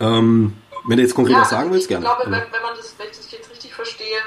Ähm, 0.00 0.54
wenn 0.86 0.96
du 0.96 1.02
jetzt 1.02 1.14
konkret 1.14 1.34
ja, 1.34 1.42
was 1.42 1.50
sagen 1.50 1.72
willst, 1.72 1.88
gerne. 1.88 2.06
Ich 2.06 2.10
glaube, 2.10 2.30
wenn, 2.30 2.52
wenn 2.52 2.62
man 2.62 2.76
das, 2.76 2.94
wenn 2.98 3.08
ich 3.10 3.16
das 3.16 3.30
jetzt 3.30 3.50
richtig 3.50 3.74
verstehe, 3.74 4.18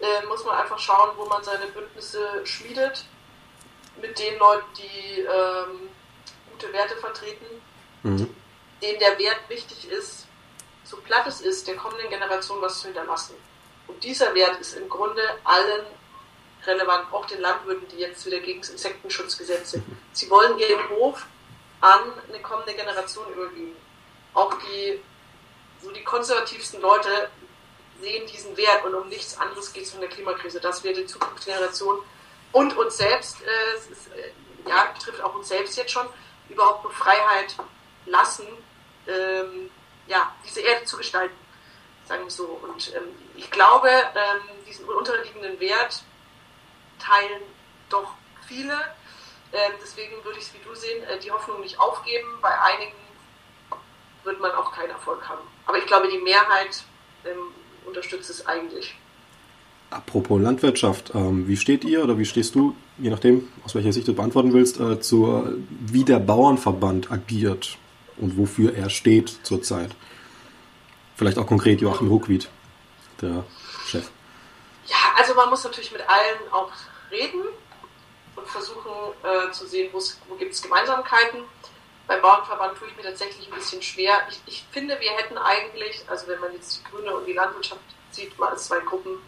äh, 0.00 0.26
muss 0.28 0.44
man 0.44 0.56
einfach 0.56 0.78
schauen, 0.78 1.10
wo 1.16 1.26
man 1.26 1.42
seine 1.42 1.66
Bündnisse 1.66 2.18
schmiedet 2.44 3.04
mit 4.00 4.18
den 4.18 4.38
Leuten, 4.38 4.66
die 4.76 5.20
ähm, 5.20 5.88
gute 6.52 6.72
Werte 6.72 6.96
vertreten, 6.96 7.46
mhm. 8.02 8.28
denen 8.82 8.98
der 8.98 9.18
Wert 9.18 9.40
wichtig 9.48 9.88
ist, 9.90 10.25
so 10.86 10.96
platt 10.98 11.26
es 11.26 11.40
ist, 11.40 11.66
der 11.66 11.76
kommenden 11.76 12.08
Generation 12.08 12.60
was 12.62 12.80
zu 12.80 12.86
hinterlassen. 12.86 13.34
Und 13.88 14.02
dieser 14.02 14.34
Wert 14.34 14.60
ist 14.60 14.74
im 14.74 14.88
Grunde 14.88 15.22
allen 15.44 15.86
relevant, 16.64 17.12
auch 17.12 17.26
den 17.26 17.40
Landwirten, 17.40 17.86
die 17.88 17.98
jetzt 17.98 18.24
wieder 18.26 18.40
gegen 18.40 18.60
das 18.60 18.70
Insektenschutzgesetz 18.70 19.72
sind. 19.72 19.84
Sie 20.12 20.28
wollen 20.30 20.58
ihren 20.58 20.88
Hof 20.90 21.26
an 21.80 22.00
eine 22.28 22.40
kommende 22.40 22.74
Generation 22.74 23.30
übergeben. 23.32 23.76
Auch 24.34 24.54
die 24.54 25.00
so 25.82 25.90
die 25.90 26.02
konservativsten 26.02 26.80
Leute 26.80 27.30
sehen 28.00 28.26
diesen 28.26 28.56
Wert 28.56 28.84
und 28.84 28.94
um 28.94 29.08
nichts 29.08 29.38
anderes 29.38 29.72
geht 29.72 29.84
es 29.84 29.90
von 29.90 30.00
der 30.00 30.08
Klimakrise, 30.08 30.60
dass 30.60 30.82
wir 30.82 30.92
die 30.92 31.06
Zukunftsgeneration 31.06 31.98
und 32.52 32.76
uns 32.76 32.96
selbst, 32.96 33.36
äh, 33.42 33.76
ist, 33.76 34.08
äh, 34.08 34.30
ja, 34.68 34.92
betrifft 34.92 35.20
auch 35.22 35.34
uns 35.34 35.48
selbst 35.48 35.76
jetzt 35.76 35.92
schon, 35.92 36.06
überhaupt 36.48 36.84
nur 36.84 36.92
Freiheit 36.92 37.56
lassen, 38.06 38.46
ähm, 39.06 39.70
ja, 40.06 40.34
diese 40.44 40.60
Erde 40.60 40.84
zu 40.84 40.96
gestalten, 40.96 41.34
sagen 42.04 42.24
wir 42.24 42.30
so. 42.30 42.44
Und 42.62 42.94
ähm, 42.94 43.02
ich 43.36 43.50
glaube, 43.50 43.88
ähm, 43.88 44.42
diesen 44.66 44.84
unterliegenden 44.86 45.58
Wert 45.60 46.02
teilen 46.98 47.42
doch 47.88 48.12
viele. 48.46 48.74
Ähm, 49.52 49.72
deswegen 49.80 50.22
würde 50.24 50.38
ich 50.38 50.46
es 50.46 50.54
wie 50.54 50.64
du 50.64 50.74
sehen, 50.74 51.02
äh, 51.04 51.18
die 51.18 51.30
Hoffnung 51.30 51.60
nicht 51.60 51.78
aufgeben. 51.78 52.28
Bei 52.40 52.58
einigen 52.60 52.96
wird 54.24 54.40
man 54.40 54.50
auch 54.52 54.72
keinen 54.72 54.90
Erfolg 54.90 55.28
haben. 55.28 55.42
Aber 55.66 55.78
ich 55.78 55.86
glaube, 55.86 56.08
die 56.08 56.18
Mehrheit 56.18 56.82
ähm, 57.24 57.38
unterstützt 57.86 58.30
es 58.30 58.46
eigentlich. 58.46 58.94
Apropos 59.90 60.40
Landwirtschaft, 60.40 61.12
ähm, 61.14 61.46
wie 61.46 61.56
steht 61.56 61.84
ihr 61.84 62.02
oder 62.02 62.18
wie 62.18 62.24
stehst 62.24 62.56
du, 62.56 62.74
je 62.98 63.08
nachdem, 63.08 63.48
aus 63.64 63.74
welcher 63.76 63.92
Sicht 63.92 64.08
du 64.08 64.14
beantworten 64.14 64.52
willst, 64.52 64.80
äh, 64.80 65.00
zur, 65.00 65.54
wie 65.68 66.04
der 66.04 66.18
Bauernverband 66.18 67.12
agiert 67.12 67.78
und 68.18 68.38
wofür 68.38 68.74
er 68.74 68.90
steht 68.90 69.28
zurzeit? 69.42 69.90
Vielleicht 71.16 71.38
auch 71.38 71.46
konkret 71.46 71.80
Joachim 71.80 72.08
Ruckwied, 72.08 72.48
der 73.20 73.44
Chef. 73.86 74.10
Ja, 74.86 74.96
also 75.16 75.34
man 75.34 75.50
muss 75.50 75.64
natürlich 75.64 75.92
mit 75.92 76.02
allen 76.02 76.52
auch 76.52 76.70
reden 77.10 77.42
und 78.36 78.46
versuchen 78.46 78.92
äh, 79.22 79.50
zu 79.52 79.66
sehen, 79.66 79.90
wo 79.92 80.34
gibt 80.36 80.52
es 80.52 80.62
Gemeinsamkeiten 80.62 81.40
beim 82.06 82.22
Bauernverband 82.22 82.78
tue 82.78 82.88
ich 82.88 82.96
mir 82.96 83.02
tatsächlich 83.02 83.48
ein 83.48 83.54
bisschen 83.54 83.82
schwer. 83.82 84.26
Ich, 84.30 84.40
ich, 84.46 84.64
finde, 84.70 84.98
wir 85.00 85.10
hätten 85.12 85.36
eigentlich, 85.38 86.04
also 86.08 86.28
wenn 86.28 86.40
man 86.40 86.52
jetzt 86.52 86.78
die 86.78 86.90
Grüne 86.90 87.14
und 87.14 87.26
die 87.26 87.32
Landwirtschaft 87.32 87.80
sieht, 88.10 88.38
mal 88.38 88.50
als 88.50 88.66
zwei 88.66 88.78
Gruppen, 88.80 89.18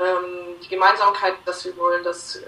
ähm, 0.00 0.56
die 0.62 0.68
Gemeinsamkeit, 0.68 1.34
dass 1.44 1.64
wir 1.64 1.76
wollen, 1.76 2.02
dass 2.02 2.36
äh, 2.36 2.44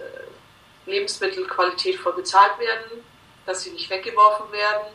Lebensmittel 0.86 1.46
qualitätvoll 1.46 2.14
bezahlt 2.14 2.58
werden, 2.58 3.04
dass 3.46 3.62
sie 3.62 3.70
nicht 3.70 3.90
weggeworfen 3.90 4.50
werden. 4.50 4.86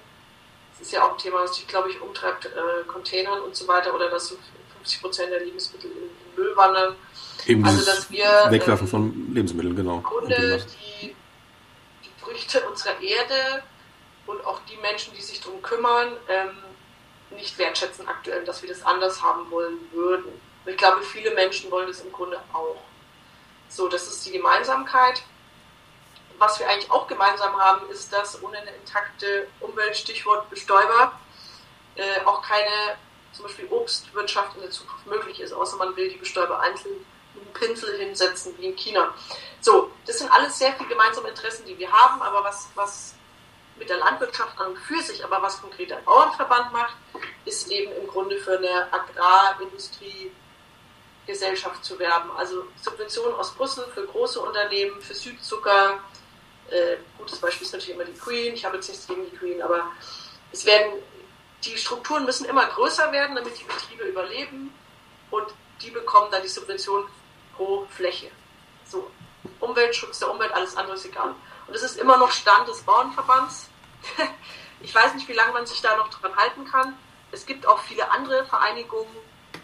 Das 0.79 0.87
ist 0.87 0.93
ja 0.93 1.05
auch 1.05 1.11
ein 1.11 1.17
Thema, 1.17 1.43
was 1.43 1.55
sich, 1.55 1.67
glaube 1.67 1.91
ich, 1.91 1.99
umtreibt, 1.99 2.45
äh, 2.45 2.49
Containern 2.87 3.41
und 3.41 3.55
so 3.55 3.67
weiter, 3.67 3.93
oder 3.93 4.09
dass 4.09 4.29
so 4.29 4.37
50 4.77 5.01
Prozent 5.01 5.31
der 5.31 5.41
Lebensmittel 5.41 5.91
in, 5.91 5.97
in 5.97 6.35
Müll 6.35 6.55
wandern. 6.55 6.95
Eben 7.45 7.65
also, 7.65 7.85
dass 7.85 8.09
wir 8.09 8.25
Wegwerfen 8.49 8.87
ähm, 8.87 8.91
von 8.91 9.33
Lebensmitteln, 9.33 9.75
genau. 9.75 9.97
Im 9.97 10.03
Grunde 10.03 10.65
die, 11.01 11.15
die 12.03 12.23
Früchte 12.23 12.61
unserer 12.69 12.99
Erde 13.01 13.63
und 14.25 14.45
auch 14.45 14.59
die 14.69 14.77
Menschen, 14.77 15.13
die 15.15 15.21
sich 15.21 15.41
darum 15.41 15.61
kümmern, 15.61 16.15
ähm, 16.29 16.57
nicht 17.31 17.57
wertschätzen 17.57 18.07
aktuell, 18.07 18.43
dass 18.45 18.61
wir 18.61 18.69
das 18.69 18.83
anders 18.83 19.21
haben 19.21 19.51
wollen 19.51 19.77
würden. 19.91 20.25
Und 20.25 20.71
ich 20.71 20.77
glaube, 20.77 21.01
viele 21.03 21.31
Menschen 21.31 21.69
wollen 21.71 21.87
das 21.87 22.01
im 22.01 22.11
Grunde 22.11 22.39
auch. 22.53 22.81
So, 23.67 23.87
das 23.87 24.07
ist 24.07 24.25
die 24.25 24.31
Gemeinsamkeit. 24.31 25.23
Was 26.39 26.59
wir 26.59 26.67
eigentlich 26.67 26.89
auch 26.89 27.07
gemeinsam 27.07 27.55
haben, 27.57 27.87
ist, 27.89 28.11
dass 28.11 28.41
ohne 28.41 28.57
eine 28.57 28.71
intakte 28.71 29.47
Umwelt, 29.59 29.95
Stichwort 29.95 30.49
Bestäuber, 30.49 31.19
äh, 31.95 32.25
auch 32.25 32.41
keine 32.41 32.97
zum 33.33 33.45
Beispiel 33.45 33.67
Obstwirtschaft 33.69 34.55
in 34.55 34.61
der 34.61 34.71
Zukunft 34.71 35.05
möglich 35.05 35.39
ist, 35.39 35.53
außer 35.53 35.77
man 35.77 35.95
will 35.95 36.09
die 36.09 36.17
Bestäuber 36.17 36.59
einzeln 36.59 37.05
mit 37.33 37.43
einem 37.43 37.53
Pinsel 37.53 37.97
hinsetzen, 37.97 38.53
wie 38.57 38.65
in 38.67 38.75
China. 38.75 39.13
So, 39.61 39.91
das 40.05 40.19
sind 40.19 40.29
alles 40.31 40.57
sehr 40.57 40.73
viele 40.73 40.89
gemeinsame 40.89 41.29
Interessen, 41.29 41.65
die 41.65 41.77
wir 41.77 41.89
haben, 41.91 42.21
aber 42.21 42.43
was, 42.43 42.67
was 42.75 43.15
mit 43.77 43.89
der 43.89 43.97
Landwirtschaft 43.97 44.59
an 44.59 44.67
und 44.67 44.77
für 44.77 45.01
sich, 45.01 45.23
aber 45.23 45.41
was 45.41 45.61
konkret 45.61 45.89
der 45.89 45.95
Bauernverband 45.97 46.73
macht, 46.73 46.95
ist 47.45 47.71
eben 47.71 47.93
im 47.93 48.07
Grunde 48.07 48.37
für 48.37 48.57
eine 48.57 48.91
Agrarindustrie-Gesellschaft 48.91 51.85
zu 51.85 51.97
werben. 51.97 52.29
Also 52.37 52.65
Subventionen 52.81 53.35
aus 53.35 53.53
Brüssel 53.53 53.85
für 53.93 54.05
große 54.05 54.41
Unternehmen, 54.41 55.01
für 55.01 55.13
Südzucker. 55.13 55.99
Äh, 56.71 56.97
gutes 57.17 57.39
Beispiel 57.39 57.65
ist 57.65 57.73
natürlich 57.73 57.95
immer 57.95 58.05
die 58.05 58.13
Queen. 58.13 58.53
Ich 58.53 58.65
habe 58.65 58.75
jetzt 58.75 58.89
nichts 58.89 59.07
gegen 59.07 59.29
die 59.29 59.35
Queen, 59.35 59.61
aber 59.61 59.91
es 60.51 60.65
werden, 60.65 60.93
die 61.63 61.77
Strukturen 61.77 62.25
müssen 62.25 62.45
immer 62.45 62.65
größer 62.67 63.11
werden, 63.11 63.35
damit 63.35 63.59
die 63.59 63.63
Betriebe 63.63 64.03
überleben 64.03 64.73
und 65.31 65.47
die 65.81 65.91
bekommen 65.91 66.29
dann 66.31 66.41
die 66.41 66.47
Subvention 66.47 67.05
pro 67.55 67.85
Fläche. 67.89 68.31
So, 68.85 69.09
Umweltschutz 69.59 70.19
der 70.19 70.31
Umwelt, 70.31 70.53
alles 70.53 70.75
andere 70.75 70.95
ist 70.95 71.05
egal. 71.05 71.35
Und 71.67 71.75
es 71.75 71.83
ist 71.83 71.97
immer 71.97 72.17
noch 72.17 72.31
Stand 72.31 72.67
des 72.67 72.81
Bauernverbands. 72.81 73.69
ich 74.81 74.93
weiß 74.93 75.13
nicht, 75.13 75.27
wie 75.27 75.33
lange 75.33 75.53
man 75.53 75.65
sich 75.65 75.81
da 75.81 75.95
noch 75.97 76.09
dran 76.09 76.35
halten 76.35 76.65
kann. 76.65 76.97
Es 77.31 77.45
gibt 77.45 77.67
auch 77.67 77.79
viele 77.79 78.09
andere 78.11 78.45
Vereinigungen 78.45 79.15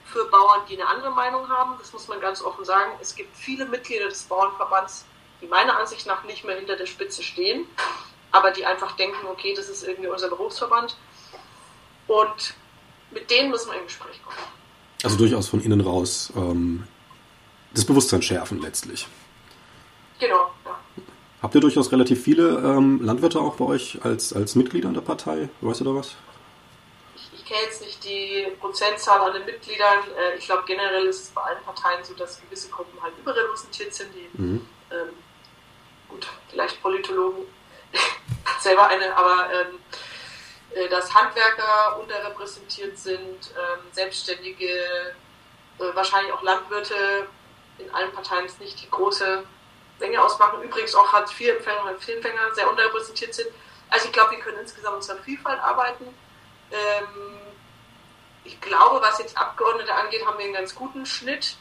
für 0.06 0.26
Bauern, 0.26 0.62
die 0.70 0.80
eine 0.80 0.88
andere 0.88 1.12
Meinung 1.12 1.50
haben. 1.50 1.76
Das 1.80 1.92
muss 1.94 2.08
man 2.08 2.20
ganz 2.22 2.42
offen 2.42 2.64
sagen. 2.64 2.92
Es 3.02 3.16
gibt 3.16 3.36
viele 3.36 3.66
Mitglieder 3.66 4.08
des 4.08 4.24
Bauernverbands, 4.24 5.06
die 5.42 5.48
meiner 5.48 5.78
Ansicht 5.78 6.06
nach 6.06 6.24
nicht 6.24 6.44
mehr 6.44 6.56
hinter 6.56 6.76
der 6.76 6.86
Spitze 6.86 7.24
stehen, 7.24 7.66
aber 8.32 8.52
die 8.52 8.66
einfach 8.66 8.96
denken, 8.96 9.28
okay, 9.28 9.54
das 9.56 9.70
ist 9.70 9.84
irgendwie 9.84 10.10
unser 10.10 10.30
Berufsverband. 10.30 10.98
Und 12.08 12.54
mit 13.12 13.30
denen 13.32 13.50
müssen 13.50 13.72
wir 13.72 13.80
in 13.80 13.86
Gespräch 13.86 14.22
kommen. 14.24 14.38
Also 15.04 15.18
durchaus 15.18 15.48
von 15.48 15.62
innen 15.62 15.82
raus 15.82 16.32
ähm, 16.36 16.88
das 17.74 17.86
Bewusstsein 17.86 18.22
schärfen 18.22 18.62
letztlich. 18.62 19.08
Genau, 20.20 20.52
ja. 20.66 20.80
Habt 21.42 21.54
ihr 21.54 21.62
durchaus 21.62 21.92
relativ 21.92 22.24
viele 22.24 22.58
ähm, 22.58 23.04
Landwirte 23.04 23.40
auch 23.40 23.56
bei 23.56 23.66
euch 23.66 24.00
als, 24.04 24.34
als 24.34 24.56
Mitglieder 24.56 24.88
in 24.88 24.96
der 24.96 25.02
Partei? 25.02 25.50
Weißt 25.62 25.82
du 25.82 25.84
da 25.84 25.94
was? 25.94 26.16
Ich, 27.16 27.30
ich 27.36 27.46
kenne 27.46 27.62
jetzt 27.66 27.82
nicht 27.82 28.04
die 28.04 28.48
Prozentzahl 28.60 29.20
an 29.22 29.34
den 29.34 29.46
Mitgliedern. 29.46 30.00
Äh, 30.18 30.38
ich 30.38 30.46
glaube, 30.46 30.64
generell 30.66 31.06
ist 31.06 31.24
es 31.24 31.30
bei 31.30 31.42
allen 31.42 31.62
Parteien 31.64 32.04
so, 32.04 32.14
dass 32.16 32.42
gewisse 32.42 32.70
Gruppen 32.70 33.00
halt 33.02 33.14
überrepräsentiert 33.20 33.94
sind. 33.94 34.10
Die, 34.16 34.42
mhm. 34.42 34.68
ähm, 34.90 35.10
gut, 36.16 36.28
vielleicht 36.50 36.82
Politologen, 36.82 37.46
selber 38.60 38.88
eine, 38.88 39.16
aber 39.16 39.50
ähm, 39.52 39.80
äh, 40.74 40.88
dass 40.90 41.14
Handwerker 41.14 42.00
unterrepräsentiert 42.00 42.98
sind, 42.98 43.52
ähm, 43.52 43.80
Selbstständige, 43.92 44.68
äh, 44.68 45.14
wahrscheinlich 45.94 46.32
auch 46.34 46.42
Landwirte 46.42 47.28
in 47.78 47.94
allen 47.94 48.12
Parteien 48.14 48.50
nicht 48.60 48.82
die 48.82 48.90
große 48.90 49.44
Menge 50.00 50.22
ausmachen. 50.22 50.62
Übrigens 50.64 50.96
auch 50.96 51.12
Hartz-IV-Empfänger 51.12 51.84
und 51.84 52.10
Empfänger 52.10 52.54
sehr 52.54 52.70
unterrepräsentiert 52.70 53.34
sind. 53.34 53.50
Also 53.90 54.08
ich 54.08 54.14
glaube, 54.14 54.32
wir 54.32 54.40
können 54.40 54.60
insgesamt 54.60 54.96
unserer 54.96 55.18
Vielfalt 55.18 55.60
arbeiten. 55.60 56.08
Ähm, 56.72 57.40
ich 58.46 58.60
glaube, 58.62 59.02
was 59.02 59.20
jetzt 59.20 59.38
Abgeordnete 59.38 59.94
angeht, 59.94 60.26
haben 60.26 60.38
wir 60.38 60.46
einen 60.46 60.54
ganz 60.54 60.74
guten 60.74 61.06
Schnitt. 61.06 61.58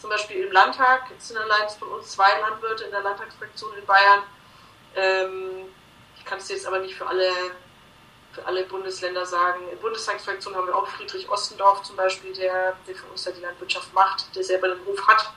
Zum 0.00 0.10
Beispiel 0.10 0.44
im 0.44 0.52
Landtag 0.52 1.06
sind 1.18 1.36
allein 1.36 1.68
von 1.68 1.88
uns 1.88 2.10
zwei 2.12 2.38
Landwirte 2.40 2.84
in 2.84 2.90
der 2.92 3.02
Landtagsfraktion 3.02 3.76
in 3.76 3.84
Bayern. 3.84 4.22
Ähm, 4.94 5.74
ich 6.16 6.24
kann 6.24 6.38
es 6.38 6.48
jetzt 6.48 6.66
aber 6.66 6.78
nicht 6.78 6.94
für 6.94 7.06
alle, 7.06 7.32
für 8.32 8.46
alle 8.46 8.64
Bundesländer 8.64 9.26
sagen. 9.26 9.64
In 9.64 9.70
der 9.70 9.76
Bundestagsfraktion 9.76 10.54
haben 10.54 10.68
wir 10.68 10.76
auch 10.76 10.86
Friedrich 10.86 11.28
Ostendorf 11.28 11.82
zum 11.82 11.96
Beispiel, 11.96 12.32
der, 12.32 12.76
der 12.86 12.94
für 12.94 13.06
uns 13.06 13.24
ja 13.24 13.32
die 13.32 13.40
Landwirtschaft 13.40 13.92
macht, 13.92 14.34
der 14.36 14.44
selber 14.44 14.68
den 14.68 14.82
Ruf 14.82 15.04
hat. 15.06 15.32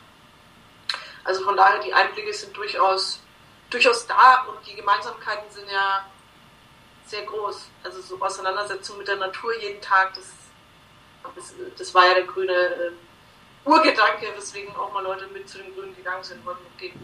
Also 1.23 1.43
von 1.43 1.57
daher, 1.57 1.79
die 1.79 1.93
Einblicke 1.93 2.33
sind 2.33 2.55
durchaus, 2.55 3.19
durchaus 3.69 4.05
da 4.05 4.43
und 4.43 4.65
die 4.65 4.75
Gemeinsamkeiten 4.75 5.49
sind 5.49 5.69
ja 5.71 6.05
sehr 7.05 7.23
groß. 7.23 7.67
Also 7.83 8.01
so 8.01 8.19
Auseinandersetzung 8.19 8.99
mit 8.99 9.07
der 9.07 9.17
Natur 9.17 9.57
jeden 9.59 9.81
Tag, 9.81 10.13
das, 10.13 10.25
das, 11.35 11.53
das 11.77 11.93
war 11.95 12.07
ja 12.07 12.13
der 12.13 12.23
grüne 12.23 12.53
äh, 12.53 12.91
Urgedanke, 13.65 14.27
weswegen 14.37 14.73
auch 14.75 14.93
mal 14.93 15.03
Leute 15.03 15.25
mit 15.33 15.47
zu 15.47 15.57
den 15.57 15.73
Grünen 15.75 15.95
gegangen 15.95 16.23
sind, 16.23 16.45
wollten 16.45 16.63
mitgehen. 16.63 16.99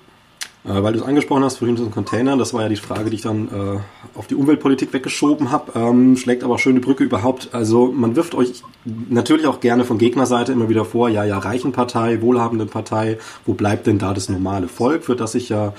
Äh, 0.67 0.83
weil 0.83 0.93
du 0.93 0.99
es 0.99 1.05
angesprochen 1.05 1.43
hast, 1.43 1.57
vorhin 1.57 1.75
diesen 1.75 1.91
Container, 1.91 2.35
das 2.35 2.53
war 2.53 2.63
ja 2.63 2.69
die 2.69 2.75
Frage, 2.75 3.09
die 3.09 3.15
ich 3.15 3.21
dann 3.21 3.47
äh, 3.47 4.17
auf 4.17 4.27
die 4.27 4.35
Umweltpolitik 4.35 4.91
weggeschoben 4.91 5.51
habe, 5.51 5.71
ähm, 5.79 6.17
schlägt 6.17 6.43
aber 6.43 6.57
schöne 6.59 6.79
Brücke 6.79 7.03
überhaupt. 7.03 7.49
Also 7.53 7.91
man 7.91 8.15
wirft 8.15 8.35
euch 8.35 8.63
natürlich 8.83 9.47
auch 9.47 9.59
gerne 9.59 9.85
von 9.85 9.97
Gegnerseite 9.97 10.51
immer 10.51 10.67
wieder 10.67 10.83
vor, 10.83 11.09
ja, 11.09 11.23
ja, 11.23 11.37
reichen 11.37 11.71
Partei, 11.71 12.21
wohlhabende 12.21 12.65
Partei, 12.65 13.17
wo 13.45 13.53
bleibt 13.53 13.87
denn 13.87 13.99
da 13.99 14.13
das 14.13 14.29
normale 14.29 14.67
Volk, 14.67 15.05
für 15.05 15.15
das 15.15 15.33
sich 15.33 15.49
ja 15.49 15.73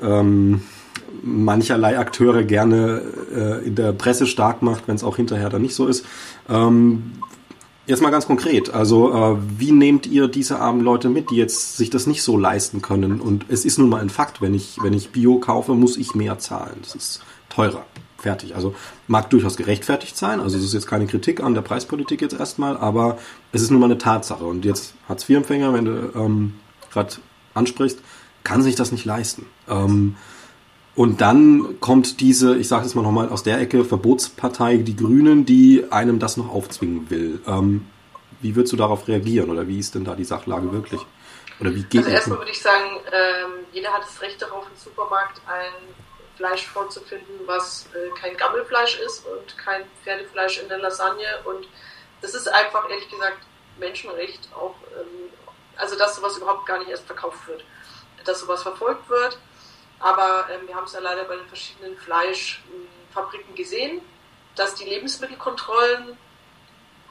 ähm, 0.00 0.62
mancherlei 1.22 1.98
Akteure 1.98 2.42
gerne 2.42 3.02
äh, 3.34 3.66
in 3.66 3.74
der 3.74 3.92
Presse 3.92 4.26
stark 4.26 4.62
macht, 4.62 4.88
wenn 4.88 4.96
es 4.96 5.04
auch 5.04 5.16
hinterher 5.16 5.50
dann 5.50 5.62
nicht 5.62 5.74
so 5.74 5.86
ist. 5.86 6.04
Ähm, 6.48 7.12
Jetzt 7.86 8.02
mal 8.02 8.10
ganz 8.10 8.26
konkret, 8.26 8.70
also 8.74 9.12
äh, 9.12 9.36
wie 9.58 9.70
nehmt 9.70 10.06
ihr 10.06 10.26
diese 10.26 10.58
armen 10.58 10.80
Leute 10.80 11.08
mit, 11.08 11.30
die 11.30 11.36
jetzt 11.36 11.76
sich 11.76 11.88
das 11.88 12.08
nicht 12.08 12.22
so 12.22 12.36
leisten 12.36 12.82
können? 12.82 13.20
Und 13.20 13.46
es 13.48 13.64
ist 13.64 13.78
nun 13.78 13.88
mal 13.88 14.00
ein 14.00 14.10
Fakt, 14.10 14.42
wenn 14.42 14.54
ich, 14.54 14.78
wenn 14.82 14.92
ich 14.92 15.10
Bio 15.10 15.38
kaufe, 15.38 15.74
muss 15.74 15.96
ich 15.96 16.16
mehr 16.16 16.38
zahlen. 16.40 16.78
Das 16.82 16.96
ist 16.96 17.22
teurer. 17.48 17.86
Fertig. 18.18 18.56
Also 18.56 18.74
mag 19.06 19.30
durchaus 19.30 19.56
gerechtfertigt 19.56 20.16
sein. 20.16 20.40
Also 20.40 20.58
es 20.58 20.64
ist 20.64 20.74
jetzt 20.74 20.88
keine 20.88 21.06
Kritik 21.06 21.40
an 21.40 21.54
der 21.54 21.62
Preispolitik 21.62 22.22
jetzt 22.22 22.36
erstmal, 22.36 22.76
aber 22.76 23.18
es 23.52 23.62
ist 23.62 23.70
nun 23.70 23.78
mal 23.78 23.86
eine 23.86 23.98
Tatsache. 23.98 24.44
Und 24.44 24.64
jetzt 24.64 24.94
Hartz-IV-Empfänger, 25.08 25.72
wenn 25.72 25.84
du 25.84 26.10
ähm, 26.16 26.54
gerade 26.90 27.14
ansprichst, 27.54 28.00
kann 28.42 28.62
sich 28.62 28.74
das 28.74 28.90
nicht 28.90 29.04
leisten. 29.04 29.46
Ähm, 29.68 30.16
und 30.96 31.20
dann 31.20 31.78
kommt 31.80 32.20
diese, 32.20 32.56
ich 32.56 32.68
sage 32.68 32.86
es 32.86 32.94
mal 32.94 33.02
nochmal 33.02 33.28
aus 33.28 33.42
der 33.42 33.60
Ecke, 33.60 33.84
Verbotspartei, 33.84 34.78
die 34.78 34.96
Grünen, 34.96 35.44
die 35.44 35.86
einem 35.90 36.18
das 36.18 36.38
noch 36.38 36.48
aufzwingen 36.48 37.10
will. 37.10 37.38
Ähm, 37.46 37.86
wie 38.40 38.56
würdest 38.56 38.72
du 38.72 38.78
darauf 38.78 39.06
reagieren 39.06 39.50
oder 39.50 39.68
wie 39.68 39.78
ist 39.78 39.94
denn 39.94 40.06
da 40.06 40.14
die 40.14 40.24
Sachlage 40.24 40.72
wirklich? 40.72 41.02
Oder 41.60 41.74
wie 41.74 41.82
geht 41.82 42.00
also 42.00 42.10
erstmal 42.10 42.38
würde 42.38 42.50
ich 42.50 42.62
sagen, 42.62 42.98
ähm, 43.12 43.66
jeder 43.72 43.92
hat 43.92 44.02
das 44.02 44.22
Recht 44.22 44.40
darauf, 44.40 44.66
im 44.66 44.76
Supermarkt 44.76 45.42
ein 45.46 45.72
Fleisch 46.36 46.66
vorzufinden, 46.66 47.40
was 47.44 47.88
äh, 47.94 48.18
kein 48.18 48.34
Gammelfleisch 48.36 48.98
ist 49.00 49.26
und 49.26 49.58
kein 49.58 49.82
Pferdefleisch 50.02 50.62
in 50.62 50.68
der 50.68 50.78
Lasagne. 50.78 51.26
Und 51.44 51.68
das 52.22 52.34
ist 52.34 52.48
einfach, 52.48 52.88
ehrlich 52.88 53.08
gesagt, 53.10 53.38
Menschenrecht 53.78 54.48
auch, 54.54 54.74
ähm, 54.98 55.30
also 55.76 55.94
dass 55.96 56.16
sowas 56.16 56.38
überhaupt 56.38 56.64
gar 56.64 56.78
nicht 56.78 56.90
erst 56.90 57.04
verkauft 57.04 57.46
wird. 57.48 57.64
Dass 58.24 58.40
sowas 58.40 58.62
verfolgt 58.62 59.10
wird 59.10 59.38
aber 60.00 60.48
ähm, 60.50 60.66
wir 60.66 60.74
haben 60.74 60.84
es 60.84 60.92
ja 60.92 61.00
leider 61.00 61.24
bei 61.24 61.36
den 61.36 61.46
verschiedenen 61.46 61.96
Fleischfabriken 61.96 63.54
gesehen, 63.54 64.00
dass 64.54 64.74
die 64.74 64.84
Lebensmittelkontrollen, 64.84 66.16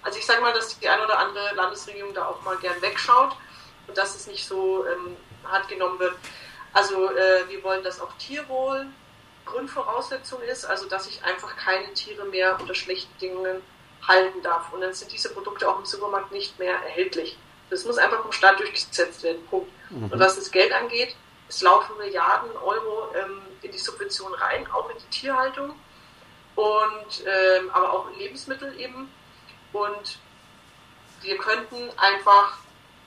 also 0.03 0.19
ich 0.19 0.25
sage 0.25 0.41
mal, 0.41 0.53
dass 0.53 0.79
die 0.79 0.87
eine 0.87 1.03
oder 1.03 1.17
andere 1.17 1.55
Landesregierung 1.55 2.13
da 2.13 2.27
auch 2.27 2.41
mal 2.43 2.57
gern 2.57 2.81
wegschaut 2.81 3.35
und 3.87 3.97
dass 3.97 4.15
es 4.15 4.27
nicht 4.27 4.47
so 4.47 4.85
ähm, 4.87 5.17
hart 5.43 5.67
genommen 5.67 5.99
wird. 5.99 6.15
Also 6.73 7.09
äh, 7.11 7.47
wir 7.47 7.63
wollen, 7.63 7.83
dass 7.83 8.01
auch 8.01 8.11
Tierwohl 8.17 8.87
Grundvoraussetzung 9.45 10.41
ist, 10.41 10.65
also 10.65 10.87
dass 10.87 11.07
ich 11.07 11.23
einfach 11.23 11.55
keine 11.55 11.93
Tiere 11.93 12.25
mehr 12.25 12.59
unter 12.59 12.73
schlechten 12.73 13.13
Bedingungen 13.13 13.61
halten 14.05 14.41
darf. 14.41 14.73
Und 14.73 14.81
dann 14.81 14.93
sind 14.93 15.11
diese 15.11 15.33
Produkte 15.33 15.69
auch 15.69 15.79
im 15.79 15.85
Supermarkt 15.85 16.31
nicht 16.31 16.57
mehr 16.59 16.73
erhältlich. 16.73 17.37
Das 17.69 17.85
muss 17.85 17.97
einfach 17.97 18.21
vom 18.21 18.31
Staat 18.31 18.59
durchgesetzt 18.59 19.23
werden. 19.23 19.45
Punkt. 19.47 19.71
Mhm. 19.89 20.11
Und 20.11 20.19
was 20.19 20.35
das 20.35 20.51
Geld 20.51 20.71
angeht, 20.73 21.15
es 21.47 21.61
laufen 21.61 21.97
Milliarden 21.97 22.55
Euro 22.57 23.13
ähm, 23.15 23.41
in 23.61 23.71
die 23.71 23.77
Subvention 23.77 24.33
rein, 24.33 24.69
auch 24.71 24.89
in 24.89 24.97
die 24.97 25.19
Tierhaltung 25.19 25.75
und 26.55 27.23
ähm, 27.25 27.69
aber 27.71 27.93
auch 27.93 28.09
in 28.11 28.19
Lebensmittel 28.19 28.79
eben. 28.79 29.11
Und 29.73 30.19
wir 31.21 31.37
könnten 31.37 31.89
einfach 31.97 32.57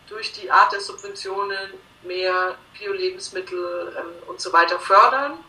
durch 0.09 0.33
die 0.33 0.51
Art 0.51 0.73
der 0.73 0.81
Subventionen 0.81 1.75
mehr 2.03 2.57
Bio-Lebensmittel 2.79 3.97
ähm, 3.99 4.29
und 4.29 4.41
so 4.41 4.53
weiter 4.53 4.79
fördern, 4.79 5.45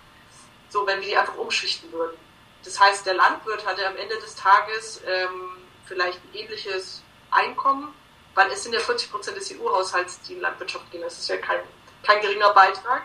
so 0.70 0.86
wenn 0.88 1.02
wir 1.02 1.08
die 1.08 1.18
einfach 1.18 1.38
umschichten 1.38 1.92
würden. 1.92 2.18
Das 2.64 2.80
heißt, 2.80 3.06
der 3.06 3.14
Landwirt 3.14 3.66
hatte 3.66 3.88
am 3.88 3.96
Ende 3.96 4.18
des 4.18 4.36
Tages 4.36 5.02
ähm, 5.08 5.58
vielleicht 5.86 6.18
ein 6.18 6.36
ähnliches 6.36 7.04
Einkommen, 7.32 7.94
weil 8.36 8.52
es 8.52 8.64
sind 8.64 8.74
ja 8.74 8.80
40 8.80 9.12
Prozent 9.12 9.38
des 9.38 9.52
EU-Haushalts, 9.52 10.22
die 10.22 10.34
in 10.34 10.42
Landwirtschaft 10.42 10.90
gehen. 10.92 11.02
Das 11.02 11.18
ist 11.18 11.30
ja 11.30 11.38
kein 11.38 11.62
kein 12.04 12.22
geringer 12.22 12.54
Beitrag. 12.54 13.04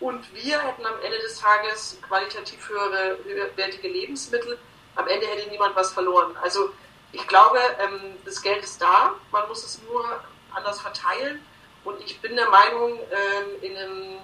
Und 0.00 0.34
wir 0.34 0.60
hätten 0.60 0.84
am 0.84 1.00
Ende 1.02 1.18
des 1.18 1.38
Tages 1.38 1.98
qualitativ 2.02 2.68
höhere, 2.68 3.18
höherwertige 3.24 3.88
Lebensmittel. 3.88 4.58
Am 4.96 5.06
Ende 5.08 5.26
hätte 5.26 5.48
niemand 5.50 5.74
was 5.76 5.92
verloren. 5.92 6.36
Also 6.42 6.70
ich 7.12 7.26
glaube, 7.26 7.58
ähm, 7.78 8.16
das 8.24 8.42
Geld 8.42 8.62
ist 8.64 8.82
da, 8.82 9.14
man 9.30 9.48
muss 9.48 9.64
es 9.64 9.80
nur 9.82 10.04
anders 10.52 10.80
verteilen. 10.80 11.44
Und 11.84 12.00
ich 12.04 12.20
bin 12.20 12.34
der 12.34 12.50
Meinung, 12.50 12.98
ähm, 12.98 13.62
in 13.62 13.76
einem 13.76 14.18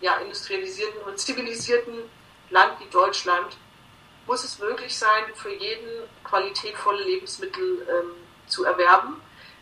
ja, 0.00 0.16
industrialisierten 0.18 1.02
und 1.02 1.18
zivilisierten 1.18 1.94
Land 2.50 2.78
wie 2.80 2.88
Deutschland 2.90 3.56
muss 4.26 4.44
es 4.44 4.58
möglich 4.58 4.96
sein, 4.96 5.24
für 5.34 5.52
jeden 5.52 6.08
qualitätvolle 6.22 7.02
Lebensmittel 7.02 7.86
ähm, 7.88 8.12
zu 8.46 8.64
erwerben 8.64 9.20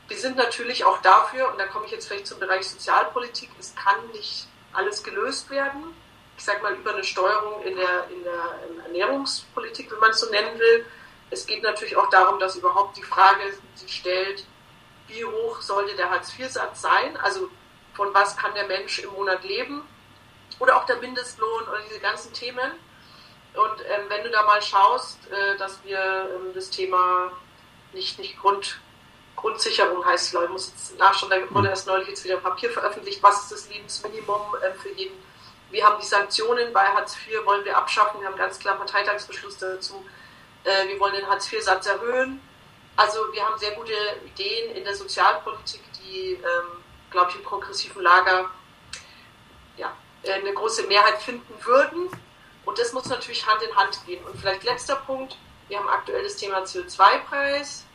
wir 0.08 0.16
sind 0.16 0.36
natürlich 0.36 0.84
auch 0.84 1.00
dafür, 1.02 1.50
und 1.50 1.58
da 1.58 1.66
komme 1.66 1.86
ich 1.86 1.92
jetzt 1.92 2.06
vielleicht 2.06 2.26
zum 2.26 2.38
Bereich 2.38 2.68
Sozialpolitik, 2.68 3.50
es 3.58 3.74
kann 3.74 4.06
nicht 4.12 4.46
alles 4.72 5.02
gelöst 5.02 5.50
werden. 5.50 5.94
Ich 6.36 6.44
sage 6.44 6.62
mal 6.62 6.74
über 6.74 6.92
eine 6.92 7.02
Steuerung 7.02 7.62
in 7.62 7.76
der, 7.76 8.08
in 8.10 8.22
der 8.22 8.84
Ernährungspolitik, 8.84 9.90
wenn 9.90 9.98
man 9.98 10.10
es 10.10 10.20
so 10.20 10.30
nennen 10.30 10.58
will. 10.58 10.86
Es 11.30 11.46
geht 11.46 11.62
natürlich 11.62 11.96
auch 11.96 12.10
darum, 12.10 12.38
dass 12.38 12.56
überhaupt 12.56 12.96
die 12.96 13.02
Frage 13.02 13.42
sich 13.74 13.96
stellt, 13.96 14.44
wie 15.08 15.24
hoch 15.24 15.60
sollte 15.60 15.96
der 15.96 16.10
Hartz-IV-Satz 16.10 16.82
sein? 16.82 17.16
Also 17.16 17.50
von 17.94 18.12
was 18.12 18.36
kann 18.36 18.54
der 18.54 18.66
Mensch 18.66 18.98
im 18.98 19.10
Monat 19.10 19.42
leben? 19.44 19.82
Oder 20.58 20.76
auch 20.76 20.86
der 20.86 20.96
Mindestlohn 20.96 21.62
oder 21.68 21.80
diese 21.88 22.00
ganzen 22.00 22.32
Themen. 22.32 22.72
Und 23.54 23.80
ähm, 23.88 24.04
wenn 24.08 24.22
du 24.22 24.30
da 24.30 24.42
mal 24.44 24.60
schaust, 24.60 25.18
äh, 25.30 25.56
dass 25.56 25.82
wir 25.84 25.98
ähm, 25.98 26.52
das 26.54 26.70
Thema 26.70 27.32
nicht, 27.92 28.18
nicht 28.18 28.38
Grund, 28.38 28.78
Grundsicherung 29.36 30.04
heißt, 30.04 30.34
ich 30.34 30.48
muss 30.48 30.72
jetzt 30.74 30.98
nachschauen, 30.98 31.30
da 31.30 31.54
wurde 31.54 31.68
erst 31.68 31.86
neulich 31.86 32.08
jetzt 32.08 32.24
wieder 32.24 32.36
ein 32.36 32.42
Papier 32.42 32.70
veröffentlicht, 32.70 33.22
was 33.22 33.42
ist 33.42 33.52
das 33.52 33.68
Lebensminimum 33.68 34.40
äh, 34.62 34.72
für 34.74 34.90
jeden. 34.90 35.14
Wir 35.70 35.84
haben 35.84 36.00
die 36.00 36.06
Sanktionen 36.06 36.72
bei 36.72 36.84
Hartz 36.86 37.16
IV, 37.16 37.44
wollen 37.44 37.64
wir 37.64 37.76
abschaffen, 37.76 38.20
wir 38.20 38.28
haben 38.28 38.36
ganz 38.36 38.58
klar 38.58 38.76
Parteitagsbeschluss 38.76 39.58
dazu. 39.58 40.04
Äh, 40.64 40.88
wir 40.88 40.98
wollen 40.98 41.14
den 41.14 41.28
Hartz 41.28 41.52
IV-Satz 41.52 41.86
erhöhen. 41.86 42.40
Also 42.96 43.20
wir 43.32 43.44
haben 43.44 43.58
sehr 43.58 43.72
gute 43.72 43.92
Ideen 44.24 44.74
in 44.74 44.84
der 44.84 44.94
Sozialpolitik, 44.94 45.82
die, 46.00 46.32
ähm, 46.32 46.82
glaube 47.10 47.30
ich, 47.30 47.36
im 47.36 47.42
progressiven 47.42 48.02
Lager 48.02 48.50
ja, 49.76 49.94
äh, 50.22 50.32
eine 50.32 50.52
große 50.52 50.84
Mehrheit 50.84 51.20
finden 51.20 51.54
würden. 51.64 52.08
Und 52.64 52.78
das 52.78 52.92
muss 52.92 53.06
natürlich 53.06 53.46
Hand 53.46 53.62
in 53.62 53.76
Hand 53.76 54.00
gehen. 54.06 54.24
Und 54.24 54.40
vielleicht 54.40 54.64
letzter 54.64 54.96
Punkt, 54.96 55.36
wir 55.68 55.78
haben 55.78 55.88
aktuell 55.88 56.24
das 56.24 56.36
Thema 56.36 56.62
CO2-Preis 56.62 57.85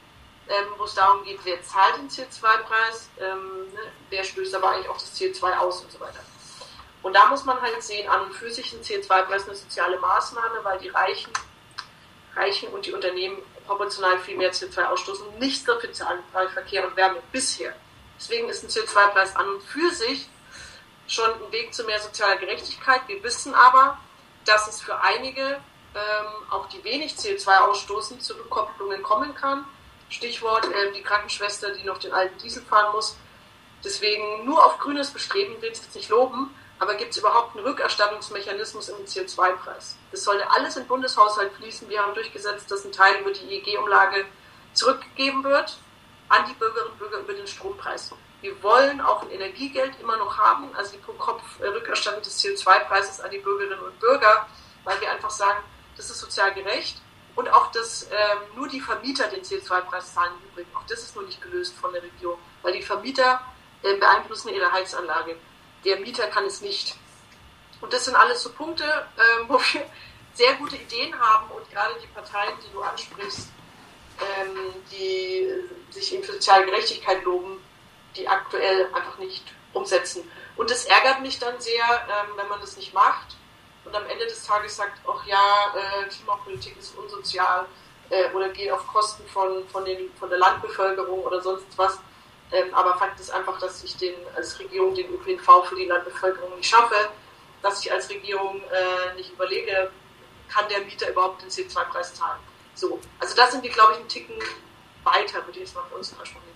ähm, 0.51 0.73
wo 0.77 0.83
es 0.83 0.93
darum 0.93 1.23
geht, 1.23 1.39
wer 1.43 1.61
zahlt 1.63 1.97
den 1.97 2.09
CO2-Preis, 2.09 3.09
ähm, 3.19 3.71
ne, 3.73 3.91
wer 4.09 4.23
stößt 4.23 4.53
aber 4.55 4.71
eigentlich 4.71 4.89
auch 4.89 4.97
das 4.97 5.15
CO2 5.17 5.57
aus 5.57 5.81
und 5.81 5.91
so 5.91 5.99
weiter. 5.99 6.19
Und 7.01 7.13
da 7.13 7.27
muss 7.27 7.45
man 7.45 7.59
halt 7.61 7.81
sehen, 7.81 8.07
an 8.09 8.25
und 8.25 8.33
für 8.33 8.51
sich 8.51 8.73
ein 8.73 8.81
CO2-Preis 8.81 9.47
eine 9.47 9.55
soziale 9.55 9.97
Maßnahme, 9.99 10.63
weil 10.63 10.79
die 10.79 10.89
Reichen, 10.89 11.31
Reichen 12.35 12.69
und 12.69 12.85
die 12.85 12.91
Unternehmen 12.91 13.37
proportional 13.65 14.19
viel 14.19 14.37
mehr 14.37 14.51
CO2 14.51 14.83
ausstoßen 14.83 15.25
und 15.25 15.39
nichts 15.39 15.63
dafür 15.63 15.93
zahlen 15.93 16.21
bei 16.33 16.47
Verkehr 16.49 16.85
und 16.85 16.95
Wärme 16.97 17.21
bisher. 17.31 17.73
Deswegen 18.19 18.49
ist 18.49 18.63
ein 18.63 18.69
CO2-Preis 18.69 19.35
an 19.35 19.47
und 19.47 19.63
für 19.63 19.89
sich 19.91 20.27
schon 21.07 21.31
ein 21.31 21.51
Weg 21.51 21.73
zu 21.73 21.83
mehr 21.85 21.99
sozialer 21.99 22.37
Gerechtigkeit. 22.37 23.01
Wir 23.07 23.23
wissen 23.23 23.53
aber, 23.55 23.97
dass 24.45 24.67
es 24.67 24.81
für 24.81 24.99
einige, 24.99 25.61
ähm, 25.95 26.27
auch 26.49 26.67
die 26.67 26.83
wenig 26.83 27.13
CO2 27.13 27.57
ausstoßen, 27.59 28.19
zu 28.19 28.33
Rückkopplungen 28.33 29.01
kommen 29.01 29.33
kann 29.33 29.65
Stichwort 30.11 30.65
äh, 30.65 30.91
die 30.91 31.01
Krankenschwester, 31.01 31.71
die 31.71 31.83
noch 31.83 31.97
den 31.97 32.11
alten 32.11 32.37
Diesel 32.39 32.61
fahren 32.63 32.91
muss. 32.93 33.17
Deswegen 33.83 34.45
nur 34.45 34.63
auf 34.63 34.77
grünes 34.77 35.09
Bestreben 35.09 35.59
will 35.61 35.71
ich 35.71 35.79
es 35.79 35.85
jetzt 35.85 35.95
nicht 35.95 36.09
loben, 36.09 36.53
aber 36.77 36.95
gibt 36.95 37.11
es 37.11 37.17
überhaupt 37.17 37.55
einen 37.55 37.65
Rückerstattungsmechanismus 37.65 38.89
im 38.89 39.05
CO2-Preis? 39.05 39.95
Das 40.11 40.23
sollte 40.23 40.49
alles 40.51 40.75
in 40.75 40.83
den 40.83 40.87
Bundeshaushalt 40.87 41.53
fließen. 41.53 41.89
Wir 41.89 42.01
haben 42.01 42.13
durchgesetzt, 42.13 42.69
dass 42.69 42.85
ein 42.85 42.91
Teil 42.91 43.21
über 43.21 43.31
die 43.31 43.55
EEG-Umlage 43.55 44.25
zurückgegeben 44.73 45.43
wird 45.43 45.77
an 46.29 46.45
die 46.47 46.53
Bürgerinnen 46.53 46.91
und 46.91 46.99
Bürger 46.99 47.19
über 47.19 47.33
den 47.33 47.47
Strompreis. 47.47 48.11
Wir 48.41 48.61
wollen 48.63 48.99
auch 49.01 49.21
ein 49.21 49.31
Energiegeld 49.31 49.99
immer 50.01 50.17
noch 50.17 50.37
haben, 50.37 50.75
also 50.75 50.91
die 50.91 50.97
Pro-Kopf-Rückerstattung 50.97 52.21
des 52.21 52.43
CO2-Preises 52.43 53.21
an 53.21 53.31
die 53.31 53.37
Bürgerinnen 53.37 53.79
und 53.79 53.99
Bürger, 53.99 54.47
weil 54.83 54.99
wir 54.99 55.11
einfach 55.11 55.29
sagen, 55.29 55.63
das 55.95 56.09
ist 56.09 56.19
sozial 56.19 56.53
gerecht 56.53 57.01
und 57.35 57.49
auch, 57.49 57.71
dass 57.71 58.03
ähm, 58.11 58.55
nur 58.55 58.67
die 58.67 58.81
Vermieter 58.81 59.27
den 59.27 59.41
CO2-Preis 59.41 60.13
zahlen 60.13 60.33
übrigens. 60.51 60.75
Auch 60.75 60.85
das 60.87 60.99
ist 60.99 61.15
nur 61.15 61.25
nicht 61.25 61.41
gelöst 61.41 61.75
von 61.79 61.93
der 61.93 62.03
Regierung, 62.03 62.39
weil 62.61 62.73
die 62.73 62.81
Vermieter 62.81 63.41
äh, 63.83 63.95
beeinflussen 63.95 64.49
ihre 64.49 64.71
Heizanlage. 64.71 65.37
Der 65.85 65.99
Mieter 65.99 66.27
kann 66.27 66.45
es 66.45 66.61
nicht. 66.61 66.95
Und 67.79 67.93
das 67.93 68.05
sind 68.05 68.15
alles 68.15 68.43
so 68.43 68.51
Punkte, 68.51 68.83
äh, 68.83 69.47
wo 69.47 69.59
wir 69.59 69.89
sehr 70.33 70.53
gute 70.55 70.75
Ideen 70.75 71.17
haben 71.19 71.49
und 71.51 71.69
gerade 71.71 71.95
die 72.01 72.07
Parteien, 72.07 72.53
die 72.65 72.71
du 72.71 72.81
ansprichst, 72.81 73.49
ähm, 74.19 74.73
die 74.91 75.49
sich 75.89 76.13
in 76.13 76.23
soziale 76.23 76.65
Gerechtigkeit 76.65 77.23
loben, 77.23 77.61
die 78.15 78.27
aktuell 78.27 78.87
einfach 78.93 79.17
nicht 79.17 79.43
umsetzen. 79.73 80.29
Und 80.57 80.69
das 80.69 80.85
ärgert 80.85 81.21
mich 81.21 81.39
dann 81.39 81.59
sehr, 81.59 81.83
ähm, 81.83 82.33
wenn 82.35 82.47
man 82.49 82.59
das 82.59 82.77
nicht 82.77 82.93
macht 82.93 83.35
und 83.85 83.95
am 83.95 84.05
Ende 84.07 84.25
des 84.25 84.45
Tages 84.45 84.75
sagt, 84.75 84.99
ach 85.07 85.25
ja, 85.25 85.73
äh, 85.75 86.07
Klimapolitik 86.07 86.77
ist 86.77 86.95
unsozial 86.97 87.65
äh, 88.09 88.29
oder 88.33 88.49
geht 88.49 88.71
auf 88.71 88.85
Kosten 88.87 89.25
von, 89.27 89.67
von, 89.69 89.85
den, 89.85 90.11
von 90.15 90.29
der 90.29 90.39
Landbevölkerung 90.39 91.23
oder 91.23 91.41
sonst 91.41 91.65
was. 91.77 91.99
Ähm, 92.51 92.73
aber 92.73 92.97
Fakt 92.97 93.19
ist 93.19 93.31
einfach, 93.31 93.57
dass 93.59 93.83
ich 93.83 93.95
den, 93.97 94.15
als 94.35 94.59
Regierung 94.59 94.93
den 94.93 95.09
ÖPNV 95.13 95.65
für 95.65 95.75
die 95.75 95.85
Landbevölkerung 95.85 96.55
nicht 96.57 96.69
schaffe, 96.69 97.09
dass 97.61 97.83
ich 97.83 97.91
als 97.91 98.09
Regierung 98.09 98.61
äh, 98.61 99.15
nicht 99.15 99.31
überlege, 99.31 99.89
kann 100.49 100.67
der 100.69 100.81
Mieter 100.81 101.09
überhaupt 101.09 101.41
den 101.41 101.49
CO2-Preis 101.49 102.13
zahlen. 102.13 102.39
So, 102.75 102.99
also 103.19 103.35
da 103.35 103.47
sind 103.47 103.63
wir, 103.63 103.69
glaube 103.69 103.93
ich, 103.93 103.99
einen 103.99 104.09
Ticken 104.09 104.35
weiter, 105.03 105.45
würde 105.45 105.59
ich 105.59 105.65
jetzt 105.65 105.75
mal 105.75 105.83
für 105.89 105.95
uns 105.95 106.09
versprechen. 106.09 106.50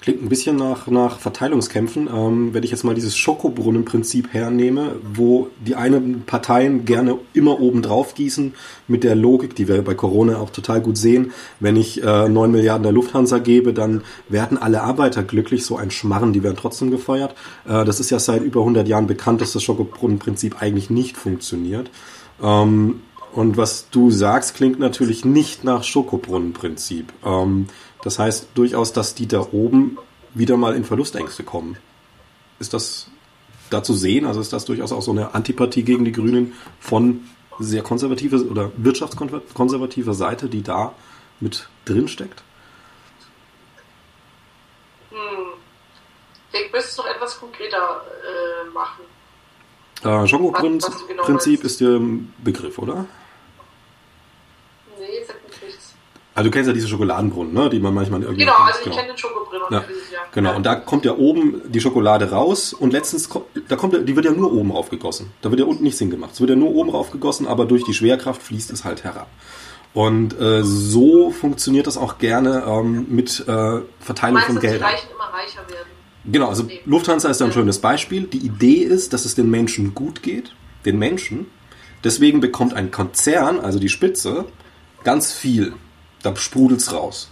Klingt 0.00 0.22
ein 0.22 0.28
bisschen 0.28 0.56
nach, 0.56 0.86
nach 0.86 1.18
Verteilungskämpfen. 1.18 2.08
Ähm, 2.12 2.54
wenn 2.54 2.62
ich 2.62 2.70
jetzt 2.70 2.84
mal 2.84 2.94
dieses 2.94 3.16
Schokobrunnen-Prinzip 3.16 4.32
hernehme, 4.32 4.96
wo 5.02 5.48
die 5.66 5.74
einen 5.74 6.22
Parteien 6.22 6.84
gerne 6.84 7.18
immer 7.34 7.60
oben 7.60 7.82
drauf 7.82 8.14
gießen, 8.14 8.54
mit 8.86 9.02
der 9.02 9.16
Logik, 9.16 9.56
die 9.56 9.66
wir 9.66 9.82
bei 9.82 9.94
Corona 9.94 10.38
auch 10.38 10.50
total 10.50 10.80
gut 10.80 10.96
sehen, 10.96 11.32
wenn 11.58 11.74
ich 11.74 12.02
äh, 12.02 12.28
9 12.28 12.50
Milliarden 12.50 12.84
der 12.84 12.92
Lufthansa 12.92 13.38
gebe, 13.38 13.72
dann 13.72 14.02
werden 14.28 14.56
alle 14.56 14.82
Arbeiter 14.82 15.24
glücklich, 15.24 15.64
so 15.64 15.76
ein 15.76 15.90
Schmarren, 15.90 16.32
die 16.32 16.44
werden 16.44 16.56
trotzdem 16.56 16.92
gefeuert. 16.92 17.34
Äh, 17.66 17.84
das 17.84 17.98
ist 17.98 18.10
ja 18.10 18.20
seit 18.20 18.42
über 18.42 18.60
100 18.60 18.86
Jahren 18.86 19.08
bekannt, 19.08 19.40
dass 19.40 19.52
das 19.52 19.64
Schokobrunnen-Prinzip 19.64 20.62
eigentlich 20.62 20.90
nicht 20.90 21.16
funktioniert. 21.16 21.90
Ähm, 22.40 23.00
und 23.32 23.56
was 23.56 23.90
du 23.90 24.10
sagst, 24.10 24.54
klingt 24.54 24.78
natürlich 24.78 25.24
nicht 25.24 25.64
nach 25.64 25.84
Schokobrunnen-Prinzip. 25.84 27.12
Ähm, 27.24 27.66
das 28.08 28.18
heißt 28.18 28.48
durchaus, 28.54 28.94
dass 28.94 29.14
die 29.14 29.28
da 29.28 29.48
oben 29.52 29.98
wieder 30.32 30.56
mal 30.56 30.74
in 30.74 30.86
Verlustängste 30.86 31.42
kommen. 31.42 31.76
Ist 32.58 32.72
das 32.72 33.10
da 33.68 33.82
zu 33.82 33.92
sehen? 33.92 34.24
Also 34.24 34.40
ist 34.40 34.50
das 34.50 34.64
durchaus 34.64 34.92
auch 34.92 35.02
so 35.02 35.10
eine 35.10 35.34
Antipathie 35.34 35.82
gegen 35.82 36.06
die 36.06 36.12
Grünen 36.12 36.54
von 36.80 37.28
sehr 37.58 37.82
konservativer 37.82 38.38
oder 38.50 38.72
wirtschaftskonservativer 38.78 40.14
Seite, 40.14 40.48
die 40.48 40.62
da 40.62 40.94
mit 41.38 41.68
drin 41.84 42.08
steckt? 42.08 42.42
Hm. 45.10 45.18
Ich 46.52 46.72
müsste 46.72 46.88
es 46.88 46.96
noch 46.96 47.06
etwas 47.08 47.38
konkreter 47.38 48.06
äh, 48.24 48.70
machen. 48.70 49.02
Äh, 50.02 50.26
Schokobrunnen-Prinzip 50.26 51.60
genau 51.60 51.66
ist 51.66 51.80
der 51.82 52.00
Begriff, 52.42 52.78
oder? 52.78 53.04
Nee, 54.98 55.24
sagt 55.26 55.46
mich 55.46 55.62
nichts. 55.62 55.94
Also 56.38 56.50
du 56.50 56.54
kennst 56.54 56.68
ja 56.68 56.72
diese 56.72 56.86
Schokoladenbrunnen, 56.86 57.52
ne? 57.52 57.68
die 57.68 57.80
man 57.80 57.92
manchmal 57.92 58.22
irgendwie. 58.22 58.44
Genau, 58.44 58.54
also 58.58 58.78
genau. 58.84 58.94
ich 58.94 58.96
kenne 59.00 59.12
den 59.12 59.18
Schokobrunnen 59.18 59.66
ja. 59.72 59.78
ja. 59.78 60.18
Genau, 60.32 60.54
und 60.54 60.64
da 60.64 60.76
kommt 60.76 61.04
ja 61.04 61.16
oben 61.16 61.62
die 61.66 61.80
Schokolade 61.80 62.30
raus 62.30 62.72
und 62.72 62.92
letztens 62.92 63.28
da 63.66 63.74
kommt 63.74 64.08
die 64.08 64.14
wird 64.14 64.24
ja 64.24 64.30
nur 64.30 64.52
oben 64.52 64.70
raufgegossen. 64.70 65.32
Da 65.42 65.50
wird 65.50 65.58
ja 65.58 65.66
unten 65.66 65.82
nichts 65.82 65.98
hingemacht. 65.98 66.34
Es 66.34 66.40
wird 66.40 66.50
ja 66.50 66.54
nur 66.54 66.72
oben 66.76 66.90
raufgegossen, 66.90 67.48
aber 67.48 67.64
durch 67.64 67.82
die 67.82 67.92
Schwerkraft 67.92 68.40
fließt 68.40 68.70
es 68.70 68.84
halt 68.84 69.02
herab. 69.02 69.26
Und 69.94 70.38
äh, 70.40 70.62
so 70.62 71.32
funktioniert 71.32 71.88
das 71.88 71.96
auch 71.96 72.18
gerne 72.18 72.62
ähm, 72.68 73.06
mit 73.08 73.40
äh, 73.40 73.80
Verteilung 73.98 74.34
meinst, 74.34 74.46
von 74.46 74.60
Geld. 74.60 74.78
Die 74.78 74.84
Reichen 74.84 75.08
immer 75.12 75.36
reicher 75.36 75.68
werden. 75.68 75.88
Genau, 76.24 76.50
also 76.50 76.68
Lufthansa 76.84 77.30
ist 77.30 77.40
da 77.40 77.46
ein 77.46 77.52
schönes 77.52 77.80
Beispiel. 77.80 78.28
Die 78.28 78.46
Idee 78.46 78.84
ist, 78.84 79.12
dass 79.12 79.24
es 79.24 79.34
den 79.34 79.50
Menschen 79.50 79.92
gut 79.92 80.22
geht, 80.22 80.54
den 80.84 81.00
Menschen. 81.00 81.46
Deswegen 82.04 82.38
bekommt 82.38 82.74
ein 82.74 82.92
Konzern, 82.92 83.58
also 83.58 83.80
die 83.80 83.88
Spitze, 83.88 84.44
ganz 85.02 85.32
viel. 85.32 85.72
Da 86.22 86.34
sprudelt's 86.36 86.92
raus. 86.92 87.30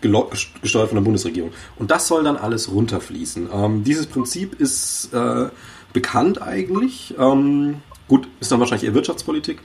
Gesteuert 0.00 0.88
von 0.88 0.96
der 0.96 1.02
Bundesregierung. 1.02 1.50
Und 1.76 1.90
das 1.90 2.06
soll 2.06 2.22
dann 2.22 2.36
alles 2.36 2.70
runterfließen. 2.70 3.48
Ähm, 3.52 3.84
dieses 3.84 4.06
Prinzip 4.06 4.60
ist 4.60 5.12
äh, 5.12 5.48
bekannt 5.92 6.40
eigentlich. 6.40 7.14
Ähm, 7.18 7.82
gut, 8.06 8.28
ist 8.38 8.52
dann 8.52 8.60
wahrscheinlich 8.60 8.86
eher 8.86 8.94
Wirtschaftspolitik. 8.94 9.58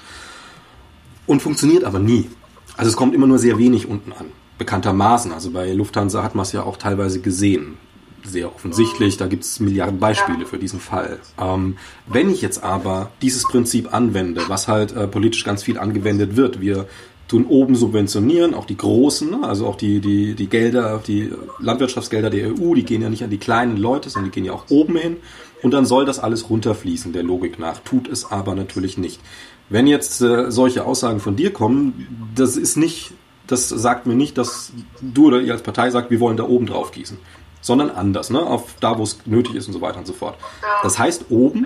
Und 1.27 1.41
funktioniert 1.41 1.83
aber 1.83 1.99
nie. 1.99 2.29
Also 2.75 2.89
es 2.89 2.97
kommt 2.97 3.13
immer 3.13 3.27
nur 3.27 3.37
sehr 3.37 3.57
wenig 3.59 3.87
unten 3.87 4.11
an. 4.11 4.25
Bekanntermaßen. 4.57 5.31
Also 5.31 5.51
bei 5.51 5.71
Lufthansa 5.71 6.23
hat 6.23 6.33
man 6.35 6.43
es 6.43 6.51
ja 6.51 6.63
auch 6.63 6.77
teilweise 6.77 7.21
gesehen. 7.21 7.77
Sehr 8.25 8.53
offensichtlich, 8.55 9.17
da 9.17 9.27
gibt 9.27 9.43
es 9.43 9.59
Milliarden 9.59 9.99
Beispiele 9.99 10.45
für 10.45 10.57
diesen 10.57 10.79
Fall. 10.79 11.19
Ähm, 11.37 11.77
wenn 12.07 12.29
ich 12.29 12.41
jetzt 12.41 12.63
aber 12.63 13.11
dieses 13.21 13.43
Prinzip 13.43 13.93
anwende, 13.93 14.43
was 14.47 14.69
halt 14.69 14.93
äh, 14.93 15.07
politisch 15.07 15.43
ganz 15.43 15.61
viel 15.63 15.77
angewendet 15.77 16.37
wird, 16.37 16.61
wir 16.61 16.87
tun 17.33 17.47
oben 17.47 17.75
subventionieren, 17.75 18.53
auch 18.53 18.65
die 18.65 18.77
großen, 18.77 19.31
ne? 19.31 19.39
also 19.41 19.65
auch 19.65 19.75
die, 19.75 19.99
die, 19.99 20.35
die 20.35 20.47
Gelder, 20.47 21.01
die 21.05 21.31
Landwirtschaftsgelder 21.57 22.29
der 22.29 22.49
EU, 22.51 22.75
die 22.75 22.85
gehen 22.85 23.01
ja 23.01 23.09
nicht 23.09 23.23
an 23.23 23.31
die 23.31 23.39
kleinen 23.39 23.77
Leute, 23.77 24.11
sondern 24.11 24.31
die 24.31 24.35
gehen 24.35 24.45
ja 24.45 24.53
auch 24.53 24.65
oben 24.69 24.95
hin. 24.95 25.17
Und 25.63 25.71
dann 25.71 25.87
soll 25.87 26.05
das 26.05 26.19
alles 26.19 26.51
runterfließen, 26.51 27.11
der 27.11 27.23
Logik 27.23 27.57
nach. 27.57 27.79
Tut 27.79 28.07
es 28.07 28.31
aber 28.31 28.53
natürlich 28.53 28.99
nicht. 28.99 29.19
Wenn 29.67 29.87
jetzt 29.87 30.21
äh, 30.21 30.51
solche 30.51 30.85
Aussagen 30.85 31.19
von 31.19 31.35
dir 31.35 31.51
kommen, 31.51 32.29
das 32.35 32.55
ist 32.55 32.77
nicht, 32.77 33.13
das 33.47 33.67
sagt 33.69 34.05
mir 34.05 34.15
nicht, 34.15 34.37
dass 34.37 34.71
du 35.01 35.27
oder 35.27 35.41
ihr 35.41 35.53
als 35.53 35.63
Partei 35.63 35.89
sagt, 35.89 36.11
wir 36.11 36.19
wollen 36.19 36.37
da 36.37 36.43
oben 36.43 36.67
drauf 36.67 36.91
gießen, 36.91 37.17
sondern 37.61 37.89
anders, 37.89 38.29
ne? 38.29 38.41
auf 38.41 38.75
da, 38.79 38.99
wo 38.99 39.03
es 39.03 39.17
nötig 39.25 39.55
ist 39.55 39.65
und 39.65 39.73
so 39.73 39.81
weiter 39.81 39.97
und 39.97 40.05
so 40.05 40.13
fort. 40.13 40.37
Das 40.83 40.99
heißt 40.99 41.25
oben 41.29 41.65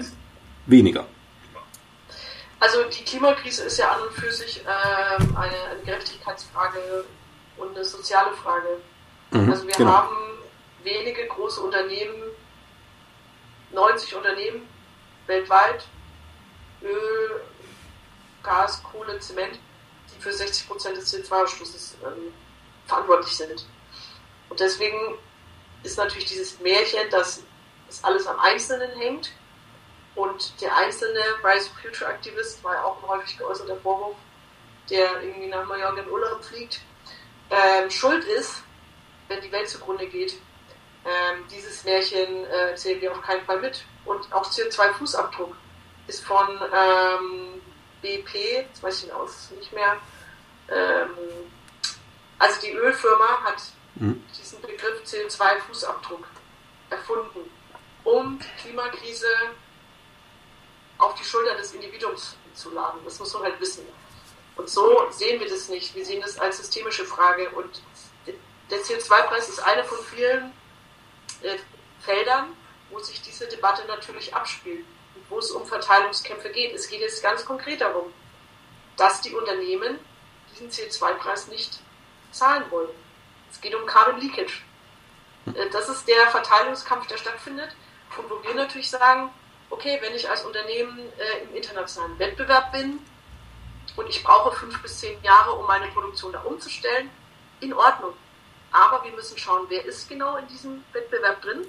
weniger. 0.65 1.07
Also 2.59 2.83
die 2.85 3.03
Klimakrise 3.03 3.63
ist 3.65 3.77
ja 3.77 3.91
an 3.91 4.01
und 4.01 4.13
für 4.13 4.31
sich 4.31 4.61
ähm, 4.61 5.37
eine, 5.37 5.55
eine, 5.71 5.81
Gerechtigkeitsfrage 5.85 7.05
und 7.57 7.75
eine 7.75 7.85
soziale 7.85 8.33
Frage. 8.35 8.79
Mhm, 9.31 9.51
also 9.51 9.67
wir 9.67 9.75
genau. 9.75 9.91
haben 9.91 10.15
wenige 10.83 11.27
große 11.27 11.61
Unternehmen, 11.61 12.23
90 13.71 14.15
Unternehmen 14.15 14.67
weltweit, 15.27 15.85
Öl, 16.81 17.41
Gas, 18.41 18.81
Kohle, 18.83 19.19
Zement, 19.19 19.59
die 20.15 20.21
für 20.21 20.31
60 20.31 20.67
Prozent 20.67 20.97
des 20.97 21.13
CO2-Ausstoßes 21.13 21.95
ähm, 22.03 22.33
verantwortlich 22.85 23.35
sind. 23.35 23.65
Und 24.49 24.59
deswegen 24.59 25.17
ist 25.83 25.97
natürlich 25.97 26.25
dieses 26.25 26.59
Märchen, 26.59 27.09
dass 27.11 27.43
es 27.89 28.03
alles 28.03 28.25
am 28.25 28.39
Einzelnen 28.39 28.91
hängt, 28.99 29.31
und 30.17 30.59
der 30.61 30.75
einzelne 30.75 31.19
Rise 31.43 31.69
of 31.69 31.77
Future 31.79 32.09
Aktivist 32.09 32.63
war 32.63 32.73
ja 32.73 32.83
auch 32.83 33.01
ein 33.03 33.07
häufig 33.07 33.37
geäußerter 33.37 33.77
Vorwurf, 33.77 34.15
der 34.89 35.21
irgendwie 35.21 35.47
nach 35.47 35.63
Mallorca 35.65 36.01
in 36.01 36.09
Urlaub 36.09 36.43
fliegt, 36.43 36.81
ähm, 37.51 37.89
schuld 37.91 38.23
ist, 38.25 38.63
wenn 39.27 39.41
die 39.41 39.51
Welt 39.51 39.69
zugrunde 39.69 40.07
geht. 40.07 40.33
Ähm, 41.05 41.45
dieses 41.51 41.83
Märchen 41.83 42.45
äh, 42.45 42.75
zählen 42.75 42.99
wir 42.99 43.11
auf 43.11 43.21
keinen 43.21 43.45
Fall 43.45 43.61
mit. 43.61 43.85
Und 44.05 44.33
auch 44.33 44.43
CO2-Fußabdruck 44.49 45.53
ist 46.07 46.25
von 46.25 46.47
ähm, 46.49 47.61
BP, 48.01 48.65
jetzt 48.69 48.81
weiß 48.81 49.03
ich 49.03 49.09
den 49.09 49.11
aus 49.13 49.51
nicht 49.51 49.71
mehr, 49.71 49.97
ähm, 50.69 51.09
also 52.39 52.59
die 52.61 52.71
Ölfirma 52.71 53.43
hat 53.43 53.61
mhm. 53.95 54.23
diesen 54.35 54.59
Begriff 54.61 55.03
CO2-Fußabdruck 55.05 56.23
erfunden, 56.89 57.51
um 58.03 58.39
die 58.39 58.61
Klimakrise 58.61 59.27
auf 60.97 61.15
die 61.15 61.23
Schulter 61.23 61.55
des 61.55 61.73
Individuums 61.73 62.35
zu 62.53 62.71
laden. 62.71 62.99
Das 63.05 63.19
muss 63.19 63.33
man 63.33 63.43
halt 63.43 63.59
wissen. 63.59 63.85
Und 64.55 64.69
so 64.69 65.07
sehen 65.11 65.39
wir 65.39 65.47
das 65.47 65.69
nicht. 65.69 65.93
Wir 65.95 66.05
sehen 66.05 66.21
das 66.21 66.37
als 66.39 66.57
systemische 66.57 67.05
Frage. 67.05 67.49
Und 67.51 67.81
der 68.69 68.79
CO2-Preis 68.79 69.49
ist 69.49 69.59
eine 69.59 69.83
von 69.83 69.99
vielen 69.99 70.51
äh, 71.43 71.57
Feldern, 71.99 72.55
wo 72.89 72.99
sich 72.99 73.21
diese 73.21 73.47
Debatte 73.47 73.85
natürlich 73.87 74.33
abspielt 74.33 74.85
und 75.15 75.29
wo 75.29 75.39
es 75.39 75.51
um 75.51 75.65
Verteilungskämpfe 75.65 76.49
geht. 76.49 76.73
Es 76.73 76.87
geht 76.87 77.01
jetzt 77.01 77.21
ganz 77.21 77.45
konkret 77.45 77.81
darum, 77.81 78.11
dass 78.95 79.21
die 79.21 79.33
Unternehmen 79.33 79.99
diesen 80.51 80.69
CO2-Preis 80.69 81.47
nicht 81.47 81.79
zahlen 82.31 82.63
wollen. 82.71 82.89
Es 83.51 83.61
geht 83.61 83.75
um 83.75 83.85
Carbon 83.85 84.19
Leakage. 84.19 84.63
Äh, 85.53 85.69
das 85.69 85.89
ist 85.89 86.07
der 86.07 86.27
Verteilungskampf, 86.27 87.07
der 87.07 87.17
stattfindet 87.17 87.75
und 88.17 88.29
wo 88.29 88.41
wir 88.43 88.55
natürlich 88.55 88.89
sagen, 88.89 89.31
okay, 89.69 89.99
wenn 90.01 90.15
ich 90.15 90.29
als 90.29 90.43
Unternehmen 90.45 90.99
äh, 91.17 91.43
im 91.43 91.55
internationalen 91.55 92.17
Wettbewerb 92.19 92.71
bin 92.71 92.99
und 93.95 94.09
ich 94.09 94.23
brauche 94.23 94.55
fünf 94.55 94.81
bis 94.81 94.99
zehn 94.99 95.21
Jahre, 95.23 95.53
um 95.53 95.65
meine 95.67 95.87
Produktion 95.87 96.31
da 96.31 96.41
umzustellen, 96.41 97.09
in 97.59 97.73
Ordnung. 97.73 98.13
Aber 98.71 99.03
wir 99.03 99.11
müssen 99.11 99.37
schauen, 99.37 99.65
wer 99.69 99.83
ist 99.85 100.07
genau 100.09 100.37
in 100.37 100.47
diesem 100.47 100.83
Wettbewerb 100.93 101.41
drin. 101.41 101.65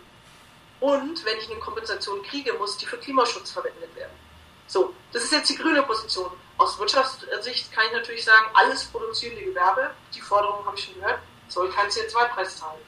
Und 0.81 1.25
wenn 1.25 1.39
ich 1.39 1.51
eine 1.51 1.59
Kompensation 1.61 2.23
kriege, 2.23 2.53
muss 2.55 2.77
die 2.77 2.87
für 2.87 2.99
Klimaschutz 2.99 3.51
verwendet 3.51 3.95
werden. 3.97 4.13
So, 4.67 4.95
das 5.13 5.25
ist 5.25 5.33
jetzt 5.33 5.49
die 5.49 5.57
grüne 5.57 5.83
Position. 5.83 6.31
Aus 6.59 6.79
Wirtschaftssicht 6.79 7.73
kann 7.73 7.87
ich 7.87 7.93
natürlich 7.93 8.25
sagen, 8.25 8.47
alles 8.55 8.85
produzierende 8.87 9.43
Gewerbe, 9.43 9.91
die 10.15 10.21
Forderung 10.21 10.65
habe 10.67 10.77
ich 10.77 10.85
schon 10.85 10.95
gehört, 10.95 11.21
soll 11.49 11.71
keinen 11.71 11.91
CO2-Preis 11.91 12.59
zahlen. 12.59 12.81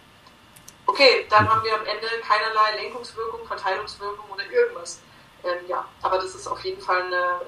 Okay, 0.90 1.24
dann 1.30 1.48
haben 1.48 1.62
wir 1.62 1.72
am 1.72 1.86
Ende 1.86 2.06
keinerlei 2.26 2.82
Lenkungswirkung, 2.82 3.46
Verteilungswirkung 3.46 4.24
oder 4.34 4.42
irgendwas. 4.52 5.00
Ähm, 5.44 5.68
ja, 5.68 5.84
aber 6.02 6.16
das 6.16 6.34
ist 6.34 6.48
auf 6.48 6.64
jeden 6.64 6.80
Fall 6.80 7.02
eine, 7.02 7.40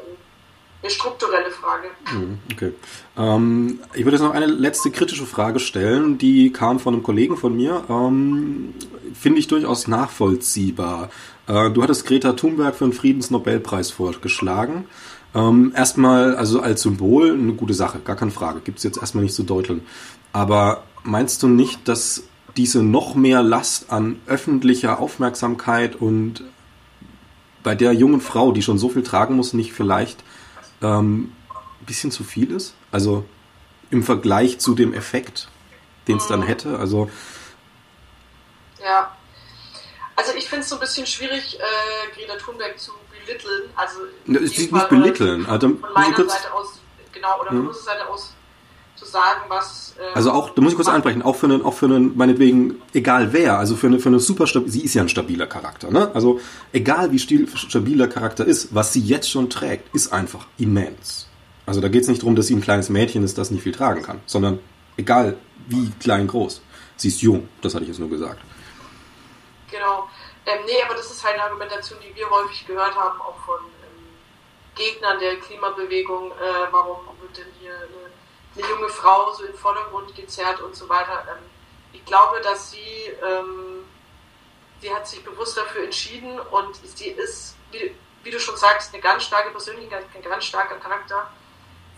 eine 0.81 0.91
strukturelle 0.91 1.51
Frage. 1.51 1.89
Mhm, 2.13 2.39
okay. 2.53 2.73
Ähm, 3.17 3.81
ich 3.95 4.05
würde 4.05 4.17
jetzt 4.17 4.25
noch 4.25 4.33
eine 4.33 4.47
letzte 4.47 4.93
kritische 4.93 5.27
Frage 5.27 5.59
stellen, 5.59 6.19
die 6.19 6.53
kam 6.53 6.79
von 6.79 6.95
einem 6.95 7.03
Kollegen 7.03 7.37
von 7.37 7.57
mir. 7.57 7.83
Ähm, 7.89 8.75
Finde 9.13 9.41
ich 9.41 9.49
durchaus 9.49 9.89
nachvollziehbar. 9.89 11.11
Äh, 11.49 11.71
du 11.71 11.83
hattest 11.83 12.07
Greta 12.07 12.35
Thunberg 12.35 12.77
für 12.77 12.85
den 12.85 12.93
Friedensnobelpreis 12.93 13.91
vorgeschlagen. 13.91 14.87
Ähm, 15.35 15.73
erstmal, 15.75 16.37
also 16.37 16.61
als 16.61 16.83
Symbol, 16.83 17.33
eine 17.33 17.55
gute 17.55 17.75
Sache, 17.75 17.99
gar 17.99 18.17
keine 18.17 18.31
Frage. 18.31 18.61
Gibt 18.61 18.79
es 18.79 18.85
jetzt 18.85 18.99
erstmal 18.99 19.25
nicht 19.25 19.35
zu 19.35 19.43
deuteln. 19.43 19.85
Aber 20.33 20.85
meinst 21.03 21.43
du 21.43 21.49
nicht, 21.49 21.89
dass 21.89 22.25
diese 22.57 22.83
noch 22.83 23.15
mehr 23.15 23.43
Last 23.43 23.91
an 23.91 24.21
öffentlicher 24.27 24.99
Aufmerksamkeit 24.99 25.97
und 25.97 26.45
bei 27.63 27.75
der 27.75 27.93
jungen 27.93 28.21
Frau, 28.21 28.53
die 28.53 28.63
schon 28.63 28.79
so 28.79 28.89
viel 28.89 29.03
tragen 29.03 29.37
muss, 29.37 29.53
nicht 29.53 29.73
vielleicht 29.73 30.23
ähm, 30.83 31.33
ein 31.81 31.87
bisschen 31.87 32.11
zu 32.11 32.25
viel 32.25 32.51
ist? 32.51 32.75
Also 32.91 33.25
im 33.91 34.03
Vergleich 34.03 34.59
zu 34.59 34.75
dem 34.75 34.93
Effekt, 34.95 35.49
den 36.09 36.17
es 36.17 36.27
dann 36.27 36.43
hätte? 36.43 36.79
Also 36.79 37.11
ja, 38.83 39.17
also 40.17 40.33
ich 40.37 40.49
finde 40.49 40.63
es 40.63 40.69
so 40.69 40.77
ein 40.77 40.81
bisschen 40.81 41.07
schwierig, 41.07 41.59
äh, 41.59 42.15
Greta 42.15 42.37
Thunberg 42.37 42.79
zu 42.79 42.93
belitteln. 43.11 43.71
Also 43.77 44.01
sie 44.27 44.71
nicht 44.73 44.89
belitteln. 44.89 45.47
Also, 45.47 45.69
von 45.69 45.93
meiner 45.93 46.17
Seite 46.17 46.53
aus, 46.53 46.81
genau, 47.13 47.41
oder 47.41 47.49
von 47.49 47.61
mhm. 47.61 47.69
unserer 47.69 47.85
Seite 47.85 48.09
aus 48.09 48.35
zu 49.03 49.11
sagen, 49.11 49.41
was. 49.49 49.95
Äh, 49.99 50.15
also 50.15 50.33
auch, 50.33 50.51
da 50.51 50.63
muss 50.63 50.73
ich 50.73 50.77
kurz 50.77 50.89
einbrechen, 50.89 51.23
auch 51.23 51.37
für 51.37 51.47
einen, 51.47 51.63
auch 51.63 51.75
für 51.75 51.87
einen, 51.87 52.17
meinetwegen, 52.17 52.81
egal 52.95 53.33
wer, 53.33 53.59
also 53.59 53.77
für 53.77 53.89
eine, 53.89 53.99
für 53.99 54.09
eine 54.09 54.21
super, 54.21 54.47
sie 54.47 54.81
ist 54.81 54.95
ja 54.95 55.03
ein 55.03 55.09
stabiler 55.09 55.47
Charakter, 55.47 55.91
ne? 55.91 56.11
Also 56.15 56.41
egal 56.73 57.13
wie 57.13 57.19
stabiler 57.19 58.09
Charakter 58.09 58.45
ist, 58.45 58.75
was 58.75 58.93
sie 58.93 59.01
jetzt 59.01 59.31
schon 59.31 59.51
trägt, 59.51 59.95
ist 59.95 60.13
einfach 60.13 60.47
immens. 60.59 61.29
Also 61.67 61.81
da 61.81 61.89
geht 61.89 62.03
es 62.03 62.09
nicht 62.09 62.23
darum, 62.23 62.37
dass 62.37 62.47
sie 62.47 62.57
ein 62.57 62.61
kleines 62.61 62.89
Mädchen 62.89 63.23
ist, 63.23 63.39
das 63.39 63.51
nicht 63.51 63.63
viel 63.63 63.73
tragen 63.73 64.03
kann, 64.03 64.21
sondern 64.27 64.59
egal 64.97 65.37
wie 65.69 65.91
klein, 66.01 66.27
groß. 66.27 66.61
Sie 66.97 67.09
ist 67.09 67.23
jung, 67.23 67.49
das 67.63 67.75
hatte 67.75 67.85
ich 67.85 67.89
jetzt 67.89 68.01
nur 68.01 68.11
gesagt. 68.11 68.41
Genau. 69.71 70.09
Ähm, 70.45 70.59
nee, 70.67 70.83
aber 70.85 70.95
das 70.95 71.11
ist 71.11 71.25
halt 71.25 71.35
eine 71.35 71.45
Argumentation, 71.45 71.99
die 72.03 72.15
wir 72.17 72.29
häufig 72.29 72.67
gehört 72.67 72.95
haben, 72.97 73.21
auch 73.21 73.39
von 73.47 73.61
ähm, 73.61 74.05
Gegnern 74.75 75.19
der 75.21 75.37
Klimabewegung. 75.37 76.33
Äh, 76.33 76.73
warum 76.73 76.99
wird 77.21 77.39
denn 77.39 77.47
hier 77.61 77.73
eine 77.73 78.12
eine 78.55 78.67
junge 78.67 78.89
Frau 78.89 79.33
so 79.33 79.45
in 79.45 79.55
Vordergrund 79.55 80.15
gezerrt 80.15 80.61
und 80.61 80.75
so 80.75 80.89
weiter. 80.89 81.27
Ähm, 81.31 81.45
ich 81.93 82.05
glaube, 82.05 82.41
dass 82.41 82.71
sie, 82.71 83.13
ähm, 83.23 83.85
sie 84.81 84.93
hat 84.93 85.07
sich 85.07 85.25
bewusst 85.25 85.57
dafür 85.57 85.85
entschieden 85.85 86.39
und 86.39 86.77
sie 86.97 87.09
ist, 87.09 87.57
wie, 87.71 87.95
wie, 88.23 88.31
du 88.31 88.39
schon 88.39 88.57
sagst, 88.57 88.93
eine 88.93 89.03
ganz 89.03 89.25
starke 89.25 89.51
Persönlichkeit, 89.51 90.05
ein 90.15 90.23
ganz 90.23 90.45
starker 90.45 90.77
Charakter. 90.77 91.31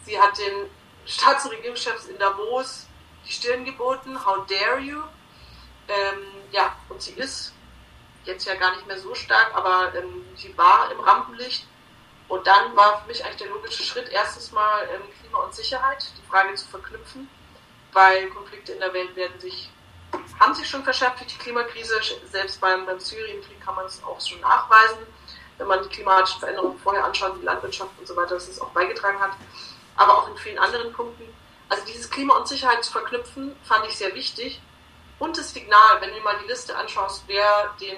Sie 0.05 0.21
hat 0.21 0.37
den 0.39 0.71
Staats- 1.07 1.45
und 1.45 1.53
Regierungschefs 1.53 2.07
in 2.07 2.19
Davos 2.19 2.87
die 3.27 3.33
Stirn 3.33 3.65
geboten, 3.65 4.25
how 4.25 4.47
dare 4.47 4.79
you? 4.79 5.01
Ähm, 5.89 6.19
ja, 6.51 6.77
und 6.89 7.01
sie 7.01 7.13
ist 7.13 7.53
jetzt 8.25 8.47
ja 8.47 8.55
gar 8.55 8.75
nicht 8.75 8.87
mehr 8.87 8.99
so 8.99 9.15
stark, 9.15 9.55
aber 9.55 9.95
ähm, 9.95 10.25
sie 10.37 10.57
war 10.57 10.91
im 10.93 11.01
Rampenlicht 11.01 11.67
und 12.35 12.45
dann 12.49 12.75
war 12.75 13.01
für 13.01 13.07
mich 13.07 13.25
eigentlich 13.25 13.37
der 13.37 13.49
logische 13.49 13.85
Schritt, 13.85 14.09
erstens 14.09 14.51
mal 14.51 14.89
ähm, 14.93 15.03
Klima 15.21 15.39
und 15.39 15.55
Sicherheit, 15.55 16.05
die 16.19 16.29
Frage 16.29 16.53
zu 16.57 16.67
verknüpfen, 16.67 17.31
weil 17.93 18.29
Konflikte 18.31 18.73
in 18.73 18.81
der 18.81 18.93
Welt 18.93 19.15
werden 19.15 19.39
sich, 19.39 19.71
haben 20.41 20.53
sich 20.53 20.69
schon 20.69 20.83
verschärft 20.83 21.21
durch 21.21 21.33
die 21.33 21.39
Klimakrise. 21.39 21.95
Selbst 22.33 22.61
beim, 22.61 22.87
beim 22.87 22.99
Syrienkrieg 22.99 23.61
kann 23.65 23.77
man 23.77 23.87
es 23.87 24.03
auch 24.03 24.21
schon 24.21 24.41
nachweisen, 24.41 25.07
wenn 25.59 25.69
man 25.69 25.85
die 25.85 25.89
klimatischen 25.89 26.41
Veränderungen 26.41 26.77
vorher 26.81 27.05
anschaut, 27.05 27.37
die 27.41 27.45
Landwirtschaft 27.45 27.93
und 28.01 28.09
so 28.09 28.17
weiter, 28.17 28.35
dass 28.35 28.49
es 28.49 28.61
auch 28.61 28.71
beigetragen 28.71 29.21
hat. 29.21 29.33
Aber 29.97 30.19
auch 30.19 30.29
in 30.29 30.37
vielen 30.37 30.59
anderen 30.59 30.93
Punkten. 30.93 31.33
Also 31.69 31.85
dieses 31.85 32.11
Klima 32.11 32.35
und 32.37 32.49
Sicherheit 32.49 32.83
zu 32.83 32.91
verknüpfen, 32.91 33.55
fand 33.63 33.87
ich 33.87 33.97
sehr 33.97 34.13
wichtig. 34.17 34.61
Und 35.21 35.39
das 35.39 35.55
Signal, 35.55 36.01
wenn 36.01 36.11
du 36.11 36.21
mal 36.23 36.37
die 36.43 36.49
Liste 36.49 36.77
anschaust, 36.77 37.23
wer 37.29 37.73
den 37.81 37.97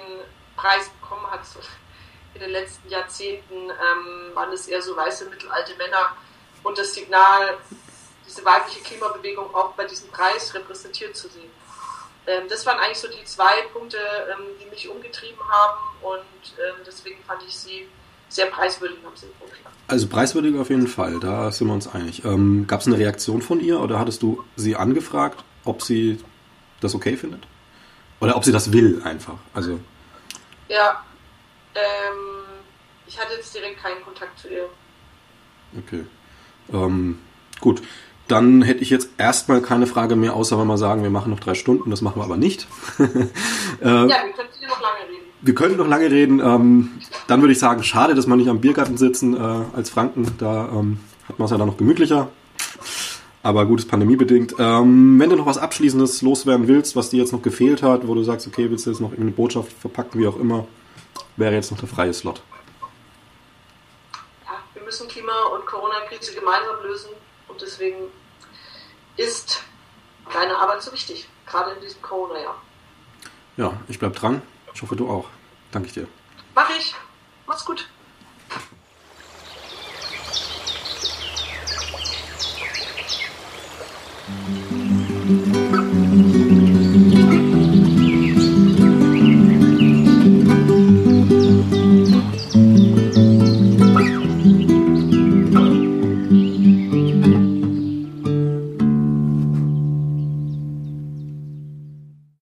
Preis 0.55 0.89
bekommen 1.01 1.25
hat, 1.31 1.41
in 2.37 2.43
den 2.43 2.51
letzten 2.51 2.87
Jahrzehnten 2.89 3.55
ähm, 3.55 4.35
waren 4.35 4.53
es 4.53 4.67
eher 4.67 4.81
so 4.81 4.95
weiße, 4.95 5.25
mittelalte 5.29 5.75
Männer 5.75 6.15
und 6.63 6.77
das 6.77 6.93
Signal, 6.93 7.57
diese 8.27 8.45
weibliche 8.45 8.81
Klimabewegung 8.81 9.53
auch 9.55 9.73
bei 9.73 9.85
diesem 9.85 10.09
Preis 10.09 10.53
repräsentiert 10.53 11.15
zu 11.15 11.27
sehen. 11.29 11.49
Ähm, 12.27 12.43
das 12.47 12.65
waren 12.65 12.77
eigentlich 12.77 12.99
so 12.99 13.07
die 13.07 13.23
zwei 13.25 13.63
Punkte, 13.73 13.97
ähm, 13.97 14.45
die 14.61 14.69
mich 14.69 14.87
umgetrieben 14.87 15.39
haben 15.49 15.79
und 16.03 16.53
ähm, 16.59 16.75
deswegen 16.85 17.23
fand 17.25 17.41
ich 17.47 17.57
sie 17.57 17.87
sehr 18.29 18.47
preiswürdig 18.47 18.99
am 19.05 19.15
Symposium. 19.15 19.65
Also 19.87 20.07
preiswürdig 20.07 20.59
auf 20.59 20.69
jeden 20.69 20.87
Fall, 20.87 21.19
da 21.19 21.51
sind 21.51 21.67
wir 21.67 21.73
uns 21.73 21.87
einig. 21.87 22.23
Ähm, 22.23 22.65
Gab 22.67 22.81
es 22.81 22.87
eine 22.87 22.97
Reaktion 22.97 23.41
von 23.41 23.61
ihr 23.61 23.79
oder 23.79 23.97
hattest 23.97 24.21
du 24.21 24.43
sie 24.55 24.75
angefragt, 24.75 25.43
ob 25.63 25.81
sie 25.81 26.19
das 26.81 26.93
okay 26.93 27.17
findet? 27.17 27.47
Oder 28.19 28.35
ob 28.35 28.43
sie 28.43 28.51
das 28.51 28.71
will 28.73 29.01
einfach? 29.03 29.37
Also 29.53 29.79
ja, 30.67 31.01
ähm, 31.77 32.43
ich 33.07 33.19
hatte 33.19 33.33
jetzt 33.35 33.53
direkt 33.53 33.81
keinen 33.81 34.03
Kontakt 34.03 34.37
zu 34.39 34.49
ihr. 34.49 34.69
Okay. 35.77 36.05
Ähm, 36.73 37.19
gut. 37.59 37.81
Dann 38.27 38.61
hätte 38.61 38.81
ich 38.81 38.89
jetzt 38.89 39.09
erstmal 39.17 39.61
keine 39.61 39.87
Frage 39.87 40.17
mehr, 40.17 40.33
außer 40.33 40.59
wenn 40.59 40.67
wir 40.67 40.77
sagen, 40.77 41.03
wir 41.03 41.09
machen 41.09 41.31
noch 41.31 41.39
drei 41.39 41.53
Stunden. 41.53 41.89
Das 41.89 42.01
machen 42.01 42.19
wir 42.19 42.25
aber 42.25 42.35
nicht. 42.35 42.67
äh, 42.99 43.05
ja, 43.85 44.07
wir 44.07 44.33
könnten 44.33 44.67
noch 44.67 44.81
lange 44.81 45.09
reden. 45.09 45.25
Wir 45.41 45.55
könnten 45.55 45.77
noch 45.77 45.87
lange 45.87 46.11
reden. 46.11 46.39
Ähm, 46.41 46.91
dann 47.27 47.41
würde 47.41 47.53
ich 47.53 47.59
sagen, 47.59 47.83
schade, 47.83 48.15
dass 48.15 48.27
wir 48.27 48.35
nicht 48.35 48.49
am 48.49 48.59
Biergarten 48.59 48.97
sitzen 48.97 49.33
äh, 49.33 49.63
als 49.73 49.89
Franken. 49.89 50.35
Da 50.39 50.67
ähm, 50.73 50.99
hat 51.29 51.39
man 51.39 51.45
es 51.45 51.51
ja 51.51 51.57
dann 51.57 51.67
noch 51.67 51.77
gemütlicher. 51.77 52.29
Aber 53.43 53.65
gut, 53.65 53.79
ist 53.79 53.87
pandemiebedingt. 53.87 54.55
Ähm, 54.59 55.19
wenn 55.19 55.29
du 55.29 55.37
noch 55.37 55.45
was 55.45 55.57
Abschließendes 55.57 56.21
loswerden 56.21 56.67
willst, 56.67 56.97
was 56.97 57.11
dir 57.11 57.21
jetzt 57.21 57.31
noch 57.31 57.41
gefehlt 57.41 57.81
hat, 57.81 58.05
wo 58.05 58.13
du 58.13 58.23
sagst, 58.23 58.45
okay, 58.45 58.69
willst 58.69 58.85
du 58.85 58.89
jetzt 58.89 58.99
noch 58.99 59.11
irgendeine 59.11 59.31
Botschaft 59.31 59.71
verpacken, 59.71 60.19
wie 60.19 60.27
auch 60.27 60.37
immer, 60.37 60.67
wäre 61.35 61.53
jetzt 61.53 61.71
noch 61.71 61.79
der 61.79 61.87
freie 61.87 62.13
Slot. 62.13 62.41
Ja, 64.45 64.59
wir 64.73 64.83
müssen 64.83 65.07
Klima- 65.07 65.45
und 65.53 65.65
Corona-Krise 65.65 66.33
gemeinsam 66.33 66.81
lösen 66.83 67.11
und 67.47 67.61
deswegen 67.61 68.11
ist 69.15 69.63
deine 70.33 70.57
Arbeit 70.57 70.81
so 70.81 70.91
wichtig, 70.91 71.27
gerade 71.45 71.71
in 71.71 71.81
diesem 71.81 72.01
Corona-Jahr. 72.01 72.61
Ja, 73.57 73.73
ich 73.87 73.99
bleib 73.99 74.15
dran. 74.15 74.41
Ich 74.73 74.81
hoffe, 74.81 74.95
du 74.95 75.09
auch. 75.09 75.27
Danke 75.71 75.87
ich 75.87 75.93
dir. 75.93 76.07
Mach 76.53 76.69
ich. 76.69 76.93
Mach's 77.47 77.65
gut. 77.65 77.87